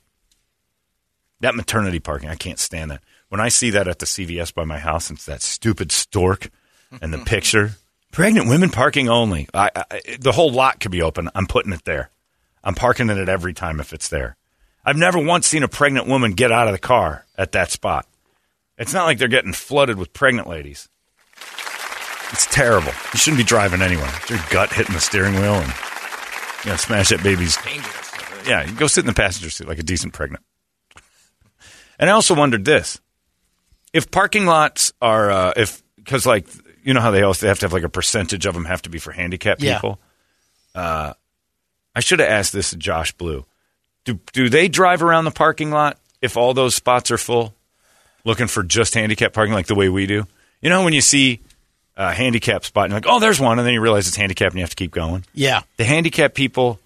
That 1.41 1.55
maternity 1.55 1.99
parking, 1.99 2.29
I 2.29 2.35
can't 2.35 2.59
stand 2.59 2.91
that. 2.91 3.01
When 3.29 3.41
I 3.41 3.49
see 3.49 3.71
that 3.71 3.87
at 3.87 3.99
the 3.99 4.05
CVS 4.05 4.53
by 4.53 4.63
my 4.63 4.79
house, 4.79 5.09
it's 5.11 5.25
that 5.25 5.41
stupid 5.41 5.91
stork 5.91 6.49
and 7.01 7.13
the 7.13 7.17
picture. 7.25 7.71
Pregnant 8.11 8.47
women 8.47 8.69
parking 8.69 9.09
only. 9.09 9.47
I, 9.53 9.69
I, 9.75 10.01
the 10.19 10.31
whole 10.31 10.51
lot 10.51 10.79
could 10.79 10.91
be 10.91 11.01
open. 11.01 11.29
I'm 11.35 11.47
putting 11.47 11.73
it 11.73 11.83
there. 11.83 12.09
I'm 12.63 12.75
parking 12.75 13.09
in 13.09 13.17
it 13.17 13.29
every 13.29 13.53
time 13.53 13.79
if 13.79 13.91
it's 13.91 14.07
there. 14.07 14.37
I've 14.85 14.97
never 14.97 15.19
once 15.19 15.47
seen 15.47 15.63
a 15.63 15.67
pregnant 15.67 16.07
woman 16.07 16.31
get 16.31 16.51
out 16.51 16.67
of 16.67 16.73
the 16.73 16.79
car 16.79 17.25
at 17.37 17.51
that 17.51 17.71
spot. 17.71 18.07
It's 18.77 18.93
not 18.93 19.05
like 19.05 19.17
they're 19.17 19.27
getting 19.27 19.53
flooded 19.53 19.97
with 19.97 20.11
pregnant 20.13 20.47
ladies. 20.47 20.89
It's 22.31 22.45
terrible. 22.47 22.91
You 23.13 23.19
shouldn't 23.19 23.37
be 23.37 23.43
driving 23.43 23.81
anyway. 23.81 24.07
It's 24.21 24.29
your 24.29 24.39
gut 24.49 24.73
hitting 24.73 24.93
the 24.95 24.99
steering 25.01 25.35
wheel 25.35 25.53
and 25.55 25.73
you 26.65 26.71
know, 26.71 26.77
smash 26.77 27.09
that 27.09 27.23
baby's. 27.23 27.55
Dangerous. 27.57 28.11
Yeah, 28.47 28.63
you 28.65 28.73
go 28.75 28.87
sit 28.87 29.01
in 29.01 29.07
the 29.07 29.13
passenger 29.13 29.49
seat 29.49 29.67
like 29.67 29.79
a 29.79 29.83
decent 29.83 30.13
pregnant. 30.13 30.43
And 31.97 32.09
I 32.09 32.13
also 32.13 32.33
wondered 32.35 32.65
this: 32.65 32.99
if 33.93 34.11
parking 34.11 34.45
lots 34.45 34.91
are, 35.01 35.31
uh, 35.31 35.53
if 35.55 35.81
because 35.95 36.25
like 36.25 36.47
you 36.83 36.93
know 36.93 36.99
how 37.01 37.11
they 37.11 37.21
also 37.23 37.45
they 37.45 37.47
have 37.47 37.59
to 37.59 37.65
have 37.65 37.73
like 37.73 37.83
a 37.83 37.89
percentage 37.89 38.45
of 38.45 38.53
them 38.53 38.65
have 38.65 38.81
to 38.83 38.89
be 38.89 38.99
for 38.99 39.11
handicapped 39.11 39.61
Yeah. 39.61 39.75
people. 39.75 39.99
Uh, 40.73 41.13
I 41.95 42.01
should 42.01 42.19
have 42.19 42.29
asked 42.29 42.51
this 42.53 42.71
to 42.71 42.75
Josh 42.75 43.13
Blue. 43.13 43.45
Do 44.03 44.19
do 44.33 44.49
they 44.49 44.67
drive 44.67 45.01
around 45.01 45.25
the 45.25 45.31
parking 45.31 45.71
lot 45.71 45.97
if 46.21 46.35
all 46.35 46.53
those 46.53 46.75
spots 46.75 47.09
are 47.11 47.17
full, 47.17 47.55
looking 48.25 48.47
for 48.47 48.63
just 48.63 48.93
handicap 48.93 49.31
parking 49.31 49.53
like 49.53 49.67
the 49.67 49.75
way 49.75 49.87
we 49.87 50.05
do? 50.05 50.25
You 50.61 50.69
know 50.69 50.83
when 50.83 50.93
you 50.93 51.01
see 51.01 51.41
a 51.95 52.13
handicap 52.13 52.65
spot 52.65 52.85
and 52.85 52.91
you're 52.91 52.99
like, 52.99 53.07
oh, 53.07 53.19
there's 53.19 53.39
one, 53.39 53.57
and 53.57 53.65
then 53.65 53.73
you 53.73 53.81
realize 53.81 54.07
it's 54.07 54.17
handicapped 54.17 54.51
and 54.51 54.59
you 54.59 54.63
have 54.63 54.71
to 54.71 54.75
keep 54.75 54.91
going. 54.91 55.23
Yeah. 55.33 55.61
The 55.77 55.85
handicap 55.85 56.33
people. 56.33 56.79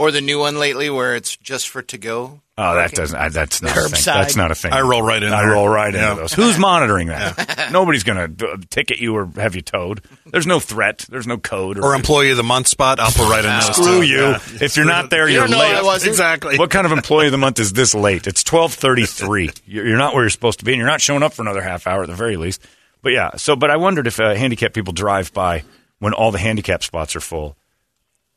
Or 0.00 0.10
the 0.10 0.22
new 0.22 0.38
one 0.38 0.58
lately 0.58 0.88
where 0.88 1.14
it's 1.14 1.36
just 1.36 1.68
for 1.68 1.82
to 1.82 1.98
go. 1.98 2.40
Oh, 2.56 2.74
that 2.74 2.92
doesn't. 2.92 3.18
I, 3.18 3.28
that's 3.28 3.60
not 3.62 3.76
a 3.76 3.80
thing. 3.88 4.00
That's 4.04 4.34
not 4.36 4.50
a 4.50 4.54
thing. 4.54 4.72
I 4.72 4.80
roll 4.80 5.02
right 5.02 5.22
in 5.22 5.30
I 5.32 5.44
roll 5.44 5.68
right 5.68 5.92
Yeah. 5.92 6.10
into 6.10 6.22
those. 6.22 6.32
Who's 6.32 6.58
monitoring 6.58 7.08
that? 7.08 7.68
Nobody's 7.72 8.02
going 8.02 8.36
to 8.36 8.58
ticket 8.70 8.98
you 8.98 9.14
or 9.16 9.26
have 9.36 9.54
you 9.54 9.62
towed. 9.62 10.02
There's 10.26 10.46
no 10.46 10.58
threat. 10.58 11.04
There's 11.08 11.26
no 11.26 11.36
code. 11.38 11.78
Or 11.78 11.94
employee 11.94 12.30
of 12.30 12.36
the 12.38 12.42
month 12.42 12.66
spot, 12.68 12.98
I'll 12.98 13.10
put 13.12 13.30
right 13.30 13.44
in 13.44 13.50
those. 13.66 13.76
Screw 13.76 14.00
too. 14.00 14.06
you. 14.06 14.20
Yeah. 14.20 14.40
If 14.60 14.76
you're 14.76 14.86
not 14.86 15.10
there, 15.10 15.28
You 15.28 15.36
you're 15.38 15.48
don't 15.48 15.58
late. 15.58 15.74
I 15.74 15.82
wasn't. 15.82 16.10
Exactly. 16.10 16.58
What 16.58 16.70
kind 16.70 16.86
of 16.86 16.92
employee 16.92 17.26
of 17.26 17.32
the 17.32 17.38
month 17.38 17.60
is 17.60 17.72
this 17.74 17.94
late? 17.94 18.26
It's 18.26 18.42
twelve 18.42 18.72
thirty 18.74 19.04
three. 19.06 19.50
You're 19.66 19.86
you're 19.86 19.98
not 19.98 20.14
where 20.14 20.22
you're 20.24 20.30
supposed 20.30 20.58
to 20.60 20.64
be, 20.64 20.72
and 20.72 20.78
you're 20.78 20.88
not 20.88 21.00
showing 21.02 21.22
up 21.22 21.34
for 21.34 21.42
another 21.42 21.60
half 21.62 21.86
hour 21.86 22.02
at 22.02 22.08
the 22.08 22.14
very 22.14 22.36
least. 22.36 22.62
But 23.02 23.12
yeah, 23.12 23.36
so 23.36 23.54
but 23.56 23.70
I 23.70 23.76
wondered 23.76 24.06
if 24.06 24.18
uh, 24.20 24.34
handicapped 24.34 24.74
people 24.74 24.92
drive 24.94 25.32
by 25.34 25.62
when 25.98 26.12
all 26.14 26.30
the 26.30 26.38
handicap 26.38 26.82
spots 26.82 27.14
are 27.16 27.20
full, 27.20 27.56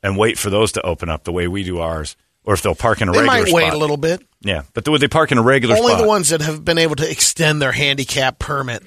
and 0.04 0.18
wait 0.18 0.38
for 0.38 0.50
those 0.52 0.74
to 0.74 0.82
open 0.86 1.10
up 1.10 1.24
the 1.24 1.32
way 1.32 1.48
we 1.48 1.63
do 1.63 1.80
ours, 1.80 2.16
or 2.44 2.54
if 2.54 2.62
they'll 2.62 2.76
park 2.76 3.02
in 3.02 3.10
a 3.10 3.12
They 3.12 3.20
regular 3.20 3.44
might 3.46 3.54
wait 3.54 3.62
spot. 3.63 3.74
a 3.74 3.78
little 3.78 3.98
bit. 3.98 4.22
Yeah, 4.42 4.63
but 4.74 4.88
would 4.88 5.02
they 5.02 5.08
park 5.08 5.32
in 5.32 5.38
a 5.38 5.42
regular 5.42 5.76
Only 5.78 5.94
spot? 5.94 6.02
the 6.02 6.08
ones 6.08 6.30
that 6.30 6.42
have 6.42 6.63
been 6.66 6.78
able 6.78 6.96
to 6.98 7.10
extend 7.10 7.62
their 7.62 7.72
handicap 7.72 8.38
permit 8.38 8.84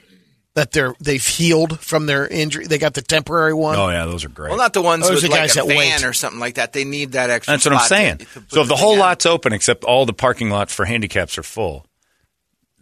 that 0.54 0.72
they're 0.72 0.94
they've 1.00 1.24
healed 1.26 1.80
from 1.80 2.06
their 2.06 2.26
injury. 2.26 2.66
They 2.66 2.78
got 2.78 2.94
the 2.94 3.02
temporary 3.02 3.52
one. 3.54 3.76
Oh 3.76 3.88
yeah, 3.88 4.04
those 4.06 4.24
are 4.24 4.28
great. 4.28 4.48
Well, 4.50 4.58
not 4.58 4.72
the 4.74 4.82
ones 4.82 5.06
Those 5.08 5.22
with 5.22 5.30
are 5.30 5.34
like 5.34 5.40
guys 5.40 5.56
a 5.56 5.60
that 5.60 5.66
van 5.68 5.76
wait. 5.76 6.04
or 6.04 6.12
something 6.12 6.40
like 6.40 6.54
that. 6.56 6.72
They 6.72 6.84
need 6.84 7.12
that 7.12 7.28
extra. 7.30 7.52
That's 7.52 7.64
what 7.66 7.74
I'm 7.74 7.86
saying. 7.88 8.18
to- 8.18 8.24
to 8.24 8.30
so 8.48 8.60
if 8.62 8.68
the 8.68 8.74
thing 8.74 8.76
whole 8.78 8.94
out. 8.94 9.00
lot's 9.00 9.26
open 9.26 9.52
except 9.52 9.84
all 9.84 10.06
the 10.06 10.12
parking 10.14 10.48
lots 10.50 10.74
for 10.74 10.84
handicaps 10.84 11.36
are 11.38 11.42
full, 11.42 11.84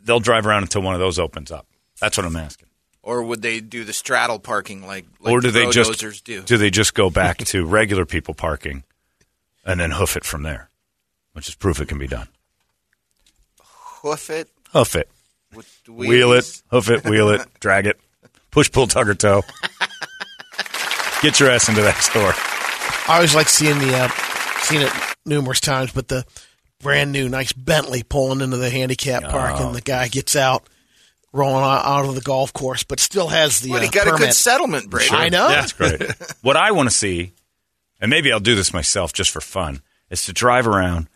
they'll 0.05 0.21
drive 0.21 0.47
around 0.47 0.63
until 0.63 0.83
one 0.83 0.95
of 0.95 1.01
those 1.01 1.19
opens 1.19 1.51
up. 1.51 1.67
That's 2.01 2.17
what 2.17 2.27
I'm 2.27 2.37
asking. 2.37 2.69
Or 3.05 3.23
would 3.23 3.43
they 3.43 3.61
do 3.61 3.85
the 3.85 3.93
straddle 3.93 4.39
parking 4.39 4.87
like, 4.87 5.07
like 5.21 5.33
or 5.33 5.41
do 5.41 5.51
the 5.51 5.61
they 5.61 5.71
just 5.71 5.93
Roadhosers 5.93 6.23
do? 6.25 6.43
they 6.57 6.71
just 6.71 6.95
go 6.95 7.11
back 7.11 7.39
to 7.39 7.65
regular 7.67 8.05
people 8.07 8.35
parking 8.35 8.83
and 9.65 9.79
then 9.81 9.91
hoof 9.93 10.17
it 10.17 10.25
from 10.25 10.43
there, 10.43 10.71
which 11.33 11.49
is 11.49 11.55
proof 11.55 11.81
it 11.81 11.87
can 11.89 11.99
be 11.99 12.07
done. 12.09 12.29
Hoof 14.03 14.31
it 14.31 14.49
Hoof 14.73 14.97
it, 14.97 15.09
wheel 15.89 16.33
it, 16.33 16.63
hoof 16.71 16.91
it, 16.91 17.05
wheel 17.05 17.29
it, 17.31 17.47
drag 17.61 17.87
it, 17.87 17.99
push, 18.51 18.71
pull, 18.73 18.89
tug 18.89 19.09
or 19.09 19.15
toe. 19.15 19.43
Get 21.23 21.39
your 21.41 21.49
ass 21.51 21.69
into 21.69 21.81
that 21.83 21.97
store. 22.03 22.33
I 23.09 23.17
always 23.17 23.35
like 23.37 23.49
seeing 23.49 23.79
the 23.79 23.97
uh, 23.97 24.09
seen 24.63 24.81
it 24.83 24.93
numerous 25.25 25.61
times, 25.61 25.93
but 25.93 26.09
the 26.09 26.25
brand 26.81 27.13
new 27.13 27.29
nice 27.29 27.53
Bentley 27.53 28.03
pulling 28.03 28.41
into 28.41 28.57
the 28.57 28.69
handicap 28.69 29.23
park, 29.23 29.55
Oh. 29.59 29.67
and 29.69 29.75
the 29.77 29.81
guy 29.81 30.09
gets 30.09 30.35
out 30.37 30.69
rolling 31.35 31.65
out 31.65 31.85
out 31.85 32.05
of 32.07 32.15
the 32.15 32.21
golf 32.21 32.53
course, 32.53 32.85
but 32.85 33.01
still 33.01 33.29
has 33.29 33.61
the 33.61 33.71
Well, 33.71 33.83
he 33.83 33.89
uh, 33.89 33.91
got 33.91 34.07
a 34.07 34.17
good 34.17 34.33
settlement, 34.33 34.89
Brady. 34.89 35.11
I 35.11 35.29
know. 35.29 35.49
That's 35.49 35.73
great. 35.73 36.01
what 36.43 36.57
I 36.57 36.71
want 36.71 36.89
to 36.89 36.95
see, 36.95 37.33
and 38.01 38.09
maybe 38.09 38.33
I'll 38.33 38.41
do 38.41 38.55
this 38.55 38.73
myself 38.73 39.13
just 39.13 39.31
for 39.31 39.41
fun, 39.41 39.83
is 40.11 40.25
to 40.27 40.33
drive 40.33 40.67
around 40.67 41.09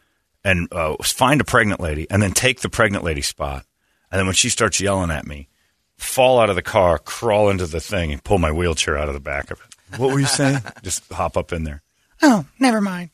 and 0.45 0.69
uh, 0.73 0.97
find 1.03 1.41
a 1.41 1.45
pregnant 1.45 1.81
lady 1.81 2.07
and 2.11 2.23
then 2.23 2.33
take 2.33 2.61
the 2.61 2.69
pregnant 2.69 3.05
lady 3.05 3.23
spot. 3.23 3.65
And 4.11 4.19
then 4.19 4.27
when 4.27 4.35
she 4.35 4.49
starts 4.49 4.81
yelling 4.81 5.11
at 5.11 5.27
me, 5.27 5.49
fall 5.97 6.41
out 6.41 6.51
of 6.51 6.57
the 6.57 6.63
car, 6.63 6.99
crawl 6.99 7.51
into 7.51 7.67
the 7.67 7.81
thing, 7.81 8.13
and 8.13 8.23
pull 8.23 8.39
my 8.39 8.51
wheelchair 8.51 8.97
out 8.97 9.09
of 9.09 9.15
the 9.15 9.21
back 9.21 9.51
of 9.51 9.61
it. 9.61 9.99
What 10.01 10.13
were 10.13 10.21
you 10.21 10.27
saying? 10.27 10.61
just 10.83 11.11
hop 11.13 11.37
up 11.37 11.53
in 11.53 11.65
there. 11.65 11.83
Oh, 12.23 12.45
never 12.59 12.81
mind. 12.81 13.11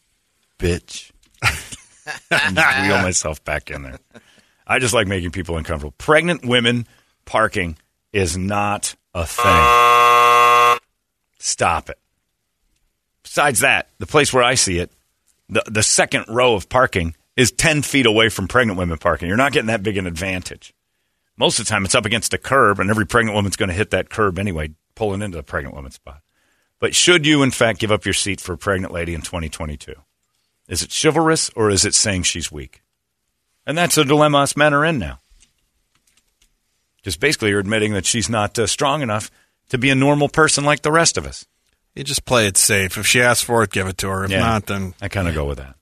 Bitch. 0.58 1.10
and 2.30 2.56
just 2.56 2.82
wheel 2.82 3.02
myself 3.02 3.44
back 3.44 3.70
in 3.70 3.82
there. 3.82 3.98
I 4.66 4.78
just 4.78 4.94
like 4.94 5.06
making 5.06 5.30
people 5.30 5.56
uncomfortable. 5.56 5.94
Pregnant 5.98 6.44
women 6.44 6.86
parking 7.24 7.76
is 8.12 8.36
not 8.36 8.94
a 9.14 9.26
thing. 9.26 10.80
Stop 11.38 11.90
it. 11.90 11.98
Besides 13.22 13.60
that, 13.60 13.88
the 13.98 14.06
place 14.06 14.32
where 14.32 14.42
I 14.42 14.54
see 14.54 14.78
it, 14.78 14.90
the, 15.48 15.62
the 15.66 15.82
second 15.82 16.26
row 16.28 16.54
of 16.54 16.68
parking 16.68 17.14
is 17.36 17.50
10 17.50 17.82
feet 17.82 18.06
away 18.06 18.28
from 18.28 18.48
pregnant 18.48 18.78
women 18.78 18.98
parking. 18.98 19.28
You're 19.28 19.36
not 19.36 19.52
getting 19.52 19.66
that 19.66 19.82
big 19.82 19.96
an 19.96 20.06
advantage. 20.06 20.72
Most 21.36 21.58
of 21.58 21.66
the 21.66 21.70
time, 21.70 21.84
it's 21.84 21.96
up 21.96 22.06
against 22.06 22.32
a 22.32 22.38
curb, 22.38 22.78
and 22.78 22.90
every 22.90 23.06
pregnant 23.06 23.34
woman's 23.34 23.56
going 23.56 23.68
to 23.68 23.74
hit 23.74 23.90
that 23.90 24.08
curb 24.08 24.38
anyway, 24.38 24.70
pulling 24.94 25.20
into 25.20 25.36
the 25.36 25.42
pregnant 25.42 25.74
woman's 25.74 25.96
spot. 25.96 26.20
But 26.78 26.94
should 26.94 27.26
you, 27.26 27.42
in 27.42 27.50
fact, 27.50 27.80
give 27.80 27.90
up 27.90 28.04
your 28.04 28.14
seat 28.14 28.40
for 28.40 28.52
a 28.52 28.58
pregnant 28.58 28.92
lady 28.92 29.14
in 29.14 29.20
2022? 29.22 29.94
Is 30.68 30.82
it 30.82 30.94
chivalrous 30.94 31.50
or 31.50 31.70
is 31.70 31.84
it 31.84 31.94
saying 31.94 32.22
she's 32.22 32.52
weak? 32.52 32.82
And 33.66 33.76
that's 33.78 33.96
a 33.98 34.04
dilemma 34.04 34.38
us 34.38 34.56
men 34.56 34.74
are 34.74 34.84
in 34.84 34.98
now. 34.98 35.20
Because 36.96 37.16
basically, 37.16 37.50
you're 37.50 37.60
admitting 37.60 37.92
that 37.94 38.06
she's 38.06 38.28
not 38.28 38.58
uh, 38.58 38.66
strong 38.66 39.02
enough 39.02 39.30
to 39.70 39.78
be 39.78 39.90
a 39.90 39.94
normal 39.94 40.28
person 40.28 40.64
like 40.64 40.82
the 40.82 40.92
rest 40.92 41.16
of 41.18 41.26
us. 41.26 41.46
You 41.94 42.02
just 42.02 42.24
play 42.24 42.46
it 42.46 42.56
safe. 42.56 42.96
If 42.98 43.06
she 43.06 43.20
asks 43.20 43.44
for 43.44 43.62
it, 43.62 43.70
give 43.70 43.86
it 43.86 43.98
to 43.98 44.08
her. 44.08 44.24
If 44.24 44.30
Yeah. 44.30 44.40
not, 44.40 44.66
then 44.66 44.94
I 45.00 45.08
kind 45.08 45.28
of 45.28 45.34
go 45.34 45.44
with 45.44 45.58
that. 45.58 45.76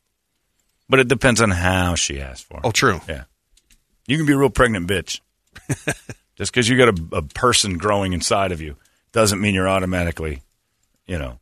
But 0.89 1.01
it 1.01 1.09
depends 1.09 1.41
on 1.41 1.51
how 1.51 1.95
she 1.95 2.21
asks 2.21 2.43
for 2.43 2.59
it. 2.59 2.61
oh, 2.65 2.71
true. 2.71 3.01
Yeah. 3.09 3.25
You 4.07 4.17
can 4.17 4.27
be 4.27 4.33
a 4.33 4.37
real 4.37 4.51
pregnant 4.51 4.89
bitch. 4.89 5.21
Just 6.37 6.53
because 6.53 6.69
you 6.69 6.77
got 6.77 6.99
a, 6.99 7.17
a 7.19 7.23
person 7.23 7.79
growing 7.79 8.13
inside 8.13 8.53
of 8.53 8.61
you 8.61 8.77
doesn't 9.13 9.41
mean 9.41 9.55
you're 9.55 9.69
automatically, 9.69 10.43
you 11.07 11.19
know, 11.19 11.39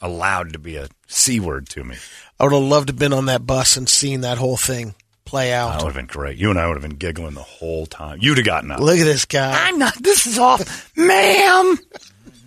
allowed 0.00 0.52
to 0.52 0.58
be 0.58 0.76
a 0.76 0.88
C 1.08 1.40
word 1.40 1.68
to 1.70 1.82
me. 1.84 1.96
I 2.38 2.44
would 2.44 2.52
have 2.52 2.62
loved 2.62 2.86
to 2.86 2.92
have 2.92 2.98
been 2.98 3.12
on 3.12 3.26
that 3.26 3.46
bus 3.46 3.76
and 3.76 3.88
seen 3.88 4.20
that 4.20 4.38
whole 4.38 4.56
thing 4.56 4.94
play 5.24 5.52
out. 5.52 5.72
That 5.72 5.84
would 5.84 5.94
have 5.94 5.96
been 5.96 6.06
great. 6.06 6.38
You 6.38 6.50
and 6.50 6.58
I 6.58 6.66
would 6.66 6.74
have 6.74 6.82
been 6.82 6.98
giggling 6.98 7.34
the 7.34 7.42
whole 7.42 7.86
time. 7.86 8.18
You'd 8.20 8.38
have 8.38 8.46
gotten 8.46 8.70
up. 8.70 8.80
Look 8.80 8.98
at 8.98 9.04
this 9.04 9.24
guy. 9.24 9.68
I'm 9.68 9.78
not. 9.78 9.94
This 10.02 10.26
is 10.26 10.38
off, 10.38 10.92
ma'am. 10.96 11.78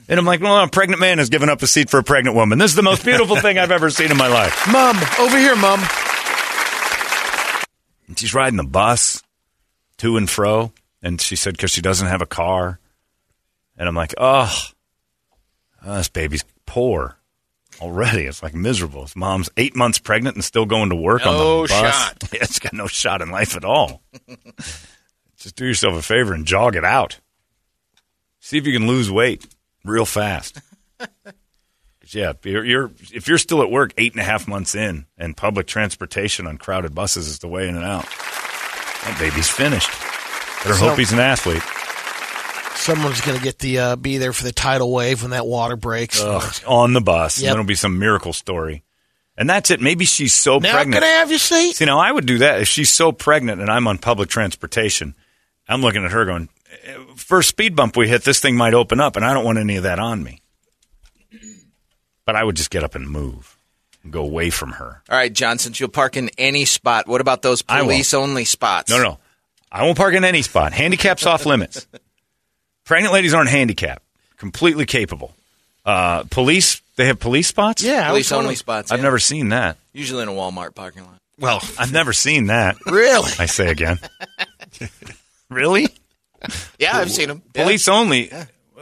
And 0.10 0.20
I'm 0.20 0.26
like, 0.26 0.42
well, 0.42 0.62
a 0.62 0.68
pregnant 0.68 1.00
man 1.00 1.18
has 1.18 1.30
given 1.30 1.50
up 1.50 1.62
a 1.62 1.68
seat 1.68 1.90
for 1.90 1.98
a 1.98 2.04
pregnant 2.04 2.36
woman. 2.36 2.60
This 2.60 2.72
is 2.72 2.76
the 2.76 2.84
most 2.84 3.06
beautiful 3.06 3.38
thing 3.38 3.58
I've 3.58 3.72
ever 3.72 3.90
seen 3.90 4.12
in 4.12 4.18
my 4.18 4.28
life. 4.28 4.68
Mom, 4.72 4.98
over 5.20 5.38
here, 5.38 5.56
Mom. 5.56 5.80
And 8.08 8.20
she's 8.20 8.34
riding 8.34 8.58
the 8.58 8.64
bus 8.64 9.24
to 10.00 10.18
and 10.18 10.30
fro. 10.30 10.74
And 11.02 11.22
she 11.22 11.36
said, 11.36 11.54
because 11.54 11.72
she 11.72 11.82
doesn't 11.82 12.08
have 12.08 12.22
a 12.22 12.26
car. 12.26 12.80
And 13.78 13.88
I'm 13.88 13.96
like, 13.96 14.14
oh, 14.18 14.54
oh, 15.86 15.96
this 15.96 16.10
baby's 16.10 16.44
poor 16.66 17.18
already. 17.82 18.24
It's 18.24 18.42
like 18.44 18.54
miserable. 18.54 19.04
His 19.04 19.16
mom's 19.16 19.50
eight 19.58 19.76
months 19.76 20.00
pregnant 20.00 20.36
and 20.36 20.44
still 20.44 20.66
going 20.66 20.90
to 20.90 20.96
work 20.96 21.26
on 21.26 21.38
the 21.38 21.68
bus. 21.68 21.70
shot. 21.70 22.24
Yeah, 22.34 22.40
it's 22.42 22.60
got 22.60 22.74
no 22.74 22.88
shot 22.88 23.22
in 23.22 23.30
life 23.32 23.56
at 23.56 23.66
all. 23.66 24.02
Just 25.38 25.56
do 25.56 25.66
yourself 25.66 25.96
a 25.96 26.02
favor 26.02 26.34
and 26.34 26.46
jog 26.46 26.76
it 26.76 26.86
out. 26.86 27.20
See 28.40 28.58
if 28.58 28.66
you 28.66 28.74
can 28.74 28.88
lose 28.88 29.12
weight 29.12 29.46
real 29.84 30.06
fast. 30.06 30.60
yeah, 32.08 32.34
you're, 32.44 32.64
you're 32.64 32.92
if 33.14 33.28
you're 33.28 33.38
still 33.38 33.62
at 33.62 33.70
work 33.72 33.94
eight 33.98 34.14
and 34.14 34.22
a 34.22 34.26
half 34.26 34.48
months 34.48 34.76
in, 34.76 35.06
and 35.18 35.36
public 35.36 35.68
transportation 35.68 36.48
on 36.48 36.58
crowded 36.58 36.94
buses 36.96 37.28
is 37.28 37.40
the 37.40 37.48
way 37.48 37.68
in 37.68 37.76
and 37.76 37.84
out, 37.86 38.06
that 38.06 39.18
baby's 39.20 39.50
finished. 39.50 39.90
Better 40.64 40.76
So- 40.76 40.90
hope 40.90 40.98
he's 41.00 41.12
an 41.12 41.20
athlete. 41.20 41.64
Someone's 42.76 43.22
going 43.22 43.38
to 43.38 43.44
get 43.44 43.60
the 43.60 43.80
uh, 43.80 43.96
be 43.96 44.18
there 44.18 44.34
for 44.34 44.44
the 44.44 44.52
tidal 44.52 44.92
wave 44.92 45.22
when 45.22 45.32
that 45.32 45.46
water 45.46 45.76
breaks. 45.76 46.22
Ugh, 46.22 46.54
on 46.68 46.94
the 46.94 47.02
bus. 47.02 47.40
Yep. 47.40 47.44
And 47.44 47.48
then 47.54 47.60
it'll 47.62 47.68
be 47.68 47.76
some 47.76 47.98
miracle 48.00 48.34
story. 48.34 48.84
And 49.38 49.50
that's 49.50 49.72
it. 49.72 49.82
Maybe 49.82 50.06
she's 50.06 50.34
so 50.34 50.60
now 50.60 50.74
pregnant. 50.74 51.02
can 51.02 51.04
I 51.04 51.18
have 51.20 51.30
your 51.30 51.40
seat? 51.40 51.76
See, 51.76 51.86
now 51.86 52.00
I 52.00 52.12
would 52.12 52.26
do 52.26 52.40
that 52.40 52.62
if 52.62 52.68
she's 52.68 52.90
so 52.92 53.12
pregnant 53.12 53.62
and 53.62 53.70
I'm 53.70 53.88
on 53.88 53.98
public 53.98 54.30
transportation. 54.30 55.16
I'm 55.68 55.82
looking 55.82 56.04
at 56.04 56.12
her 56.12 56.26
going, 56.26 56.50
"Eh, 56.86 56.96
first 57.16 57.50
speed 57.50 57.76
bump 57.76 57.96
we 57.96 58.08
hit, 58.10 58.24
this 58.24 58.40
thing 58.40 58.56
might 58.58 58.74
open 58.74 59.00
up, 59.00 59.16
and 59.16 59.24
I 59.26 59.34
don't 59.34 59.46
want 59.46 59.58
any 59.58 59.78
of 59.78 59.84
that 59.84 59.98
on 59.98 60.22
me. 60.24 60.42
But 62.26 62.36
I 62.36 62.44
would 62.44 62.56
just 62.56 62.70
get 62.70 62.84
up 62.84 62.96
and 62.96 63.10
move, 63.10 63.58
and 64.04 64.12
go 64.14 64.22
away 64.24 64.50
from 64.50 64.74
her. 64.74 65.02
All 65.10 65.18
right, 65.18 65.32
John, 65.34 65.58
since 65.58 65.80
you'll 65.80 65.90
park 65.90 66.16
in 66.16 66.30
any 66.38 66.66
spot, 66.66 67.08
what 67.08 67.22
about 67.22 67.42
those 67.42 67.62
police 67.62 68.14
only 68.14 68.46
spots? 68.46 68.90
No, 68.90 68.98
no, 68.98 69.04
no. 69.04 69.20
I 69.72 69.84
won't 69.84 69.98
park 69.98 70.14
in 70.14 70.24
any 70.24 70.42
spot. 70.44 70.72
Handicap's 70.74 71.26
off 71.26 71.46
limits. 71.46 71.88
Pregnant 72.86 73.14
ladies 73.14 73.34
aren't 73.34 73.50
handicapped. 73.50 74.04
Completely 74.38 74.86
capable. 74.86 75.34
Uh, 75.86 76.24
police, 76.30 76.82
they 76.96 77.08
have 77.08 77.20
police 77.20 77.48
spots? 77.48 77.84
Yeah, 77.84 78.10
Police 78.10 78.32
only 78.32 78.40
wondering- 78.44 78.56
spots. 78.58 78.92
I've 78.92 79.00
yeah. 79.00 79.04
never 79.04 79.20
seen 79.20 79.50
that. 79.50 79.78
Usually 79.94 80.24
in 80.24 80.30
a 80.30 80.34
Walmart 80.34 80.76
parking 80.76 81.04
lot. 81.04 81.16
Well, 81.40 81.62
I've 81.80 81.92
never 81.92 82.14
seen 82.14 82.48
that. 82.48 82.78
Really? 82.86 83.32
I 83.40 83.48
say 83.48 83.70
again. 83.70 84.00
really? 85.50 85.88
Yeah, 86.78 86.98
I've 86.98 87.12
seen 87.12 87.30
them. 87.30 87.42
Police 87.54 87.88
only. 87.88 88.32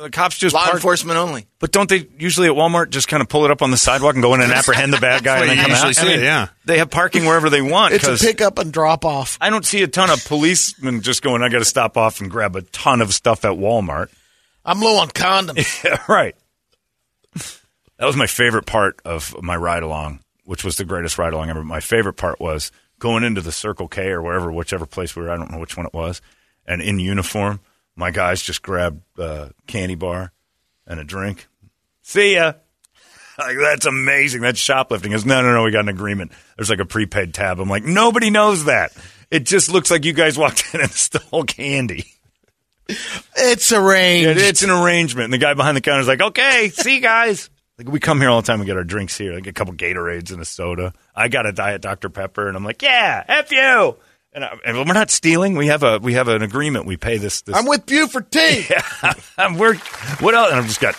The 0.01 0.09
cops 0.09 0.37
just 0.37 0.53
Law 0.55 0.63
park- 0.63 0.75
enforcement 0.75 1.17
only. 1.17 1.45
But 1.59 1.71
don't 1.71 1.87
they 1.89 2.07
usually 2.17 2.47
at 2.47 2.53
Walmart 2.53 2.89
just 2.89 3.07
kind 3.07 3.21
of 3.21 3.29
pull 3.29 3.45
it 3.45 3.51
up 3.51 3.61
on 3.61 3.69
the 3.71 3.77
sidewalk 3.77 4.15
and 4.15 4.23
go 4.23 4.33
in 4.33 4.41
and 4.41 4.51
apprehend 4.51 4.91
the 4.91 4.99
bad 4.99 5.23
guy 5.23 5.39
That's 5.39 5.41
and 5.41 5.49
then 5.51 5.57
you 5.57 5.61
come 5.63 5.71
usually 5.89 6.11
out? 6.13 6.19
see, 6.19 6.23
yeah. 6.25 6.47
They 6.65 6.79
have 6.79 6.89
parking 6.89 7.25
wherever 7.25 7.49
they 7.49 7.61
want. 7.61 7.93
It's 7.93 8.03
a 8.03 8.07
'cause 8.07 8.21
pickup 8.21 8.57
and 8.57 8.73
drop 8.73 9.05
off. 9.05 9.37
I 9.39 9.49
don't 9.51 9.65
see 9.65 9.83
a 9.83 9.87
ton 9.87 10.09
of 10.09 10.25
policemen 10.25 11.01
just 11.01 11.21
going, 11.21 11.43
I 11.43 11.49
got 11.49 11.59
to 11.59 11.65
stop 11.65 11.97
off 11.97 12.19
and 12.19 12.31
grab 12.31 12.55
a 12.55 12.61
ton 12.63 13.01
of 13.01 13.13
stuff 13.13 13.45
at 13.45 13.51
Walmart. 13.51 14.09
I'm 14.65 14.79
low 14.81 14.97
on 14.97 15.09
condoms. 15.09 15.83
Yeah, 15.83 16.01
right. 16.07 16.35
That 17.97 18.05
was 18.07 18.15
my 18.15 18.27
favorite 18.27 18.65
part 18.65 18.99
of 19.05 19.35
my 19.41 19.55
ride 19.55 19.83
along, 19.83 20.21
which 20.45 20.63
was 20.63 20.77
the 20.77 20.85
greatest 20.85 21.17
ride 21.19 21.33
along 21.33 21.49
ever. 21.51 21.63
My 21.63 21.79
favorite 21.79 22.13
part 22.13 22.39
was 22.39 22.71
going 22.99 23.23
into 23.23 23.41
the 23.41 23.51
Circle 23.51 23.87
K 23.87 24.07
or 24.09 24.21
wherever, 24.21 24.51
whichever 24.51 24.85
place 24.87 25.15
we 25.15 25.21
were. 25.23 25.31
I 25.31 25.37
don't 25.37 25.51
know 25.51 25.59
which 25.59 25.77
one 25.77 25.85
it 25.85 25.93
was. 25.93 26.21
And 26.65 26.81
in 26.81 26.99
uniform, 26.99 27.59
my 27.95 28.11
guys 28.11 28.41
just 28.41 28.61
grabbed 28.61 29.01
a 29.19 29.51
candy 29.67 29.95
bar 29.95 30.31
and 30.87 30.99
a 30.99 31.03
drink. 31.03 31.47
See 32.01 32.35
ya. 32.35 32.53
Like, 33.37 33.57
that's 33.57 33.87
amazing. 33.87 34.41
That's 34.41 34.59
shoplifting. 34.59 35.13
Is 35.13 35.25
no, 35.25 35.41
no, 35.41 35.51
no. 35.53 35.63
We 35.63 35.71
got 35.71 35.79
an 35.79 35.89
agreement. 35.89 36.31
There's 36.57 36.69
like 36.69 36.79
a 36.81 36.85
prepaid 36.85 37.33
tab. 37.33 37.59
I'm 37.59 37.69
like, 37.69 37.83
nobody 37.83 38.29
knows 38.29 38.65
that. 38.65 38.91
It 39.31 39.45
just 39.47 39.71
looks 39.71 39.89
like 39.89 40.05
you 40.05 40.13
guys 40.13 40.37
walked 40.37 40.75
in 40.75 40.81
and 40.81 40.91
stole 40.91 41.45
candy. 41.45 42.05
It's 42.87 43.71
arranged. 43.71 44.29
It- 44.29 44.37
it's 44.37 44.61
an 44.63 44.69
arrangement. 44.69 45.25
And 45.25 45.33
the 45.33 45.37
guy 45.39 45.53
behind 45.55 45.75
the 45.75 45.81
counter 45.81 46.01
is 46.01 46.07
like, 46.07 46.21
okay, 46.21 46.69
see 46.73 46.95
you 46.95 47.01
guys. 47.01 47.49
Like 47.77 47.89
we 47.91 47.99
come 47.99 48.19
here 48.21 48.29
all 48.29 48.41
the 48.41 48.45
time. 48.45 48.59
We 48.59 48.67
get 48.67 48.77
our 48.77 48.83
drinks 48.83 49.17
here. 49.17 49.33
Like 49.33 49.47
a 49.47 49.53
couple 49.53 49.73
Gatorades 49.73 50.31
and 50.31 50.39
a 50.39 50.45
soda. 50.45 50.93
I 51.15 51.29
got 51.29 51.47
a 51.47 51.51
Diet 51.51 51.81
Dr 51.81 52.09
Pepper, 52.09 52.47
and 52.47 52.55
I'm 52.55 52.63
like, 52.63 52.83
yeah, 52.83 53.23
f 53.27 53.51
you. 53.51 53.95
And, 54.34 54.45
I, 54.45 54.55
and 54.65 54.77
we're 54.77 54.93
not 54.93 55.09
stealing. 55.11 55.55
We 55.55 55.67
have 55.67 55.84
a 55.84 55.99
we 55.99 56.13
have 56.13 56.27
an 56.29 56.41
agreement. 56.41 56.86
We 56.86 56.95
pay 56.97 57.17
this. 57.17 57.41
this 57.41 57.55
I'm 57.55 57.65
with 57.65 57.89
you 57.91 58.07
for 58.07 58.21
tea. 58.21 58.65
I'm- 59.38 59.57
we're 59.57 59.75
what 60.19 60.34
else? 60.36 60.51
And 60.51 60.59
I've 60.59 60.67
just 60.67 60.79
got 60.79 60.95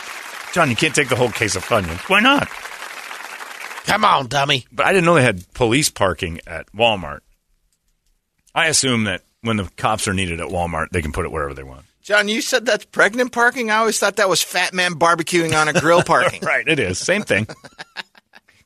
John. 0.52 0.68
You 0.70 0.76
can't 0.76 0.94
take 0.94 1.08
the 1.08 1.16
whole 1.16 1.30
case 1.30 1.56
of 1.56 1.64
Funyuns. 1.64 2.08
Why 2.10 2.20
not? 2.20 2.48
Come 3.84 4.04
on, 4.04 4.26
dummy. 4.28 4.66
But 4.70 4.86
I 4.86 4.92
didn't 4.92 5.06
know 5.06 5.14
they 5.14 5.22
had 5.22 5.50
police 5.54 5.90
parking 5.90 6.40
at 6.46 6.70
Walmart. 6.72 7.20
I 8.54 8.66
assume 8.66 9.04
that 9.04 9.22
when 9.40 9.56
the 9.56 9.68
cops 9.76 10.06
are 10.06 10.14
needed 10.14 10.40
at 10.40 10.48
Walmart, 10.48 10.90
they 10.90 11.02
can 11.02 11.12
put 11.12 11.24
it 11.24 11.32
wherever 11.32 11.54
they 11.54 11.62
want. 11.64 11.84
John, 12.02 12.28
you 12.28 12.42
said 12.42 12.66
that's 12.66 12.84
pregnant 12.84 13.32
parking? 13.32 13.70
I 13.70 13.76
always 13.76 13.98
thought 13.98 14.16
that 14.16 14.28
was 14.28 14.42
fat 14.42 14.74
man 14.74 14.92
barbecuing 14.94 15.58
on 15.58 15.68
a 15.68 15.72
grill 15.72 16.02
parking. 16.06 16.40
right, 16.42 16.66
it 16.68 16.78
is. 16.78 16.98
Same 16.98 17.22
thing. 17.22 17.46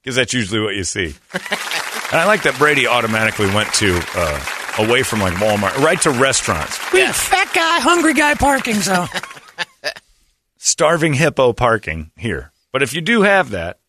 Because 0.02 0.14
that's 0.14 0.32
usually 0.32 0.60
what 0.60 0.76
you 0.76 0.84
see. 0.84 1.14
And 2.12 2.20
I 2.20 2.24
like 2.26 2.44
that 2.44 2.56
Brady 2.56 2.86
automatically 2.86 3.46
went 3.52 3.72
to 3.74 4.00
uh, 4.14 4.44
away 4.78 5.02
from 5.02 5.20
like 5.20 5.34
Walmart, 5.34 5.76
right 5.78 6.00
to 6.02 6.10
restaurants. 6.10 6.78
We 6.92 7.00
have 7.00 7.16
fat 7.16 7.50
guy, 7.52 7.80
hungry 7.80 8.14
guy 8.14 8.34
parking 8.34 8.76
zone. 8.76 9.08
Starving 10.56 11.14
hippo 11.14 11.52
parking 11.52 12.12
here. 12.16 12.52
But 12.72 12.82
if 12.82 12.94
you 12.94 13.00
do 13.00 13.22
have 13.22 13.50
that, 13.50 13.80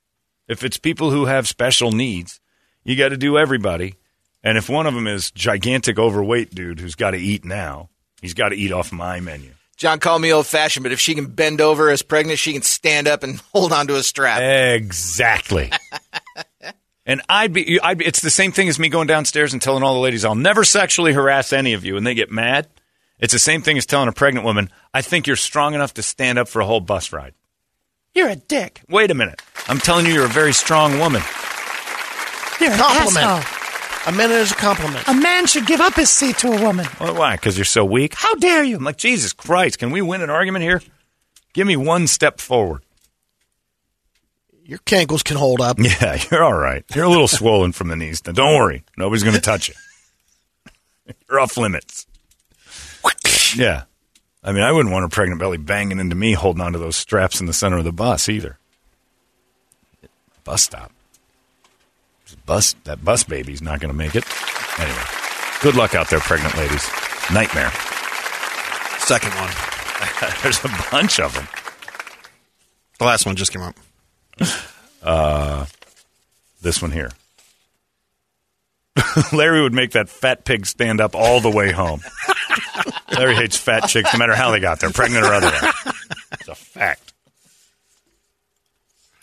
if 0.48 0.64
it's 0.64 0.78
people 0.78 1.12
who 1.12 1.26
have 1.26 1.48
special 1.48 1.92
needs, 1.92 2.40
you 2.84 2.96
got 2.96 3.10
to 3.10 3.18
do 3.18 3.38
everybody. 3.38 3.96
And 4.44 4.58
if 4.58 4.68
one 4.68 4.88
of 4.88 4.94
them 4.94 5.08
is 5.08 5.30
gigantic 5.32 6.00
overweight 6.00 6.56
dude 6.56 6.80
who's 6.80 6.96
got 6.96 7.12
to 7.12 7.18
eat 7.18 7.46
now, 7.46 7.90
he's 8.22 8.34
got 8.34 8.50
to 8.50 8.56
eat 8.56 8.72
off 8.72 8.92
my 8.92 9.20
menu. 9.20 9.52
John 9.76 10.00
called 10.00 10.24
me 10.24 10.34
old 10.34 10.48
fashioned, 10.48 10.84
but 10.84 10.92
if 10.92 11.00
she 11.00 11.14
can 11.14 11.28
bend 11.28 11.62
over 11.62 11.92
as 11.92 12.02
pregnant, 12.02 12.40
she 12.40 12.54
can 12.54 12.64
stand 12.64 13.08
up 13.08 13.22
and 13.22 13.40
hold 13.54 13.72
onto 13.72 13.94
a 13.96 14.02
strap. 14.02 14.42
Exactly. 14.42 15.72
and 17.08 17.22
I'd 17.28 17.52
be, 17.54 17.80
I'd 17.82 17.98
be, 17.98 18.06
it's 18.06 18.22
the 18.22 18.30
same 18.30 18.52
thing 18.52 18.68
as 18.70 18.78
me 18.78 18.90
going 18.90 19.08
downstairs 19.08 19.54
and 19.54 19.62
telling 19.62 19.82
all 19.82 19.96
the 19.96 20.00
ladies, 20.00 20.24
I'll 20.24 20.36
never 20.36 20.64
sexually 20.64 21.14
harass 21.14 21.52
any 21.52 21.74
of 21.74 21.84
you, 21.84 21.98
and 21.98 22.06
they 22.06 22.14
get 22.14 22.30
mad. 22.32 22.68
It's 23.20 23.34
the 23.34 23.40
same 23.40 23.64
thing 23.64 23.78
as 23.80 23.88
telling 23.88 24.08
a 24.10 24.12
pregnant 24.12 24.46
woman, 24.46 24.70
I 24.94 25.02
think 25.02 25.26
you're 25.26 25.36
strong 25.36 25.74
enough 25.74 25.96
to 25.96 26.04
stand 26.04 26.38
up 26.38 26.48
for 26.48 26.62
a 26.62 26.66
whole 26.68 26.82
bus 26.82 27.12
ride. 27.12 27.34
You're 28.14 28.30
a 28.30 28.36
dick. 28.36 28.82
Wait 28.90 29.10
a 29.10 29.16
minute. 29.16 29.42
I'm 29.68 29.80
telling 29.80 30.06
you, 30.06 30.14
you're 30.14 30.26
a 30.26 30.30
very 30.30 30.54
strong 30.54 31.00
woman. 31.00 31.24
You're 32.60 32.72
an 32.72 32.78
Compliment. 32.78 33.26
asshole. 33.26 33.54
I 34.08 34.12
meant 34.16 34.32
it 34.32 34.36
as 34.36 34.52
a 34.52 34.56
compliment. 34.56 35.08
A 35.08 35.14
man 35.14 35.48
should 35.48 35.66
give 35.68 35.82
up 35.82 35.94
his 35.96 36.10
seat 36.10 36.38
to 36.40 36.48
a 36.52 36.62
woman. 36.62 36.88
Well, 37.00 37.14
why? 37.16 37.36
Because 37.36 37.58
you're 37.58 37.66
so 37.66 37.84
weak? 37.84 38.14
How 38.16 38.34
dare 38.36 38.64
you? 38.64 38.78
I'm 38.78 38.84
like, 38.84 38.98
Jesus 38.98 39.34
Christ, 39.34 39.80
can 39.80 39.92
we 39.92 40.02
win 40.02 40.22
an 40.22 40.30
argument 40.30 40.64
here? 40.64 40.82
Give 41.54 41.68
me 41.68 41.76
one 41.76 42.08
step 42.08 42.40
forward. 42.40 42.84
Your 44.68 44.80
cankles 44.80 45.24
can 45.24 45.38
hold 45.38 45.62
up. 45.62 45.78
Yeah, 45.88 46.22
you're 46.30 46.44
all 46.44 46.58
right. 46.58 46.84
You're 46.94 47.06
a 47.06 47.10
little 47.10 47.30
swollen 47.30 47.72
from 47.72 47.88
the 47.88 47.96
knees. 47.96 48.22
Now, 48.26 48.34
don't 48.34 48.56
worry. 48.58 48.84
Nobody's 48.98 49.24
going 49.24 49.36
to 49.36 49.42
touch 49.42 49.70
you. 49.70 49.76
You're 51.30 51.40
off 51.40 51.58
limits. 51.58 52.06
Yeah. 53.56 53.84
I 54.44 54.52
mean, 54.52 54.64
I 54.64 54.74
wouldn't 54.74 54.92
want 54.94 55.06
a 55.06 55.10
pregnant 55.10 55.40
belly 55.40 55.58
banging 55.58 56.00
into 56.00 56.16
me 56.18 56.34
holding 56.34 56.62
onto 56.62 56.78
those 56.78 56.98
straps 56.98 57.40
in 57.40 57.48
the 57.48 57.54
center 57.54 57.78
of 57.78 57.86
the 57.86 57.94
bus 57.94 58.28
either. 58.28 58.60
Bus 60.44 60.64
stop. 60.64 60.92
Bus 62.46 62.76
that 62.84 63.06
bus 63.06 63.24
baby's 63.24 63.62
not 63.62 63.80
going 63.80 63.92
to 63.92 63.98
make 63.98 64.16
it. 64.16 64.26
Anyway, 64.78 65.02
good 65.62 65.76
luck 65.76 65.96
out 65.96 66.10
there, 66.10 66.20
pregnant 66.20 66.58
ladies. 66.58 66.86
Nightmare. 67.34 67.72
Second 69.00 69.32
one. 69.36 69.52
There's 70.44 70.64
a 70.66 70.70
bunch 70.92 71.22
of 71.22 71.34
them. 71.34 71.48
The 73.00 73.06
last 73.06 73.26
one 73.26 73.38
just 73.38 73.54
came 73.54 73.62
up. 73.62 73.76
Uh, 75.02 75.66
this 76.62 76.82
one 76.82 76.92
here. 76.92 77.12
Larry 79.34 79.62
would 79.62 79.74
make 79.74 79.92
that 79.92 80.10
fat 80.10 80.44
pig 80.44 80.66
stand 80.66 81.00
up 81.00 81.16
all 81.16 81.40
the 81.40 81.50
way 81.50 81.72
home. 81.72 82.02
Larry 83.18 83.36
hates 83.36 83.58
fat 83.58 83.88
chicks 83.88 84.12
no 84.14 84.20
matter 84.20 84.36
how 84.36 84.52
they 84.52 84.60
got 84.60 84.80
there, 84.80 84.90
pregnant 84.90 85.26
or 85.26 85.34
otherwise. 85.34 85.74
It's 86.34 86.48
a 86.48 86.56
fact. 86.56 87.14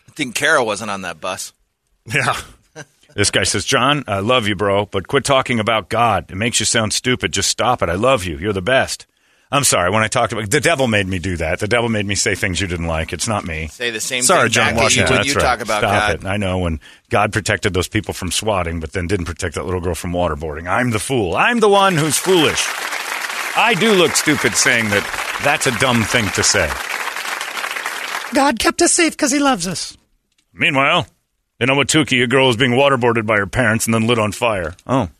I 0.08 0.12
think 0.12 0.34
Carol 0.34 0.64
wasn't 0.66 0.90
on 0.90 1.02
that 1.02 1.20
bus. 1.20 1.52
Yeah. 2.06 2.36
This 3.14 3.30
guy 3.30 3.44
says, 3.44 3.64
John, 3.64 4.02
I 4.08 4.18
love 4.18 4.48
you, 4.48 4.56
bro, 4.56 4.86
but 4.86 5.06
quit 5.06 5.24
talking 5.24 5.60
about 5.60 5.88
God. 5.88 6.30
It 6.30 6.36
makes 6.36 6.58
you 6.58 6.66
sound 6.66 6.92
stupid. 6.92 7.32
Just 7.32 7.48
stop 7.48 7.80
it. 7.80 7.88
I 7.88 7.94
love 7.94 8.24
you. 8.24 8.38
You're 8.38 8.52
the 8.52 8.60
best. 8.60 9.06
I'm 9.54 9.62
sorry. 9.62 9.88
When 9.90 10.02
I 10.02 10.08
talked 10.08 10.32
about 10.32 10.50
the 10.50 10.60
devil 10.60 10.88
made 10.88 11.06
me 11.06 11.20
do 11.20 11.36
that. 11.36 11.60
The 11.60 11.68
devil 11.68 11.88
made 11.88 12.04
me 12.04 12.16
say 12.16 12.34
things 12.34 12.60
you 12.60 12.66
didn't 12.66 12.88
like. 12.88 13.12
It's 13.12 13.28
not 13.28 13.44
me. 13.44 13.68
Say 13.68 13.92
the 13.92 14.00
same 14.00 14.24
Sorry, 14.24 14.48
thing 14.48 14.50
John 14.50 14.64
back 14.64 14.72
at 14.72 14.76
you 14.76 14.82
Washington. 14.82 15.14
That's 15.14 15.28
you 15.28 15.34
right. 15.34 15.42
talk 15.42 15.60
about 15.60 15.78
Stop 15.78 16.08
God. 16.08 16.14
it. 16.24 16.26
I 16.26 16.36
know 16.38 16.58
when 16.58 16.80
God 17.08 17.32
protected 17.32 17.72
those 17.72 17.86
people 17.86 18.14
from 18.14 18.32
swatting, 18.32 18.80
but 18.80 18.90
then 18.92 19.06
didn't 19.06 19.26
protect 19.26 19.54
that 19.54 19.64
little 19.64 19.80
girl 19.80 19.94
from 19.94 20.10
waterboarding. 20.10 20.68
I'm 20.68 20.90
the 20.90 20.98
fool. 20.98 21.36
I'm 21.36 21.60
the 21.60 21.68
one 21.68 21.94
who's 21.94 22.18
foolish. 22.18 22.66
I 23.56 23.76
do 23.78 23.92
look 23.94 24.16
stupid 24.16 24.56
saying 24.56 24.86
that 24.90 25.40
that's 25.44 25.68
a 25.68 25.78
dumb 25.78 26.02
thing 26.02 26.26
to 26.30 26.42
say. 26.42 26.68
God 28.34 28.58
kept 28.58 28.82
us 28.82 28.90
safe 28.90 29.12
because 29.12 29.30
he 29.30 29.38
loves 29.38 29.68
us. 29.68 29.96
Meanwhile, 30.52 31.06
in 31.60 31.68
Owatuki, 31.68 32.24
a 32.24 32.26
girl 32.26 32.48
was 32.48 32.56
being 32.56 32.72
waterboarded 32.72 33.24
by 33.24 33.36
her 33.36 33.46
parents 33.46 33.84
and 33.86 33.94
then 33.94 34.08
lit 34.08 34.18
on 34.18 34.32
fire. 34.32 34.74
Oh, 34.84 35.10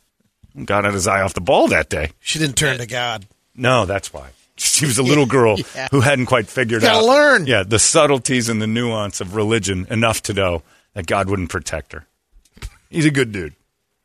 God 0.64 0.82
had 0.84 0.94
his 0.94 1.06
eye 1.06 1.20
off 1.20 1.34
the 1.34 1.40
ball 1.40 1.68
that 1.68 1.88
day. 1.88 2.10
She 2.18 2.40
didn't 2.40 2.56
turn 2.56 2.78
to 2.78 2.86
God. 2.86 3.26
No, 3.54 3.84
that's 3.86 4.12
why. 4.12 4.30
She 4.56 4.86
was 4.86 4.98
a 4.98 5.02
little 5.02 5.26
girl 5.26 5.56
Yeah. 5.74 5.88
who 5.90 6.00
hadn't 6.00 6.26
quite 6.26 6.46
figured 6.46 6.82
Gotta 6.82 6.98
out. 6.98 7.04
learn. 7.04 7.46
Yeah, 7.46 7.64
the 7.64 7.80
subtleties 7.80 8.48
and 8.48 8.62
the 8.62 8.68
nuance 8.68 9.20
of 9.20 9.34
religion 9.34 9.84
enough 9.90 10.22
to 10.22 10.32
know 10.32 10.62
that 10.94 11.06
God 11.08 11.28
wouldn't 11.28 11.50
protect 11.50 11.92
her. 11.92 12.06
He's 12.88 13.04
a 13.04 13.10
good 13.10 13.32
dude. 13.32 13.54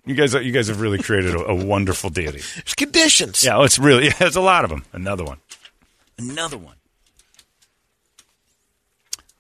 You 0.07 0.15
guys, 0.15 0.33
you 0.33 0.51
guys 0.51 0.67
have 0.67 0.81
really 0.81 0.97
created 0.97 1.35
a, 1.35 1.49
a 1.49 1.53
wonderful 1.53 2.09
deity. 2.09 2.39
There's 2.55 2.73
conditions. 2.73 3.45
Yeah, 3.45 3.63
it's 3.63 3.77
really, 3.77 4.05
yeah, 4.07 4.13
there's 4.17 4.35
a 4.37 4.41
lot 4.41 4.63
of 4.63 4.71
them. 4.71 4.85
Another 4.91 5.23
one. 5.23 5.37
Another 6.17 6.57
one. 6.57 6.75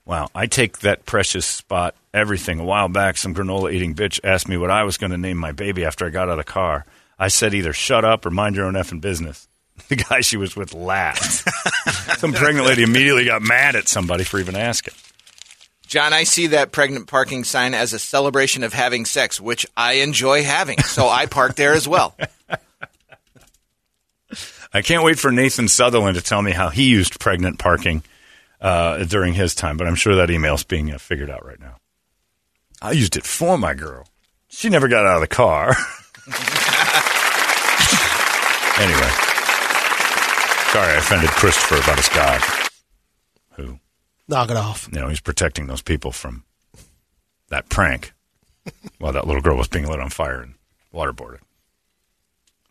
Wow, 0.05 0.29
I 0.33 0.45
take 0.45 0.79
that 0.79 1.05
precious 1.07 1.45
spot, 1.45 1.95
everything. 2.13 2.59
A 2.59 2.63
while 2.63 2.87
back, 2.87 3.17
some 3.17 3.33
granola 3.33 3.73
eating 3.73 3.95
bitch 3.95 4.19
asked 4.23 4.47
me 4.47 4.57
what 4.57 4.69
I 4.71 4.83
was 4.83 4.97
going 4.97 5.11
to 5.11 5.17
name 5.17 5.37
my 5.37 5.51
baby 5.53 5.85
after 5.85 6.05
I 6.05 6.09
got 6.09 6.29
out 6.29 6.37
of 6.39 6.45
the 6.45 6.51
car. 6.51 6.85
I 7.17 7.27
said 7.29 7.53
either 7.55 7.73
shut 7.73 8.05
up 8.05 8.25
or 8.27 8.29
mind 8.29 8.55
your 8.55 8.65
own 8.65 8.73
effing 8.75 9.01
business. 9.01 9.47
The 9.87 9.95
guy 9.95 10.21
she 10.21 10.37
was 10.37 10.55
with 10.55 10.73
laughed. 10.73 11.47
some 12.19 12.33
pregnant 12.33 12.67
lady 12.67 12.83
immediately 12.83 13.25
got 13.25 13.41
mad 13.41 13.75
at 13.75 13.87
somebody 13.87 14.23
for 14.23 14.39
even 14.39 14.55
asking. 14.55 14.93
John, 15.87 16.13
I 16.13 16.23
see 16.23 16.47
that 16.47 16.71
pregnant 16.71 17.07
parking 17.07 17.43
sign 17.43 17.73
as 17.73 17.93
a 17.93 17.99
celebration 17.99 18.63
of 18.63 18.73
having 18.73 19.05
sex, 19.05 19.41
which 19.41 19.65
I 19.75 19.93
enjoy 19.93 20.43
having. 20.43 20.79
So 20.83 21.09
I 21.09 21.25
park 21.25 21.55
there 21.55 21.73
as 21.73 21.87
well. 21.87 22.15
I 24.71 24.83
can't 24.83 25.03
wait 25.03 25.17
for 25.17 25.31
Nathan 25.31 25.67
Sutherland 25.67 26.15
to 26.15 26.21
tell 26.21 26.43
me 26.43 26.51
how 26.51 26.69
he 26.69 26.89
used 26.89 27.19
pregnant 27.19 27.57
parking 27.57 28.03
uh, 28.61 29.03
during 29.05 29.33
his 29.33 29.55
time, 29.55 29.77
but 29.77 29.87
I'm 29.87 29.95
sure 29.95 30.13
that 30.15 30.29
email's 30.29 30.63
being 30.63 30.91
uh, 30.91 30.99
figured 30.99 31.31
out 31.31 31.43
right 31.43 31.59
now. 31.59 31.77
I 32.79 32.91
used 32.91 33.17
it 33.17 33.25
for 33.25 33.57
my 33.57 33.73
girl. 33.73 34.05
She 34.47 34.69
never 34.69 34.87
got 34.87 35.07
out 35.07 35.15
of 35.15 35.21
the 35.21 35.27
car. 35.27 35.69
anyway, 38.79 39.11
sorry 40.71 40.93
I 40.93 40.97
offended 40.97 41.29
Christopher 41.31 41.75
about 41.77 41.97
his 41.97 42.09
God, 42.09 42.41
who 43.53 43.79
Knock 44.27 44.51
it 44.51 44.57
off. 44.57 44.87
you 44.91 44.99
know 44.99 45.09
he's 45.09 45.21
protecting 45.21 45.67
those 45.67 45.81
people 45.81 46.11
from 46.11 46.43
that 47.49 47.69
prank 47.69 48.13
while 48.99 49.13
that 49.13 49.25
little 49.27 49.41
girl 49.41 49.57
was 49.57 49.67
being 49.67 49.87
lit 49.87 49.99
on 49.99 50.09
fire 50.09 50.41
and 50.41 50.53
waterboarded. 50.93 51.39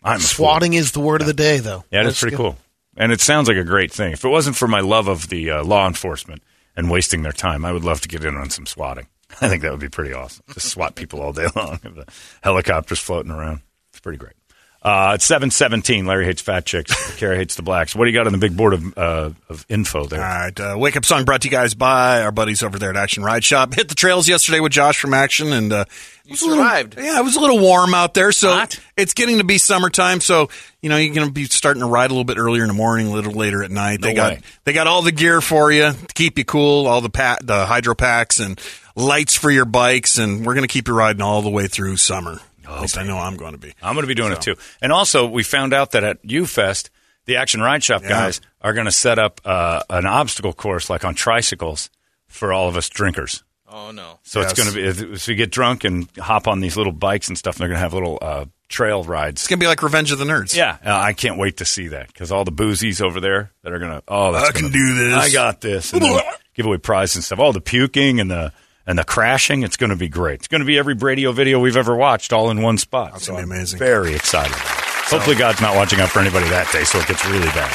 I'm. 0.02 0.20
Swatting 0.20 0.74
is 0.74 0.92
the 0.92 1.00
word 1.00 1.20
of 1.20 1.26
the 1.26 1.34
day, 1.34 1.58
though. 1.58 1.84
Yeah, 1.90 2.04
that's 2.04 2.20
pretty 2.20 2.36
cool. 2.36 2.56
And 2.96 3.10
it 3.12 3.20
sounds 3.20 3.48
like 3.48 3.56
a 3.56 3.64
great 3.64 3.92
thing. 3.92 4.12
If 4.12 4.24
it 4.24 4.28
wasn't 4.28 4.56
for 4.56 4.68
my 4.68 4.80
love 4.80 5.08
of 5.08 5.28
the 5.28 5.50
uh, 5.50 5.64
law 5.64 5.86
enforcement 5.86 6.42
and 6.76 6.90
wasting 6.90 7.22
their 7.22 7.32
time, 7.32 7.64
I 7.64 7.72
would 7.72 7.84
love 7.84 8.00
to 8.02 8.08
get 8.08 8.24
in 8.24 8.36
on 8.36 8.50
some 8.50 8.66
swatting. 8.66 9.08
I 9.40 9.48
think 9.48 9.62
that 9.62 9.72
would 9.72 9.80
be 9.80 9.88
pretty 9.88 10.12
awesome. 10.12 10.44
Just 10.54 10.68
swat 10.70 10.94
people 10.94 11.20
all 11.20 11.32
day 11.32 11.46
long. 11.56 11.78
The 11.82 12.06
helicopters 12.42 13.00
floating 13.00 13.32
around. 13.32 13.62
It's 13.90 14.00
pretty 14.00 14.18
great. 14.18 14.34
Uh, 14.80 15.12
it's 15.16 15.24
seven 15.24 15.50
seventeen. 15.50 16.06
Larry 16.06 16.24
hates 16.24 16.40
fat 16.40 16.64
chicks. 16.64 17.16
Kara 17.18 17.36
hates 17.36 17.56
the 17.56 17.62
blacks. 17.62 17.96
What 17.96 18.04
do 18.04 18.10
you 18.12 18.16
got 18.16 18.26
on 18.26 18.32
the 18.32 18.38
big 18.38 18.56
board 18.56 18.74
of 18.74 18.96
uh, 18.96 19.30
of 19.48 19.66
info 19.68 20.06
there? 20.06 20.20
All 20.20 20.26
right, 20.26 20.60
uh, 20.60 20.76
wake 20.78 20.96
up 20.96 21.04
song 21.04 21.24
brought 21.24 21.42
to 21.42 21.48
you 21.48 21.52
guys 21.52 21.74
by 21.74 22.22
our 22.22 22.30
buddies 22.30 22.62
over 22.62 22.78
there 22.78 22.90
at 22.90 22.96
Action 22.96 23.24
Ride 23.24 23.42
Shop. 23.42 23.74
Hit 23.74 23.88
the 23.88 23.96
trails 23.96 24.28
yesterday 24.28 24.60
with 24.60 24.70
Josh 24.70 25.00
from 25.00 25.14
Action, 25.14 25.52
and 25.52 25.72
uh, 25.72 25.84
You 26.24 26.36
survived. 26.36 26.94
yeah, 26.96 27.18
it 27.18 27.24
was 27.24 27.34
a 27.34 27.40
little 27.40 27.58
warm 27.58 27.92
out 27.92 28.14
there, 28.14 28.30
so 28.30 28.64
it's 28.96 29.14
getting 29.14 29.38
to 29.38 29.44
be 29.44 29.58
summertime. 29.58 30.20
So 30.20 30.48
you 30.80 30.88
know 30.88 30.96
you're 30.96 31.14
going 31.14 31.26
to 31.26 31.32
be 31.32 31.44
starting 31.46 31.80
to 31.82 31.88
ride 31.88 32.10
a 32.10 32.14
little 32.14 32.22
bit 32.24 32.38
earlier 32.38 32.62
in 32.62 32.68
the 32.68 32.74
morning, 32.74 33.08
a 33.08 33.12
little 33.12 33.32
later 33.32 33.64
at 33.64 33.72
night. 33.72 34.00
they 34.00 34.14
No 34.14 34.30
got 34.30 34.38
they 34.62 34.72
got 34.72 34.86
all 34.86 35.02
the 35.02 35.12
gear 35.12 35.40
for 35.40 35.72
you 35.72 35.90
to 35.92 36.06
keep 36.14 36.38
you 36.38 36.44
cool, 36.44 36.86
all 36.86 37.00
the 37.00 37.10
pa- 37.10 37.38
the 37.42 37.66
hydro 37.66 37.96
packs 37.96 38.38
and 38.38 38.60
lights 38.94 39.34
for 39.34 39.50
your 39.50 39.64
bikes, 39.64 40.18
and 40.18 40.46
we're 40.46 40.54
going 40.54 40.66
to 40.66 40.72
keep 40.72 40.86
you 40.86 40.94
riding 40.94 41.20
all 41.20 41.42
the 41.42 41.50
way 41.50 41.66
through 41.66 41.96
summer. 41.96 42.38
At 42.76 42.80
least 42.82 42.98
I 42.98 43.02
know 43.04 43.18
I'm 43.18 43.36
going 43.36 43.52
to 43.52 43.58
be. 43.58 43.72
I'm 43.82 43.94
going 43.94 44.04
to 44.04 44.08
be 44.08 44.14
doing 44.14 44.32
it 44.32 44.40
too. 44.42 44.56
And 44.82 44.92
also, 44.92 45.26
we 45.28 45.42
found 45.42 45.72
out 45.72 45.92
that 45.92 46.04
at 46.04 46.22
UFest, 46.22 46.90
the 47.26 47.36
Action 47.36 47.60
Ride 47.60 47.82
Shop 47.82 48.02
Yeah. 48.02 48.08
guys 48.08 48.40
are 48.60 48.72
going 48.72 48.86
to 48.86 48.92
set 48.92 49.18
up 49.18 49.40
uh, 49.44 49.82
an 49.90 50.06
obstacle 50.06 50.52
course 50.52 50.88
like 50.90 51.04
on 51.04 51.14
tricycles 51.14 51.90
for 52.26 52.52
all 52.52 52.68
of 52.68 52.76
us 52.76 52.88
drinkers. 52.88 53.42
Oh 53.70 53.90
no. 53.90 54.18
So 54.22 54.40
Yes. 54.40 54.52
it's 54.52 54.60
going 54.60 54.70
to 54.70 54.74
be 54.74 54.86
if, 54.88 55.12
if 55.22 55.26
we 55.28 55.34
get 55.34 55.50
drunk 55.50 55.84
and 55.84 56.08
hop 56.18 56.48
on 56.48 56.60
these 56.60 56.76
little 56.76 56.92
bikes 56.92 57.28
and 57.28 57.36
stuff. 57.36 57.56
They're 57.56 57.68
going 57.68 57.76
to 57.76 57.80
have 57.82 57.92
little 57.92 58.18
uh, 58.22 58.46
trail 58.70 59.04
rides. 59.04 59.42
It's 59.42 59.48
going 59.48 59.58
to 59.60 59.62
be 59.64 59.68
like 59.68 59.82
Revenge 59.82 60.10
of 60.10 60.18
the 60.18 60.24
Nerds. 60.24 60.56
Yeah, 60.56 60.78
uh, 60.84 60.90
I 60.94 61.12
can't 61.12 61.38
wait 61.38 61.58
to 61.58 61.66
see 61.66 61.88
that 61.88 62.06
because 62.06 62.32
all 62.32 62.44
the 62.44 62.52
boozies 62.52 63.02
over 63.02 63.20
there 63.20 63.52
that 63.62 63.72
are 63.74 63.78
going 63.78 63.92
to 63.92 64.02
oh, 64.08 64.32
that's 64.32 64.48
I 64.48 64.52
can 64.52 64.62
gonna- 64.62 64.72
do 64.72 64.94
this. 64.94 65.14
I 65.16 65.30
got 65.30 65.60
this. 65.60 65.92
And 65.92 66.00
then 66.00 66.18
give 66.54 66.64
away 66.64 66.78
prizes 66.78 67.16
and 67.16 67.24
stuff. 67.24 67.38
All 67.40 67.52
the 67.52 67.60
puking 67.60 68.20
and 68.20 68.30
the 68.30 68.52
and 68.88 68.98
the 68.98 69.04
crashing. 69.04 69.62
It's 69.62 69.76
going 69.76 69.90
to 69.90 69.96
be 69.96 70.08
great. 70.08 70.40
It's 70.40 70.48
going 70.48 70.60
to 70.62 70.66
be 70.66 70.76
every 70.78 70.94
radio 70.94 71.30
video 71.30 71.60
we've 71.60 71.76
ever 71.76 71.94
watched 71.94 72.32
all 72.32 72.50
in 72.50 72.60
one 72.62 72.78
spot. 72.78 73.12
That's 73.12 73.26
So 73.26 73.32
gonna 73.34 73.46
be 73.46 73.52
I'm 73.52 73.58
amazing. 73.58 73.78
Very 73.78 74.14
excited. 74.16 74.50
it. 74.52 74.58
Hopefully, 74.58 75.36
God's 75.36 75.60
not 75.60 75.76
watching 75.76 76.00
out 76.00 76.08
for 76.10 76.18
anybody 76.18 76.48
that 76.48 76.70
day, 76.72 76.82
so 76.84 76.98
it 76.98 77.06
gets 77.06 77.24
really 77.26 77.46
bad. 77.48 77.70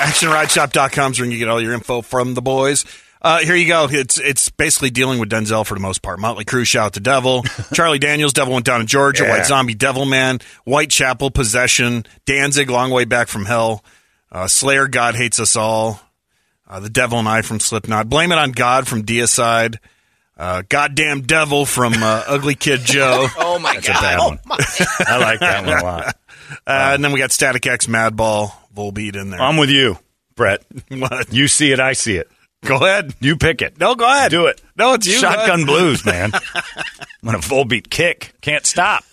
ActionRideShop.com 0.00 1.12
is 1.12 1.20
where 1.20 1.28
you 1.28 1.38
get 1.38 1.48
all 1.48 1.60
your 1.60 1.72
info 1.72 2.02
from 2.02 2.34
the 2.34 2.42
boys. 2.42 2.84
Uh, 3.22 3.38
here 3.40 3.54
you 3.54 3.66
go. 3.66 3.86
It's 3.90 4.18
it's 4.18 4.48
basically 4.48 4.88
dealing 4.90 5.18
with 5.18 5.28
Denzel 5.28 5.66
for 5.66 5.74
the 5.74 5.80
most 5.80 6.00
part. 6.00 6.18
Motley 6.18 6.44
Crue, 6.46 6.66
Shout 6.66 6.94
the 6.94 7.00
Devil. 7.00 7.42
Charlie 7.74 7.98
Daniels, 7.98 8.32
Devil 8.32 8.54
Went 8.54 8.64
Down 8.64 8.80
in 8.80 8.86
Georgia. 8.86 9.24
Yeah. 9.24 9.30
White 9.30 9.46
Zombie, 9.46 9.74
Devil 9.74 10.06
Man. 10.06 10.38
Whitechapel, 10.64 11.30
Possession. 11.30 12.06
Danzig, 12.24 12.70
Long 12.70 12.90
Way 12.90 13.04
Back 13.04 13.28
from 13.28 13.44
Hell. 13.44 13.84
Uh, 14.32 14.46
Slayer, 14.48 14.88
God 14.88 15.16
Hates 15.16 15.38
Us 15.38 15.54
All. 15.54 16.00
Uh, 16.66 16.80
the 16.80 16.88
Devil 16.88 17.18
and 17.18 17.28
I 17.28 17.42
from 17.42 17.60
Slipknot. 17.60 18.08
Blame 18.08 18.32
It 18.32 18.38
on 18.38 18.52
God 18.52 18.86
from 18.88 19.02
Deicide. 19.02 19.76
Uh, 20.40 20.62
Goddamn 20.66 21.20
Devil 21.20 21.66
from 21.66 21.92
uh, 22.02 22.24
Ugly 22.26 22.54
Kid 22.54 22.80
Joe. 22.80 23.26
Oh 23.36 23.58
my 23.58 23.74
That's 23.74 23.88
a 23.88 23.92
god. 23.92 24.00
bad 24.00 24.18
one. 24.18 24.38
I 25.00 25.18
like 25.18 25.40
that 25.40 25.66
one 25.66 25.78
a 25.78 25.82
lot. 25.82 26.16
Uh, 26.66 26.92
and 26.94 27.04
then 27.04 27.12
we 27.12 27.18
got 27.18 27.30
Static 27.30 27.66
X, 27.66 27.86
Madball, 27.86 28.50
Volbeat 28.74 29.16
in 29.16 29.28
there. 29.30 29.40
I'm 29.40 29.58
with 29.58 29.68
you, 29.68 29.98
Brett. 30.36 30.64
what? 30.88 31.30
You 31.30 31.46
see 31.46 31.72
it, 31.72 31.78
I 31.80 31.92
see 31.92 32.16
it. 32.16 32.30
Go 32.64 32.76
ahead. 32.76 33.14
You 33.20 33.36
pick 33.36 33.60
it. 33.60 33.78
No, 33.78 33.94
go 33.94 34.06
ahead. 34.06 34.30
Do 34.30 34.46
it. 34.46 34.62
No, 34.78 34.94
it's 34.94 35.06
you. 35.06 35.12
Shotgun 35.12 35.66
blues, 35.66 36.06
man. 36.06 36.32
I'm 36.34 36.62
gonna 37.24 37.38
Volbeat 37.38 37.90
kick. 37.90 38.32
Can't 38.40 38.64
stop. 38.64 39.04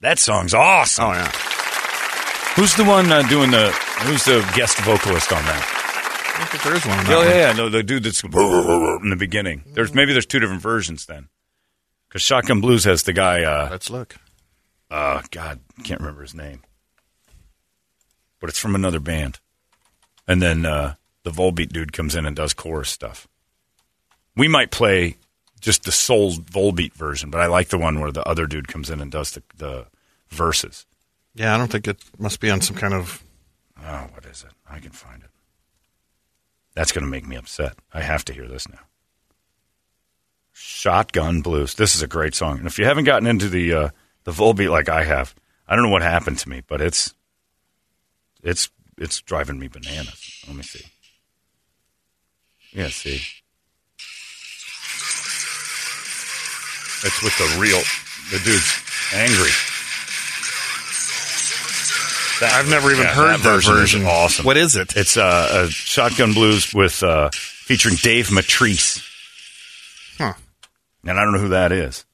That 0.00 0.18
song's 0.18 0.52
awesome. 0.52 1.06
Oh, 1.06 1.12
yeah. 1.12 1.32
Who's 2.56 2.74
the 2.74 2.84
one 2.84 3.10
uh, 3.10 3.22
doing 3.28 3.50
the? 3.50 3.70
Who's 4.02 4.24
the 4.26 4.40
guest 4.54 4.78
vocalist 4.80 5.32
on 5.32 5.42
that? 5.44 5.77
I 6.40 6.44
think 6.46 6.62
there 6.62 6.74
is 6.76 6.86
one. 6.86 6.98
on 6.98 7.04
that 7.04 7.12
Oh 7.14 7.18
one. 7.18 7.26
yeah, 7.28 7.34
yeah. 7.48 7.52
No, 7.52 7.68
the 7.68 7.82
dude 7.82 8.04
that's 8.04 8.22
in 8.24 8.30
the 9.10 9.16
beginning. 9.18 9.62
There's 9.74 9.94
maybe 9.94 10.12
there's 10.12 10.26
two 10.26 10.38
different 10.38 10.62
versions 10.62 11.06
then. 11.06 11.28
Because 12.08 12.22
Shotgun 12.22 12.60
Blues 12.60 12.84
has 12.84 13.02
the 13.02 13.12
guy. 13.12 13.42
Uh, 13.42 13.68
Let's 13.70 13.90
look. 13.90 14.16
uh, 14.90 15.22
God, 15.30 15.60
can't 15.84 16.00
remember 16.00 16.22
his 16.22 16.34
name, 16.34 16.62
but 18.40 18.48
it's 18.48 18.58
from 18.58 18.74
another 18.74 19.00
band. 19.00 19.40
And 20.26 20.40
then 20.40 20.64
uh, 20.64 20.94
the 21.24 21.30
Volbeat 21.30 21.68
dude 21.70 21.92
comes 21.92 22.14
in 22.14 22.24
and 22.24 22.34
does 22.36 22.54
chorus 22.54 22.88
stuff. 22.88 23.28
We 24.36 24.48
might 24.48 24.70
play 24.70 25.16
just 25.60 25.82
the 25.84 25.92
soul 25.92 26.32
Volbeat 26.32 26.92
version, 26.94 27.30
but 27.30 27.40
I 27.40 27.46
like 27.46 27.68
the 27.68 27.78
one 27.78 28.00
where 28.00 28.12
the 28.12 28.26
other 28.26 28.46
dude 28.46 28.68
comes 28.68 28.88
in 28.90 29.00
and 29.00 29.10
does 29.10 29.32
the, 29.32 29.42
the 29.56 29.86
verses. 30.30 30.86
Yeah, 31.34 31.54
I 31.54 31.58
don't 31.58 31.70
think 31.70 31.88
it 31.88 32.02
must 32.18 32.40
be 32.40 32.50
on 32.50 32.60
some 32.60 32.76
kind 32.76 32.94
of. 32.94 33.22
Oh, 33.82 34.06
what 34.14 34.24
is 34.26 34.44
it? 34.44 34.52
I 34.70 34.78
can 34.80 34.90
find 34.92 35.22
it. 35.22 35.30
That's 36.78 36.92
going 36.92 37.02
to 37.02 37.10
make 37.10 37.26
me 37.26 37.34
upset. 37.34 37.76
I 37.92 38.02
have 38.02 38.24
to 38.26 38.32
hear 38.32 38.46
this 38.46 38.68
now. 38.68 38.78
Shotgun 40.52 41.40
Blues. 41.40 41.74
This 41.74 41.96
is 41.96 42.02
a 42.02 42.06
great 42.06 42.36
song. 42.36 42.58
And 42.58 42.68
if 42.68 42.78
you 42.78 42.84
haven't 42.84 43.02
gotten 43.02 43.26
into 43.26 43.48
the 43.48 43.74
uh, 43.74 43.88
the 44.22 44.30
Volbeat 44.30 44.70
like 44.70 44.88
I 44.88 45.02
have, 45.02 45.34
I 45.66 45.74
don't 45.74 45.84
know 45.84 45.90
what 45.90 46.02
happened 46.02 46.38
to 46.38 46.48
me, 46.48 46.62
but 46.64 46.80
it's 46.80 47.16
it's 48.44 48.70
it's 48.96 49.20
driving 49.22 49.58
me 49.58 49.66
bananas. 49.66 50.44
Let 50.46 50.56
me 50.56 50.62
see. 50.62 50.84
Yeah, 52.70 52.90
see. 52.90 53.22
It's 57.04 57.22
with 57.24 57.36
the 57.38 57.60
real 57.60 57.82
the 58.30 58.38
dude's 58.44 58.82
angry. 59.12 59.50
That 62.40 62.52
I've 62.52 62.68
never 62.70 62.90
even 62.92 63.02
yeah, 63.04 63.14
heard 63.14 63.30
that, 63.30 63.40
version. 63.40 63.72
is 63.74 63.80
version. 63.80 64.04
awesome. 64.06 64.44
What 64.44 64.56
is 64.56 64.76
it? 64.76 64.96
It's 64.96 65.16
uh, 65.16 65.64
a 65.66 65.70
Shotgun 65.70 66.34
Blues 66.34 66.72
with 66.72 67.02
uh, 67.02 67.30
featuring 67.32 67.96
Dave 67.96 68.28
Matrise. 68.28 69.04
Huh. 70.18 70.34
And 71.04 71.18
I 71.18 71.24
don't 71.24 71.32
know 71.32 71.40
who 71.40 71.48
that 71.48 71.72
is. 71.72 72.04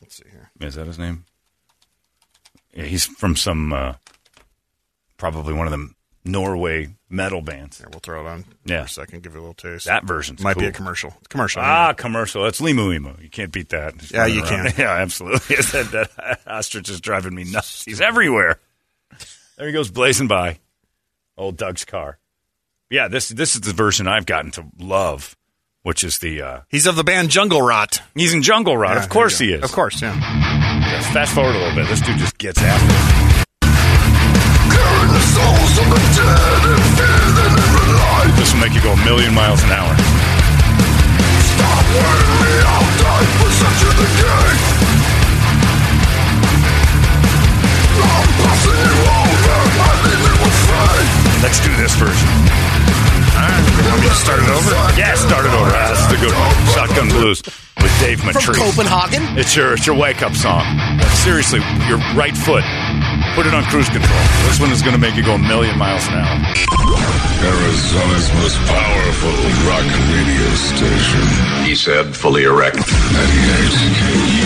Let's 0.00 0.16
see 0.16 0.24
here. 0.30 0.50
Is 0.60 0.76
that 0.76 0.86
his 0.86 0.98
name? 0.98 1.24
Yeah, 2.74 2.84
he's 2.84 3.06
from 3.06 3.34
some 3.34 3.72
uh, 3.72 3.94
probably 5.16 5.54
one 5.54 5.66
of 5.66 5.72
the 5.72 5.90
Norway 6.24 6.88
metal 7.08 7.40
bands. 7.40 7.78
Here, 7.78 7.88
we'll 7.90 8.00
throw 8.00 8.24
it 8.24 8.28
on 8.28 8.44
Yeah. 8.64 8.82
for 8.82 8.86
a 8.86 8.88
second. 8.88 9.22
Give 9.22 9.32
you 9.34 9.38
a 9.38 9.42
little 9.42 9.54
taste. 9.54 9.86
That 9.86 10.04
version's 10.04 10.42
might 10.42 10.58
be 10.58 10.66
a 10.66 10.72
commercial. 10.72 11.14
Commercial. 11.28 11.62
Ah, 11.62 11.92
commercial. 11.92 12.44
That's 12.44 12.60
Limu 12.60 12.94
Emu. 12.94 13.14
You 13.20 13.30
can't 13.30 13.50
beat 13.52 13.70
that. 13.70 13.96
Just 13.96 14.12
Yeah, 14.12 14.26
you 14.26 14.42
around. 14.42 14.48
can't. 14.66 14.78
Yeah, 14.78 14.92
absolutely. 14.92 15.56
that, 15.72 15.88
that 16.18 16.40
ostrich 16.46 16.88
is 16.88 17.00
driving 17.00 17.34
me 17.34 17.44
nuts. 17.44 17.84
He's 17.84 18.00
everywhere. 18.00 18.58
There 19.56 19.66
he 19.66 19.72
goes, 19.72 19.90
blazing 19.90 20.28
by. 20.28 20.58
Old 21.38 21.56
Doug's 21.56 21.84
car. 21.84 22.18
Yeah, 22.90 23.08
this 23.08 23.28
this 23.30 23.54
is 23.54 23.62
the 23.62 23.72
version 23.72 24.06
I've 24.06 24.26
gotten 24.26 24.50
to 24.52 24.66
love, 24.78 25.34
which 25.82 26.04
is 26.04 26.18
the 26.18 26.42
uh, 26.42 26.60
He's 26.68 26.86
of 26.86 26.94
the 26.96 27.04
band 27.04 27.30
Jungle 27.30 27.62
Rot. 27.62 28.02
he's 28.14 28.32
in 28.34 28.42
Jungle 28.42 28.76
Rot. 28.76 28.96
Yeah, 28.96 29.02
of 29.02 29.08
course 29.08 29.38
here 29.38 29.46
he 29.46 29.52
you 29.52 29.58
is. 29.58 29.64
Of 29.64 29.72
course, 29.72 30.02
yeah. 30.02 30.14
Yes, 30.14 31.06
fast 31.12 31.34
forward 31.34 31.56
a 31.56 31.58
little 31.58 31.74
bit. 31.74 31.88
This 31.88 32.00
dude 32.00 32.18
just 32.18 32.36
gets 32.38 32.60
after 32.62 32.86
it. 32.86 33.46
This 38.36 38.52
will 38.52 38.60
make 38.60 38.74
you 38.74 38.82
go 38.82 38.92
a 38.92 39.04
million 39.04 39.34
miles 39.34 39.62
an 39.64 39.70
hour. 39.70 39.96
Let's 51.42 51.60
do 51.60 51.70
this 51.76 51.94
version. 51.94 52.28
Want 53.36 54.00
me 54.00 54.08
to 54.08 54.14
start 54.18 54.40
it 54.40 54.48
over? 54.48 54.70
Yeah, 54.98 55.14
start 55.14 55.44
it 55.44 55.52
over. 55.52 55.70
Ah, 55.70 55.92
That's 55.92 56.06
the 56.08 56.18
good 56.18 56.32
one. 56.32 56.52
Shotgun 56.74 57.08
Blues 57.08 57.42
with 57.80 57.92
Dave 58.00 58.20
From 58.20 58.32
Copenhagen. 58.34 59.22
It's 59.38 59.54
your 59.54 59.74
it's 59.74 59.86
your 59.86 59.94
wake 59.96 60.22
up 60.22 60.34
song. 60.34 60.64
Seriously, 61.22 61.60
your 61.86 61.98
right 62.16 62.36
foot. 62.36 62.64
Put 63.36 63.46
it 63.46 63.54
on 63.54 63.62
cruise 63.68 63.88
control. 63.88 64.22
This 64.48 64.58
one 64.58 64.72
is 64.72 64.80
going 64.82 64.94
to 64.96 65.00
make 65.00 65.14
you 65.14 65.22
go 65.22 65.34
a 65.34 65.38
million 65.38 65.76
miles 65.78 66.06
an 66.08 66.14
hour. 66.14 66.40
Arizona's 67.44 68.32
most 68.40 68.58
powerful 68.66 69.36
rock 69.68 69.86
radio 70.16 70.48
station. 70.56 71.24
He 71.68 71.74
said, 71.76 72.16
fully 72.16 72.44
erect. 72.44 72.76
98 72.76 72.82
KUPD. 74.00 74.45